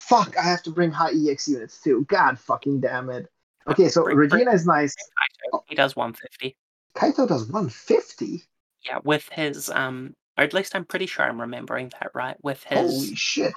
Fuck, 0.00 0.36
I 0.36 0.42
have 0.42 0.62
to 0.64 0.70
bring 0.70 0.90
high 0.90 1.12
EX 1.16 1.48
units 1.48 1.80
too. 1.80 2.04
God 2.08 2.38
fucking 2.38 2.80
damn 2.80 3.08
it. 3.08 3.26
Okay, 3.66 3.88
so 3.88 4.04
Bring- 4.04 4.16
bring- 4.16 4.30
Regina 4.30 4.52
is 4.52 4.66
nice. 4.66 4.94
Kaito. 4.94 5.62
He 5.66 5.74
does 5.74 5.96
150. 5.96 6.54
Kaito 6.94 7.26
does 7.26 7.48
150. 7.48 8.42
Yeah, 8.84 8.98
with 9.02 9.26
his 9.30 9.70
um, 9.70 10.14
or 10.36 10.44
at 10.44 10.52
least 10.54 10.74
I'm 10.74 10.84
pretty 10.84 11.06
sure 11.06 11.24
I'm 11.24 11.40
remembering 11.40 11.90
that 12.00 12.10
right. 12.14 12.36
With 12.42 12.64
his 12.64 12.78
Holy 12.90 13.14
shit. 13.14 13.52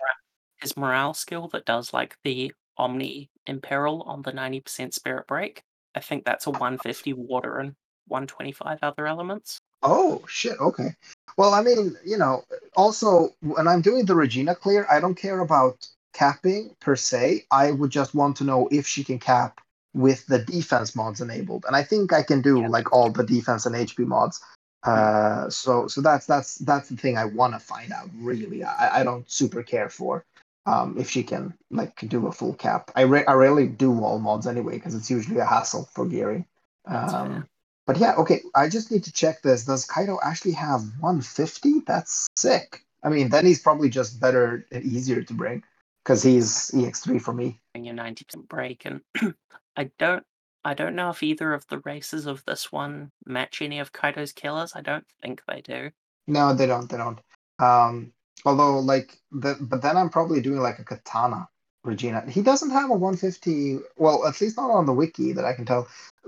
his 0.62 0.76
morale 0.78 1.14
skill 1.14 1.48
that 1.50 1.66
does 1.66 1.94
like 1.94 2.16
the 2.24 2.52
Omni 2.78 3.30
Imperil 3.48 4.04
on 4.06 4.22
the 4.22 4.32
90% 4.32 4.94
Spirit 4.94 5.28
Break. 5.28 5.62
I 5.96 6.00
think 6.00 6.26
that's 6.26 6.46
a 6.46 6.52
150 6.52 7.14
water 7.14 7.58
and 7.58 7.74
125 8.08 8.80
other 8.84 9.08
elements. 9.08 9.58
Oh 9.84 10.24
shit. 10.28 10.60
Okay. 10.60 10.94
Well, 11.38 11.54
I 11.54 11.62
mean, 11.62 11.96
you 12.06 12.18
know, 12.18 12.44
also 12.76 13.30
when 13.42 13.68
I'm 13.68 13.82
doing 13.82 14.06
the 14.06 14.16
Regina 14.16 14.56
clear, 14.56 14.86
I 14.90 15.00
don't 15.00 15.16
care 15.16 15.40
about 15.40 15.88
capping 16.14 16.76
per 16.80 16.96
se. 16.96 17.46
I 17.52 17.72
would 17.72 17.92
just 17.92 18.16
want 18.16 18.38
to 18.38 18.44
know 18.44 18.68
if 18.72 18.88
she 18.88 19.04
can 19.04 19.20
cap 19.20 19.60
with 19.94 20.26
the 20.28 20.40
defense 20.40 20.96
mods 20.96 21.22
enabled, 21.22 21.66
and 21.68 21.76
I 21.76 21.84
think 21.84 22.12
I 22.14 22.22
can 22.24 22.42
do 22.42 22.62
Yeah. 22.62 22.68
like 22.70 22.92
all 22.92 23.10
the 23.12 23.24
defense 23.24 23.66
and 23.66 23.76
HP 23.76 24.06
mods. 24.06 24.40
Uh, 24.84 25.50
so 25.50 25.88
so 25.88 26.02
that's 26.02 26.26
that's 26.26 26.56
that's 26.60 26.90
the 26.90 26.96
thing 26.96 27.18
I 27.18 27.26
want 27.26 27.54
to 27.54 27.60
find 27.60 27.92
out. 27.92 28.10
Really, 28.16 28.64
I, 28.64 29.02
I 29.02 29.04
don't 29.04 29.30
super 29.30 29.64
care 29.64 29.90
for 29.90 30.24
um, 30.66 30.96
if 30.98 31.10
she 31.10 31.24
can 31.24 31.54
like 31.72 31.98
do 32.08 32.28
a 32.28 32.32
full 32.32 32.54
cap. 32.54 32.92
I 32.96 33.02
re- 33.02 33.26
I 33.26 33.34
rarely 33.34 33.68
do 33.68 34.04
all 34.04 34.20
mods 34.20 34.48
anyway 34.48 34.74
because 34.74 34.96
it's 34.96 35.10
usually 35.10 35.40
a 35.40 35.46
hassle 35.46 35.90
for 35.94 36.06
gearing. 36.06 36.46
Um, 36.86 37.48
but 37.86 37.98
yeah, 37.98 38.16
okay. 38.16 38.42
I 38.54 38.70
just 38.70 38.92
need 38.92 39.04
to 39.06 39.12
check 39.12 39.42
this. 39.42 39.66
Does 39.66 39.88
Kaito 39.88 40.18
actually 40.24 40.54
have 40.54 40.82
150? 41.00 41.82
That's 41.88 42.28
sick. 42.36 42.84
I 43.04 43.10
mean, 43.10 43.30
then 43.30 43.46
he's 43.46 43.62
probably 43.62 43.90
just 43.90 44.20
better 44.20 44.66
and 44.72 44.84
easier 44.84 45.22
to 45.24 45.34
bring 45.34 45.64
because 46.04 46.22
he's 46.24 46.72
EX3 46.72 47.22
for 47.22 47.34
me. 47.34 47.60
and 47.76 47.86
your 47.86 47.96
90% 47.96 48.48
break 48.48 48.86
and 48.86 49.02
I 49.78 49.90
don't 50.00 50.26
I 50.68 50.74
don't 50.74 50.96
know 50.96 51.10
if 51.10 51.24
either 51.24 51.54
of 51.54 51.66
the 51.70 51.80
races 51.86 52.26
of 52.26 52.44
this 52.46 52.74
one 52.74 53.10
match 53.26 53.62
any 53.62 53.80
of 53.80 53.94
Kaito's 53.94 54.34
killers. 54.34 54.74
I 54.76 54.82
don't 54.82 55.06
think 55.22 55.42
they 55.48 55.62
do. 55.62 55.92
No, 56.28 56.54
they 56.54 56.66
don't. 56.66 56.90
They 56.90 56.98
don't. 56.98 57.20
Um, 57.58 58.12
although, 58.44 58.80
like, 58.80 59.18
the, 59.32 59.56
but 59.62 59.82
then 59.82 59.96
I'm 59.96 60.10
probably 60.10 60.42
doing 60.42 60.60
like 60.60 60.78
a 60.80 60.84
katana 60.84 61.48
Regina. 61.86 62.30
He 62.30 62.42
doesn't 62.42 62.72
have 62.72 62.90
a 62.90 62.94
150. 62.94 63.78
Well, 63.96 64.28
at 64.28 64.42
least 64.42 64.58
not 64.58 64.70
on 64.70 64.86
the 64.86 64.92
wiki 64.92 65.32
that 65.32 65.46
I 65.46 65.54
can 65.54 65.66
tell. 65.66 65.88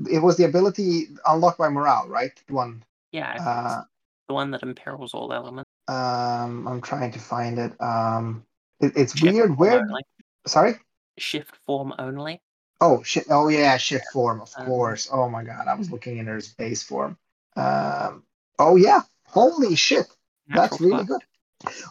It 0.09 0.19
was 0.19 0.37
the 0.37 0.45
ability 0.45 1.07
unlocked 1.27 1.57
by 1.57 1.67
morale, 1.67 2.07
right? 2.07 2.31
One. 2.47 2.81
Yeah, 3.11 3.35
Uh, 3.45 3.81
the 4.29 4.35
one 4.35 4.51
that 4.51 4.63
imperils 4.63 5.13
all 5.13 5.33
elements. 5.33 5.69
um, 5.89 6.65
I'm 6.65 6.79
trying 6.79 7.11
to 7.11 7.19
find 7.19 7.59
it. 7.59 7.73
Um, 7.81 8.45
it, 8.79 8.93
it's 8.95 9.17
Shift 9.17 9.33
weird. 9.33 9.57
Where? 9.57 9.81
only. 9.81 10.03
Sorry. 10.47 10.75
Shift 11.17 11.57
form 11.65 11.93
only. 11.99 12.41
Oh 12.81 13.03
shit! 13.03 13.25
Oh 13.29 13.49
yeah, 13.49 13.77
shift 13.77 14.05
form, 14.13 14.41
of 14.41 14.53
Um, 14.57 14.65
course. 14.65 15.09
Oh 15.11 15.29
my 15.29 15.43
god, 15.43 15.67
I 15.67 15.75
was 15.75 15.91
looking 15.91 16.17
in 16.17 16.27
her 16.27 16.41
base 16.57 16.83
form. 16.83 17.17
Um. 17.55 18.23
Oh 18.57 18.75
yeah. 18.75 19.01
Holy 19.25 19.75
shit, 19.75 20.07
that's 20.47 20.81
really 20.81 21.03
good. 21.03 21.21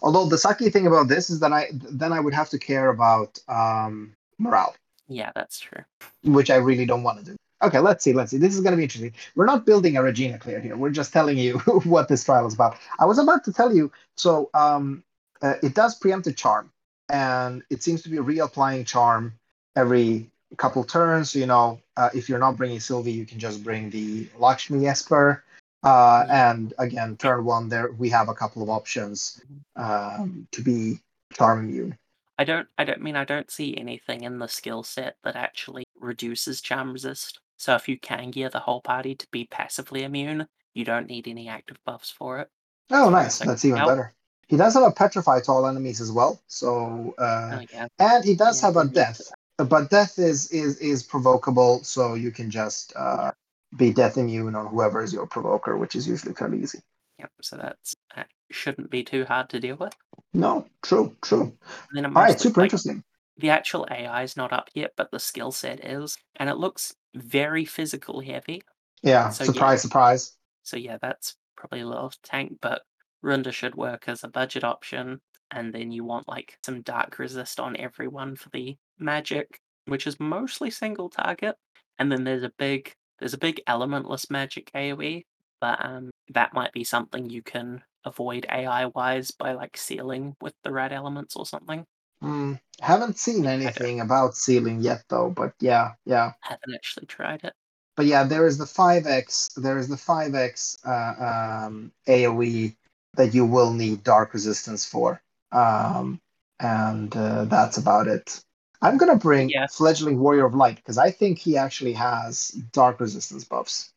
Although 0.03 0.27
the 0.27 0.37
sucky 0.37 0.73
thing 0.73 0.87
about 0.87 1.07
this 1.09 1.31
is 1.31 1.41
that 1.41 1.53
I 1.53 1.69
then 1.73 2.13
I 2.13 2.21
would 2.21 2.35
have 2.35 2.49
to 2.51 2.59
care 2.59 2.89
about 2.89 3.39
um 3.49 4.17
morale, 4.39 4.75
Yeah, 5.09 5.31
that's 5.35 5.61
true. 5.61 5.85
which 6.25 6.51
I 6.51 6.57
really 6.57 6.85
don't 6.87 7.03
want 7.05 7.19
to 7.21 7.25
do. 7.33 7.37
Okay, 7.63 7.79
let's 7.81 8.03
see. 8.05 8.13
Let's 8.13 8.31
see. 8.31 8.39
This 8.39 8.55
is 8.55 8.61
going 8.61 8.71
to 8.73 8.77
be 8.77 8.85
interesting. 8.85 9.13
We're 9.37 9.47
not 9.47 9.67
building 9.67 9.97
a 9.97 10.03
Regina 10.03 10.39
clear 10.39 10.61
here. 10.61 10.77
We're 10.77 10.91
just 10.91 11.13
telling 11.13 11.37
you 11.39 11.59
what 11.85 12.09
this 12.09 12.25
trial 12.25 12.47
is 12.47 12.55
about. 12.55 12.77
I 12.99 13.05
was 13.05 13.19
about 13.19 13.45
to 13.45 13.53
tell 13.53 13.75
you. 13.75 13.91
So 14.17 14.49
um, 14.55 15.03
uh, 15.43 15.55
it 15.63 15.75
does 15.75 15.99
preemptive 15.99 16.37
charm, 16.37 16.73
and 17.09 17.63
it 17.71 17.83
seems 17.83 18.03
to 18.03 18.09
be 18.09 18.17
reapplying 18.19 18.87
charm 18.87 19.35
every 19.77 20.31
couple 20.57 20.85
turns. 20.85 21.35
You 21.35 21.47
know, 21.47 21.81
uh, 21.97 22.11
if 22.15 22.29
you're 22.29 22.39
not 22.39 22.57
bringing 22.57 22.81
Sylvie, 22.81 23.13
you 23.13 23.27
can 23.27 23.39
just 23.39 23.63
bring 23.63 23.91
the 23.91 24.29
Lakshmi 24.39 24.87
Esper. 24.87 25.45
Uh, 25.83 26.27
and 26.29 26.75
again, 26.79 27.17
turn 27.17 27.45
one 27.45 27.69
there 27.69 27.93
we 27.93 28.09
have 28.09 28.29
a 28.29 28.35
couple 28.35 28.63
of 28.63 28.69
options 28.69 29.41
um, 29.77 30.47
to 30.51 30.61
be 30.63 30.99
charm 31.33 31.61
immune. 31.69 31.97
I 32.39 32.45
don't 32.45 32.69
I 32.79 32.85
don't 32.85 33.03
mean 33.03 33.17
I 33.17 33.25
don't 33.25 33.51
see 33.51 33.77
anything 33.77 34.23
in 34.23 34.39
the 34.39 34.49
skill 34.49 34.83
set 34.83 35.17
that 35.25 35.37
actually 35.37 35.85
reduces 36.01 36.61
charm 36.61 36.93
resist. 36.93 37.41
So 37.57 37.75
if 37.75 37.89
you 37.89 37.99
can 37.99 38.31
gear 38.31 38.49
the 38.49 38.61
whole 38.61 38.81
party 38.81 39.15
to 39.17 39.27
be 39.33 39.45
passively 39.45 40.05
immune, 40.05 40.47
you 40.75 40.85
don't 40.85 41.09
need 41.09 41.27
any 41.27 41.49
active 41.49 41.79
buffs 41.85 42.11
for 42.11 42.39
it. 42.39 42.49
Oh, 42.91 43.05
So 43.07 43.11
nice. 43.11 43.39
That's 43.39 43.65
even 43.65 43.81
better. 43.81 44.15
He 44.47 44.57
does 44.57 44.75
have 44.75 44.85
a 44.85 44.93
petrify 44.93 45.41
to 45.41 45.53
all 45.53 45.67
enemies 45.67 46.01
as 46.01 46.11
well. 46.11 46.41
So 46.47 47.15
uh, 47.19 47.59
Oh 47.59 47.63
yeah. 47.73 47.87
and 47.99 48.25
he 48.25 48.35
does 48.35 48.61
Yeah, 48.61 48.69
have 48.69 48.77
a 48.77 48.87
death 48.87 49.33
but 49.65 49.91
death 49.91 50.19
is 50.19 50.51
is 50.51 50.79
is 50.79 51.03
provocable 51.03 51.83
so 51.85 52.15
you 52.15 52.31
can 52.31 52.51
just 52.51 52.93
uh 52.97 53.31
be 53.77 53.93
death 53.93 54.17
immune 54.19 54.55
on 54.55 54.67
whoever 54.67 55.03
is 55.03 55.13
your 55.13 55.27
provoker 55.27 55.77
which 55.77 55.97
is 55.97 56.09
usually 56.09 56.35
fairly 56.35 56.61
easy 56.63 56.81
Yep, 57.19 57.31
so 57.43 57.57
that's 57.57 57.95
that 58.15 58.29
shouldn't 58.51 58.91
be 58.91 59.03
too 59.05 59.25
hard 59.25 59.49
to 59.51 59.61
deal 59.61 59.77
with. 59.77 59.95
no 60.35 60.67
true 60.83 61.15
true 61.23 61.53
And 61.91 61.97
then 61.97 62.05
it 62.05 62.17
all 62.17 62.23
right 62.25 62.41
super 62.41 62.61
like, 62.61 62.67
interesting 62.67 63.03
the 63.39 63.51
actual 63.51 63.87
AI 63.91 64.25
is 64.25 64.37
not 64.37 64.53
up 64.53 64.69
yet, 64.75 64.93
but 64.97 65.11
the 65.11 65.21
skill 65.21 65.53
set 65.53 65.85
is, 65.85 66.17
and 66.37 66.51
it 66.51 66.57
looks 66.57 66.95
very 67.15 67.65
physical 67.65 68.21
heavy. 68.21 68.63
yeah 69.03 69.31
So, 69.31 69.45
surprise 69.45 69.83
surprise 69.83 70.33
So 70.65 70.77
yeah, 70.77 70.99
that's 71.01 71.37
probably 71.57 71.81
a 71.81 71.87
little 71.87 72.13
tank, 72.23 72.59
but 72.61 72.83
Runda 73.25 73.53
should 73.53 73.75
work 73.75 74.05
as 74.09 74.25
a 74.25 74.29
budget 74.29 74.65
option. 74.65 75.21
And 75.51 75.73
then 75.73 75.91
you 75.91 76.05
want 76.05 76.29
like 76.29 76.59
some 76.65 76.83
dark 76.83 77.19
resist 77.19 77.59
on 77.59 77.77
everyone 77.77 78.37
for 78.37 78.51
the 78.51 78.77
magic, 78.99 79.61
which 79.87 80.07
is 80.07 80.21
mostly 80.21 80.71
single 80.71 81.09
target. 81.09 81.57
And 81.99 82.13
then 82.13 82.25
there's 82.25 82.43
a 82.43 82.53
big 82.59 82.93
there's 83.19 83.35
a 83.35 83.39
big 83.39 83.61
elementless 83.67 84.31
magic 84.31 84.71
AoE 84.75 85.25
but 85.61 85.85
um, 85.85 86.11
that 86.31 86.55
might 86.55 86.73
be 86.73 86.85
something 86.85 87.29
you 87.29 87.43
can 87.43 87.83
avoid 88.05 88.47
AI 88.51 88.87
wise 88.87 89.31
by 89.31 89.53
like 89.53 89.77
sealing 89.77 90.37
with 90.41 90.55
the 90.65 90.73
red 90.73 90.93
elements 90.93 91.37
or 91.37 91.47
something. 91.47 91.85
Hmm. 92.21 92.55
haven't 92.81 93.17
seen 93.17 93.47
anything 93.47 94.01
about 94.01 94.35
sealing 94.35 94.81
yet, 94.81 95.05
though. 95.09 95.31
But 95.31 95.53
yeah, 95.61 95.93
yeah. 96.05 96.33
Haven't 96.41 96.75
actually 96.75 97.07
tried 97.07 97.45
it. 97.45 97.53
But 97.97 98.07
yeah, 98.07 98.25
there 98.25 98.47
is 98.47 98.59
the 98.59 98.65
5x. 98.65 99.61
There 99.61 99.79
is 99.79 99.89
the 99.89 99.97
5x 99.97 100.77
uh, 100.85 101.67
um, 101.67 101.93
AOE 102.09 102.77
that 103.15 103.35
you 103.35 103.45
will 103.45 103.73
need 103.73 104.05
dark 104.05 104.35
resistance 104.35 104.85
for, 104.85 105.21
um, 105.53 106.21
and 106.61 107.15
uh, 107.17 107.45
that's 107.47 107.79
about 107.79 108.09
it. 108.09 108.43
I'm 108.81 108.97
gonna 108.97 109.17
bring 109.17 109.51
Yeah. 109.51 109.67
fledgling 109.67 110.19
warrior 110.19 110.47
of 110.47 110.55
light 110.55 110.77
because 110.77 110.99
I 110.99 111.11
think 111.11 111.39
he 111.39 111.57
actually 111.57 111.95
has 111.95 112.49
dark 112.73 113.01
resistance 113.01 113.45
buffs. 113.45 113.93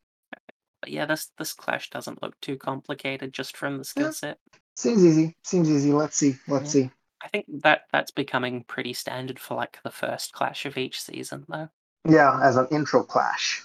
But 0.81 0.89
yeah, 0.89 1.05
this 1.05 1.31
this 1.37 1.53
clash 1.53 1.89
doesn't 1.91 2.23
look 2.23 2.39
too 2.41 2.57
complicated 2.57 3.33
just 3.33 3.55
from 3.55 3.77
the 3.77 3.83
skill 3.83 4.05
Yeah. 4.05 4.11
set. 4.11 4.39
Seems 4.75 5.05
easy. 5.05 5.35
Seems 5.43 5.69
easy. 5.69 5.91
Let's 5.91 6.17
see. 6.17 6.37
Let's 6.47 6.71
see. 6.71 6.89
I 7.21 7.27
think 7.27 7.45
that 7.61 7.81
that's 7.91 8.09
becoming 8.09 8.63
pretty 8.63 8.93
standard 8.93 9.39
for 9.39 9.53
like 9.53 9.77
the 9.83 9.91
first 9.91 10.33
clash 10.33 10.65
of 10.65 10.77
each 10.77 10.99
season, 10.99 11.45
though. 11.47 11.69
Yeah, 12.09 12.39
as 12.41 12.57
an 12.57 12.67
intro 12.71 13.03
clash. 13.03 13.63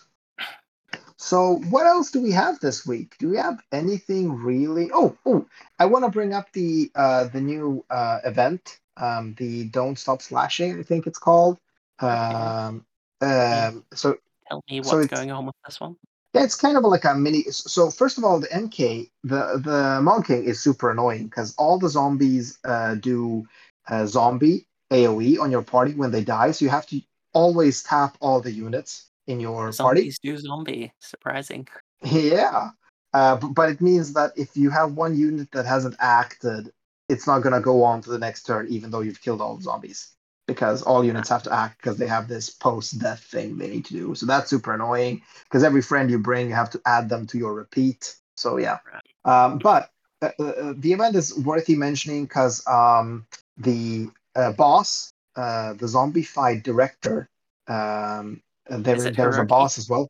So 1.19 1.57
what 1.71 1.87
else 1.87 2.11
do 2.11 2.21
we 2.23 2.33
have 2.33 2.61
this 2.61 2.87
week? 2.87 3.17
Do 3.19 3.31
we 3.31 3.37
have 3.39 3.61
anything 3.73 4.33
really? 4.33 4.91
Oh, 4.93 5.17
oh, 5.25 5.47
I 5.79 5.87
want 5.87 6.05
to 6.05 6.11
bring 6.11 6.35
up 6.35 6.53
the 6.53 6.91
uh 6.95 7.25
the 7.25 7.41
new 7.41 7.85
uh 7.91 8.21
event, 8.25 8.79
um 8.97 9.35
the 9.39 9.65
Don't 9.65 9.99
Stop 9.99 10.21
Slashing, 10.23 10.79
I 10.79 10.83
think 10.83 11.07
it's 11.07 11.19
called. 11.19 11.59
Um 12.01 12.85
um 13.23 13.85
so 13.95 14.19
Tell 14.49 14.63
me 14.71 14.81
what's 14.81 14.93
it's- 14.93 15.09
going 15.11 15.31
on 15.31 15.47
with 15.47 15.55
this 15.65 15.81
one. 15.81 15.97
yeah, 16.35 16.45
it's 16.45 16.55
kind 16.55 16.77
of 16.77 16.85
like 16.85 17.05
a 17.05 17.15
mini. 17.15 17.45
So 17.51 17.91
first 17.91 18.19
of 18.19 18.25
all, 18.25 18.39
the 18.41 18.49
MK, 18.49 19.11
the 19.25 19.61
the 19.65 20.01
Monking 20.03 20.45
is 20.45 20.61
super 20.63 20.91
annoying 20.91 21.25
because 21.25 21.55
all 21.57 21.79
the 21.79 21.89
zombies 21.89 22.59
uh, 22.65 22.95
do 22.97 23.47
uh, 23.89 24.05
zombie 24.07 24.67
AOE 24.91 25.39
on 25.41 25.51
your 25.51 25.63
party 25.63 25.95
when 25.95 26.11
they 26.11 26.23
die. 26.25 26.51
So 26.51 26.65
you 26.67 26.71
have 26.71 26.87
to 26.89 27.01
always 27.33 27.83
tap 27.83 28.17
all 28.21 28.41
the 28.41 28.53
units 28.53 29.09
in 29.27 29.41
your 29.41 29.73
party. 29.73 30.01
Zombies 30.01 30.19
do 30.19 30.37
zombie. 30.37 30.93
Surprising. 31.01 31.67
Yeah, 32.05 32.71
uh, 33.15 33.37
b- 33.37 33.49
but 33.55 33.71
it 33.71 33.81
means 33.81 34.13
that 34.13 34.33
if 34.37 34.57
you 34.57 34.71
have 34.71 34.93
one 34.93 35.17
unit 35.17 35.51
that 35.53 35.67
hasn't 35.67 35.97
acted, 35.99 36.71
it's 37.09 37.27
not 37.27 37.41
gonna 37.41 37.61
go 37.61 37.83
on 37.83 38.03
to 38.03 38.11
the 38.11 38.19
next 38.19 38.43
turn, 38.45 38.67
even 38.69 38.91
though 38.91 39.01
you've 39.01 39.21
killed 39.23 39.41
all 39.41 39.57
the 39.57 39.63
zombies, 39.63 40.13
because 40.47 40.83
all 40.83 41.03
units 41.05 41.31
have 41.31 41.43
to 41.45 41.53
act 41.53 41.79
because 41.79 41.97
they 41.97 42.07
have 42.07 42.29
this 42.29 42.51
post-death 42.51 43.21
thing 43.21 43.57
they 43.57 43.69
need 43.69 43.87
to 43.87 43.95
do. 43.95 44.15
So 44.15 44.27
that's 44.27 44.51
super 44.51 44.75
annoying. 44.75 45.23
Because 45.45 45.65
every 45.65 45.83
friend 45.83 46.11
you 46.11 46.19
bring, 46.19 46.49
you 46.49 46.55
have 46.55 46.71
to 46.71 46.81
add 46.85 47.09
them 47.09 47.27
to 47.29 47.39
your 47.39 47.55
repeat. 47.55 48.15
So 48.37 48.59
yeah, 48.59 48.79
um, 49.25 49.59
but 49.59 49.91
uh, 50.23 50.31
uh, 50.39 50.75
the 50.77 50.93
event 50.93 51.17
is 51.17 51.37
worthy 51.39 51.75
mentioning 51.77 52.25
because 52.27 52.65
um, 52.67 53.27
the 53.57 54.09
uh, 54.35 54.53
boss, 54.53 55.13
uh, 55.35 55.73
the 55.75 55.89
zombie 55.89 56.23
fight 56.23 56.63
director, 56.63 57.29
um, 57.69 58.43
there, 58.69 59.07
it 59.07 59.17
there's 59.17 59.39
a 59.39 59.45
boss 59.45 59.79
as 59.79 59.89
well. 59.89 60.09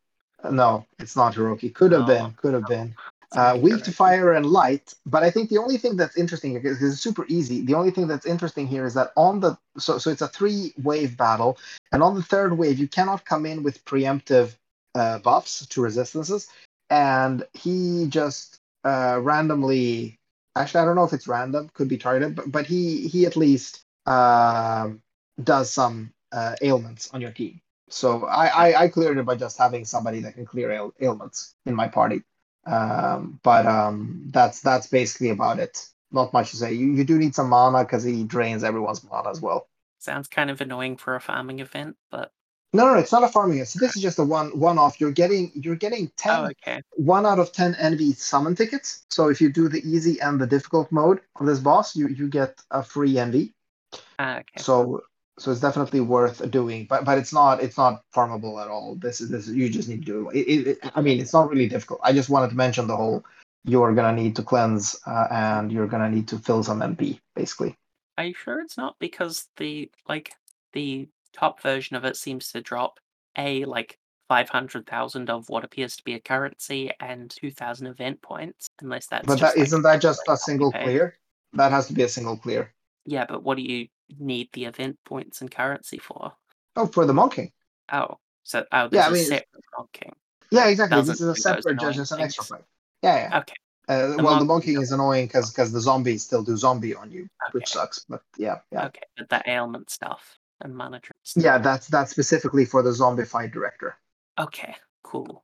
No, 0.49 0.85
it's 0.99 1.15
not 1.15 1.33
Hiroki. 1.33 1.73
Could 1.73 1.91
have 1.91 2.03
Oh. 2.03 2.05
been. 2.05 2.31
Could 2.33 2.53
have 2.53 2.65
been. 2.65 2.95
Uh, 3.35 3.57
weak 3.61 3.83
to 3.83 3.91
fire 3.91 4.31
and 4.33 4.45
light, 4.45 4.93
but 5.05 5.21
I 5.21 5.29
think 5.29 5.49
the 5.49 5.57
only 5.57 5.77
thing 5.77 5.97
that's 5.97 6.15
interesting 6.15 6.55
is 6.55 6.81
it's 6.81 7.01
super 7.01 7.25
easy. 7.27 7.61
The 7.61 7.73
only 7.73 7.91
thing 7.91 8.07
that's 8.07 8.25
interesting 8.25 8.67
here 8.67 8.85
is 8.85 8.93
that 8.93 9.11
on 9.17 9.41
the 9.41 9.57
so 9.77 9.97
so 9.97 10.09
it's 10.09 10.21
a 10.21 10.29
three 10.29 10.73
wave 10.81 11.17
battle, 11.17 11.57
and 11.91 12.01
on 12.01 12.15
the 12.15 12.23
third 12.23 12.57
wave 12.57 12.79
you 12.79 12.87
cannot 12.87 13.25
come 13.25 13.45
in 13.45 13.63
with 13.63 13.83
preemptive 13.83 14.55
uh, 14.95 15.19
buffs 15.19 15.65
to 15.65 15.81
resistances, 15.81 16.47
and 16.89 17.45
he 17.53 18.07
just 18.07 18.59
uh, 18.85 19.19
randomly. 19.21 20.17
Actually, 20.55 20.81
I 20.81 20.85
don't 20.85 20.95
know 20.95 21.03
if 21.03 21.13
it's 21.13 21.27
random, 21.27 21.69
could 21.73 21.89
be 21.89 21.97
targeted, 21.97 22.33
but 22.33 22.49
but 22.49 22.65
he 22.65 23.09
he 23.09 23.25
at 23.25 23.35
least 23.35 23.81
um, 24.05 25.01
does 25.43 25.69
some 25.69 26.13
uh, 26.31 26.55
ailments 26.61 27.09
on 27.13 27.19
your 27.19 27.31
team. 27.31 27.59
So 27.89 28.25
I, 28.25 28.47
I 28.47 28.83
I 28.83 28.87
cleared 28.89 29.17
it 29.17 29.25
by 29.25 29.35
just 29.35 29.57
having 29.57 29.85
somebody 29.85 30.21
that 30.21 30.35
can 30.35 30.45
clear 30.45 30.71
ail- 30.71 30.93
ailments 30.99 31.55
in 31.65 31.75
my 31.75 31.87
party. 31.87 32.21
Um, 32.65 33.39
but 33.43 33.65
um, 33.65 34.23
that's 34.27 34.61
that's 34.61 34.87
basically 34.87 35.29
about 35.29 35.59
it. 35.59 35.87
Not 36.11 36.33
much 36.33 36.51
to 36.51 36.57
say. 36.57 36.73
You 36.73 36.91
you 36.91 37.03
do 37.03 37.17
need 37.17 37.35
some 37.35 37.49
mana 37.49 37.83
because 37.83 38.03
he 38.03 38.23
drains 38.23 38.63
everyone's 38.63 39.03
mana 39.03 39.29
as 39.29 39.41
well. 39.41 39.67
Sounds 39.99 40.27
kind 40.27 40.49
of 40.49 40.61
annoying 40.61 40.97
for 40.97 41.15
a 41.15 41.21
farming 41.21 41.59
event, 41.59 41.95
but 42.11 42.31
No, 42.73 42.85
no, 42.85 42.93
no, 42.93 42.99
it's 42.99 43.11
not 43.11 43.23
a 43.23 43.29
farming. 43.29 43.57
Event. 43.57 43.69
So 43.69 43.79
this 43.79 43.95
is 43.95 44.01
just 44.01 44.19
a 44.19 44.23
one 44.23 44.57
one 44.59 44.77
off. 44.77 44.99
You're 44.99 45.11
getting 45.11 45.51
you're 45.55 45.75
getting 45.75 46.11
10, 46.17 46.35
oh, 46.35 46.45
okay. 46.45 46.81
one 46.91 47.25
out 47.25 47.39
of 47.39 47.51
ten 47.51 47.73
NV 47.75 48.15
summon 48.17 48.55
tickets. 48.55 49.05
So 49.09 49.29
if 49.29 49.39
you 49.39 49.51
do 49.51 49.69
the 49.69 49.79
easy 49.79 50.19
and 50.19 50.39
the 50.39 50.47
difficult 50.47 50.91
mode 50.91 51.21
of 51.39 51.45
this 51.45 51.59
boss, 51.59 51.95
you 51.95 52.07
you 52.09 52.27
get 52.27 52.59
a 52.69 52.83
free 52.83 53.13
NV. 53.13 53.53
Ah, 54.19 54.39
okay. 54.39 54.61
So 54.61 55.03
so 55.39 55.51
it's 55.51 55.61
definitely 55.61 56.01
worth 56.01 56.49
doing. 56.49 56.85
But 56.89 57.05
but 57.05 57.17
it's 57.17 57.33
not 57.33 57.61
it's 57.61 57.77
not 57.77 58.03
farmable 58.13 58.61
at 58.61 58.67
all. 58.67 58.95
This 58.95 59.21
is 59.21 59.29
this 59.29 59.47
you 59.47 59.69
just 59.69 59.87
need 59.87 60.05
to 60.05 60.11
do 60.11 60.29
it. 60.29 60.37
It, 60.37 60.67
it. 60.67 60.91
I 60.95 61.01
mean, 61.01 61.19
it's 61.19 61.33
not 61.33 61.49
really 61.49 61.67
difficult. 61.67 61.99
I 62.03 62.13
just 62.13 62.29
wanted 62.29 62.49
to 62.49 62.55
mention 62.55 62.87
the 62.87 62.95
whole. 62.95 63.23
You're 63.63 63.93
gonna 63.93 64.15
need 64.15 64.35
to 64.37 64.43
cleanse 64.43 64.97
uh, 65.05 65.27
and 65.29 65.71
you're 65.71 65.87
gonna 65.87 66.09
need 66.09 66.27
to 66.29 66.39
fill 66.39 66.63
some 66.63 66.79
MP 66.79 67.19
basically. 67.35 67.75
Are 68.17 68.25
you 68.25 68.33
sure 68.33 68.61
it's 68.61 68.77
not 68.77 68.95
because 68.99 69.47
the 69.57 69.91
like 70.07 70.33
the 70.73 71.07
top 71.33 71.61
version 71.61 71.95
of 71.95 72.05
it 72.05 72.17
seems 72.17 72.51
to 72.51 72.61
drop 72.61 72.99
a 73.37 73.65
like 73.65 73.99
five 74.27 74.49
hundred 74.49 74.87
thousand 74.87 75.29
of 75.29 75.49
what 75.49 75.63
appears 75.63 75.95
to 75.97 76.03
be 76.03 76.13
a 76.13 76.19
currency 76.19 76.91
and 76.99 77.29
two 77.29 77.51
thousand 77.51 77.87
event 77.87 78.21
points, 78.21 78.67
unless 78.81 79.07
that's 79.07 79.27
but 79.27 79.39
that 79.39 79.57
isn't 79.57 79.83
that 79.83 80.01
just 80.01 80.21
a 80.29 80.37
single 80.37 80.71
clear? 80.71 81.15
That 81.53 81.71
has 81.71 81.87
to 81.87 81.93
be 81.93 82.03
a 82.03 82.09
single 82.09 82.37
clear. 82.37 82.73
Yeah, 83.05 83.25
but 83.27 83.43
what 83.43 83.57
do 83.57 83.63
you 83.63 83.87
need 84.19 84.49
the 84.53 84.65
event 84.65 84.97
points 85.05 85.41
and 85.41 85.51
currency 85.51 85.97
for? 85.97 86.33
Oh, 86.75 86.87
for 86.87 87.05
the 87.05 87.13
monking. 87.13 87.51
Oh, 87.91 88.17
so 88.43 88.65
oh, 88.71 88.89
Yeah, 88.91 89.07
I 89.07 89.11
mean, 89.11 89.25
separate 89.25 89.47
king. 89.93 90.13
Yeah, 90.51 90.67
exactly. 90.67 90.97
Doesn't 90.97 91.13
This 91.13 91.21
is 91.21 91.27
a 91.27 91.35
separate 91.35 91.79
judge. 91.79 91.97
It's 91.99 92.11
an 92.11 92.21
extra 92.21 92.43
fight. 92.43 92.63
Yeah, 93.01 93.29
yeah. 93.29 93.39
Okay, 93.39 93.55
Uh, 93.87 94.15
The 94.15 94.23
well, 94.23 94.39
the 94.39 94.45
monking 94.45 94.47
monking 94.75 94.81
is 94.81 94.91
annoying 94.91 95.27
because 95.27 95.51
because 95.51 95.71
the 95.71 95.81
zombies 95.81 96.23
still 96.23 96.43
do 96.43 96.55
zombie 96.55 96.95
on 96.95 97.11
you, 97.11 97.27
which 97.51 97.67
sucks. 97.67 98.05
But 98.07 98.21
yeah, 98.37 98.59
yeah, 98.71 98.87
okay. 98.87 99.01
But 99.17 99.29
the 99.29 99.49
ailment 99.49 99.89
stuff 99.89 100.37
and 100.61 100.75
mana 100.75 100.99
trips. 100.99 101.33
yeah. 101.35 101.57
That's 101.57 101.87
that's 101.87 102.11
specifically 102.11 102.65
for 102.65 102.81
the 102.81 102.93
zombie 102.93 103.25
fight 103.25 103.51
director. 103.51 103.97
Okay, 104.39 104.75
cool. 105.03 105.43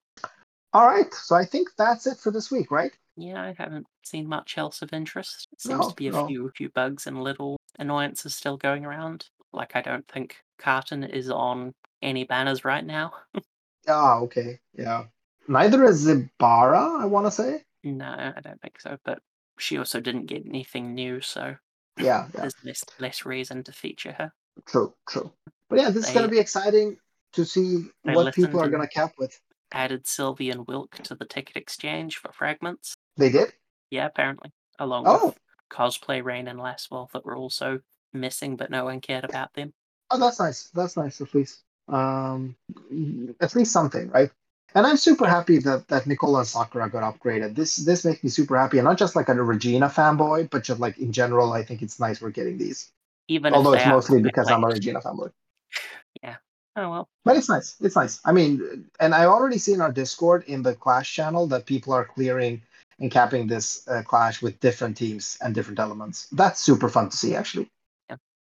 All 0.74 0.88
right, 0.88 1.14
so 1.14 1.36
I 1.36 1.46
think 1.46 1.70
that's 1.78 2.08
it 2.08 2.18
for 2.18 2.32
this 2.32 2.50
week, 2.50 2.72
right? 2.72 2.92
Yeah, 3.16 3.42
I 3.42 3.54
haven't 3.58 3.86
seen 4.04 4.28
much 4.28 4.58
else 4.58 4.82
of 4.82 4.92
interest. 4.94 5.48
It 5.52 5.62
seems 5.62 5.80
No, 5.80 5.90
to 5.90 5.96
be 5.96 6.08
a 6.08 6.12
no. 6.12 6.28
few 6.28 6.52
few 6.56 6.70
bugs 6.70 7.06
and 7.08 7.22
little 7.24 7.58
annoyances 7.80 8.36
still 8.36 8.58
going 8.58 8.86
around. 8.86 9.28
Like 9.52 9.76
I 9.76 9.82
don't 9.82 10.08
think 10.08 10.38
Carton 10.58 11.04
is 11.04 11.30
on 11.30 11.74
any 12.02 12.24
banners 12.24 12.66
right 12.66 12.86
now. 12.86 13.12
Ah, 13.86 14.20
okay, 14.20 14.62
yeah. 14.74 15.04
Neither 15.50 15.84
is 15.84 16.08
Zibara, 16.08 17.02
I 17.02 17.06
want 17.06 17.26
to 17.28 17.32
say. 17.32 17.66
no, 17.84 18.06
I 18.06 18.40
don't 18.42 18.62
think 18.62 18.80
so. 18.80 18.96
But 19.04 19.20
she 19.60 19.78
also 19.78 20.00
didn't 20.00 20.28
get 20.28 20.46
anything 20.46 20.94
new, 20.94 21.20
so 21.20 21.58
Yeah, 21.98 22.28
yeah. 22.34 22.42
there's 22.42 22.56
less 22.64 22.86
less 23.00 23.26
reason 23.26 23.62
to 23.66 23.74
feature 23.74 24.14
her. 24.14 24.32
True, 24.66 24.94
true. 25.10 25.30
But 25.70 25.80
yeah, 25.80 25.90
this 25.90 26.08
is 26.08 26.14
gonna 26.14 26.30
be 26.30 26.40
exciting 26.40 26.96
to 27.34 27.44
see 27.44 27.84
what 28.04 28.34
people 28.34 28.62
are 28.62 28.70
gonna 28.70 28.88
cap 28.88 29.16
with. 29.18 29.38
Added 29.74 30.06
Sylvie 30.08 30.52
and 30.52 30.68
Wilk 30.68 30.96
to 31.04 31.16
the 31.16 31.26
ticket 31.26 31.58
exchange 31.58 32.18
for 32.18 32.32
fragments. 32.32 32.94
They 33.18 33.30
did. 33.32 33.54
Yeah, 33.90 34.06
apparently. 34.06 34.52
Along 34.80 35.04
Oh. 35.08 35.28
with 35.28 35.40
cosplay 35.70 36.24
Rain 36.24 36.48
and 36.48 36.60
Lasswell 36.60 37.12
that 37.12 37.26
were 37.26 37.36
also 37.36 37.80
missing, 38.14 38.56
but 38.56 38.70
no 38.70 38.86
one 38.86 39.02
cared 39.02 39.26
about 39.26 39.54
them. 39.54 39.74
Oh, 40.12 40.20
that's 40.20 40.40
nice. 40.40 40.70
That's 40.70 40.96
nice, 40.96 41.20
at 41.22 41.34
least. 41.34 41.64
Um, 41.88 42.56
at 43.42 43.56
least 43.56 43.72
something, 43.72 44.10
right? 44.10 44.32
And 44.76 44.88
I'm 44.88 44.98
super 44.98 45.28
happy 45.28 45.58
that 45.60 45.88
that 45.90 46.08
Nichol 46.08 46.38
and 46.38 46.48
Sakura 46.48 46.90
got 46.90 47.04
upgraded. 47.04 47.56
This 47.56 47.76
this 47.76 48.06
makes 48.06 48.24
me 48.24 48.30
super 48.30 48.58
happy, 48.58 48.78
and 48.80 48.86
not 48.86 48.98
just 48.98 49.16
like 49.16 49.30
a 49.30 49.34
Regina 49.34 49.88
fanboy, 49.90 50.50
but 50.50 50.64
just 50.64 50.80
like 50.80 50.98
in 50.98 51.12
general, 51.12 51.54
I 51.54 51.64
think 51.64 51.82
it's 51.82 52.00
nice 52.00 52.22
we're 52.22 52.32
getting 52.32 52.58
these. 52.58 52.92
Even 53.28 53.54
Although 53.54 53.74
it's 53.74 53.86
mostly 53.86 54.22
because 54.22 54.50
I'm 54.50 54.64
a. 54.64 54.68
Regina 54.68 55.02
fanboy. 55.02 55.32
Oh 56.76 56.90
well. 56.90 57.08
But 57.24 57.38
it's 57.38 57.50
nice. 57.50 57.76
It's 57.82 57.96
nice. 57.96 58.20
I 58.26 58.32
mean, 58.32 58.86
and 59.00 59.14
I 59.14 59.26
already 59.26 59.58
see 59.58 59.74
in 59.74 59.82
our 59.82 59.92
Discord 59.92 60.44
in 60.48 60.64
the 60.64 60.76
Clash 60.76 61.14
channel 61.14 61.48
that 61.48 61.66
people 61.66 61.94
are 61.94 62.06
clearing 62.06 62.62
and 63.00 63.12
capping 63.12 63.48
this 63.48 63.88
uh, 63.88 64.02
Clash 64.04 64.42
with 64.42 64.60
different 64.60 64.98
teams 64.98 65.38
and 65.42 65.56
different 65.56 65.80
elements. 65.80 66.28
That's 66.32 66.62
super 66.62 66.90
fun 66.90 67.10
to 67.10 67.18
see, 67.18 67.36
actually. 67.36 67.70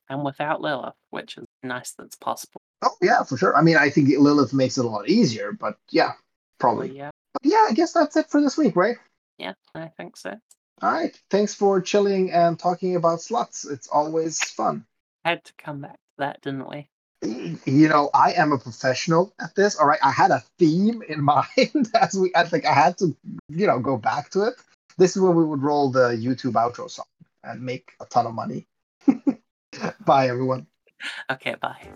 And 0.08 0.24
without 0.24 0.60
Lilith, 0.60 0.94
which 1.08 1.38
is 1.38 1.46
nice 1.62 1.92
that's 1.92 2.16
possible. 2.16 2.60
Oh 2.82 2.94
yeah, 3.00 3.22
for 3.22 3.38
sure. 3.38 3.56
I 3.56 3.62
mean, 3.62 3.78
I 3.78 3.88
think 3.88 4.08
Lilith 4.10 4.52
makes 4.52 4.76
it 4.76 4.84
a 4.84 4.88
lot 4.88 5.08
easier, 5.08 5.52
but 5.52 5.78
yeah, 5.90 6.12
probably. 6.58 6.94
yeah, 6.94 7.10
But 7.32 7.50
yeah, 7.50 7.66
I 7.68 7.72
guess 7.72 7.92
that's 7.92 8.16
it 8.16 8.28
for 8.28 8.42
this 8.42 8.58
week, 8.58 8.76
right? 8.76 8.96
yeah, 9.38 9.54
I 9.74 9.88
think 9.96 10.18
so. 10.18 10.34
All 10.82 10.92
right. 10.92 11.18
Thanks 11.30 11.54
for 11.54 11.80
chilling 11.80 12.30
and 12.30 12.58
talking 12.58 12.96
about 12.96 13.20
sluts. 13.20 13.70
It's 13.70 13.88
always 13.88 14.38
fun. 14.38 14.84
Had 15.24 15.44
to 15.44 15.52
come 15.56 15.80
back 15.80 15.94
to 15.94 15.98
that, 16.18 16.42
didn't 16.42 16.68
we? 16.68 16.88
You 17.22 17.88
know, 17.88 18.10
I 18.14 18.32
am 18.32 18.52
a 18.52 18.58
professional 18.58 19.32
at 19.40 19.54
this. 19.54 19.76
All 19.76 19.86
right, 19.86 19.98
I 20.02 20.10
had 20.10 20.30
a 20.30 20.42
theme 20.58 21.02
in 21.08 21.22
mind 21.24 21.90
as 22.00 22.14
we. 22.14 22.32
I 22.34 22.44
think 22.44 22.66
I 22.66 22.72
had 22.72 22.98
to, 22.98 23.16
you 23.48 23.66
know, 23.66 23.78
go 23.78 23.96
back 23.96 24.30
to 24.30 24.42
it. 24.44 24.54
This 24.98 25.16
is 25.16 25.22
where 25.22 25.32
we 25.32 25.44
would 25.44 25.62
roll 25.62 25.90
the 25.90 26.10
YouTube 26.10 26.52
outro 26.52 26.90
song 26.90 27.06
and 27.44 27.62
make 27.62 27.92
a 28.00 28.06
ton 28.06 28.26
of 28.26 28.34
money. 28.34 28.66
bye, 30.04 30.28
everyone. 30.28 30.66
Okay, 31.30 31.54
bye. 31.60 31.88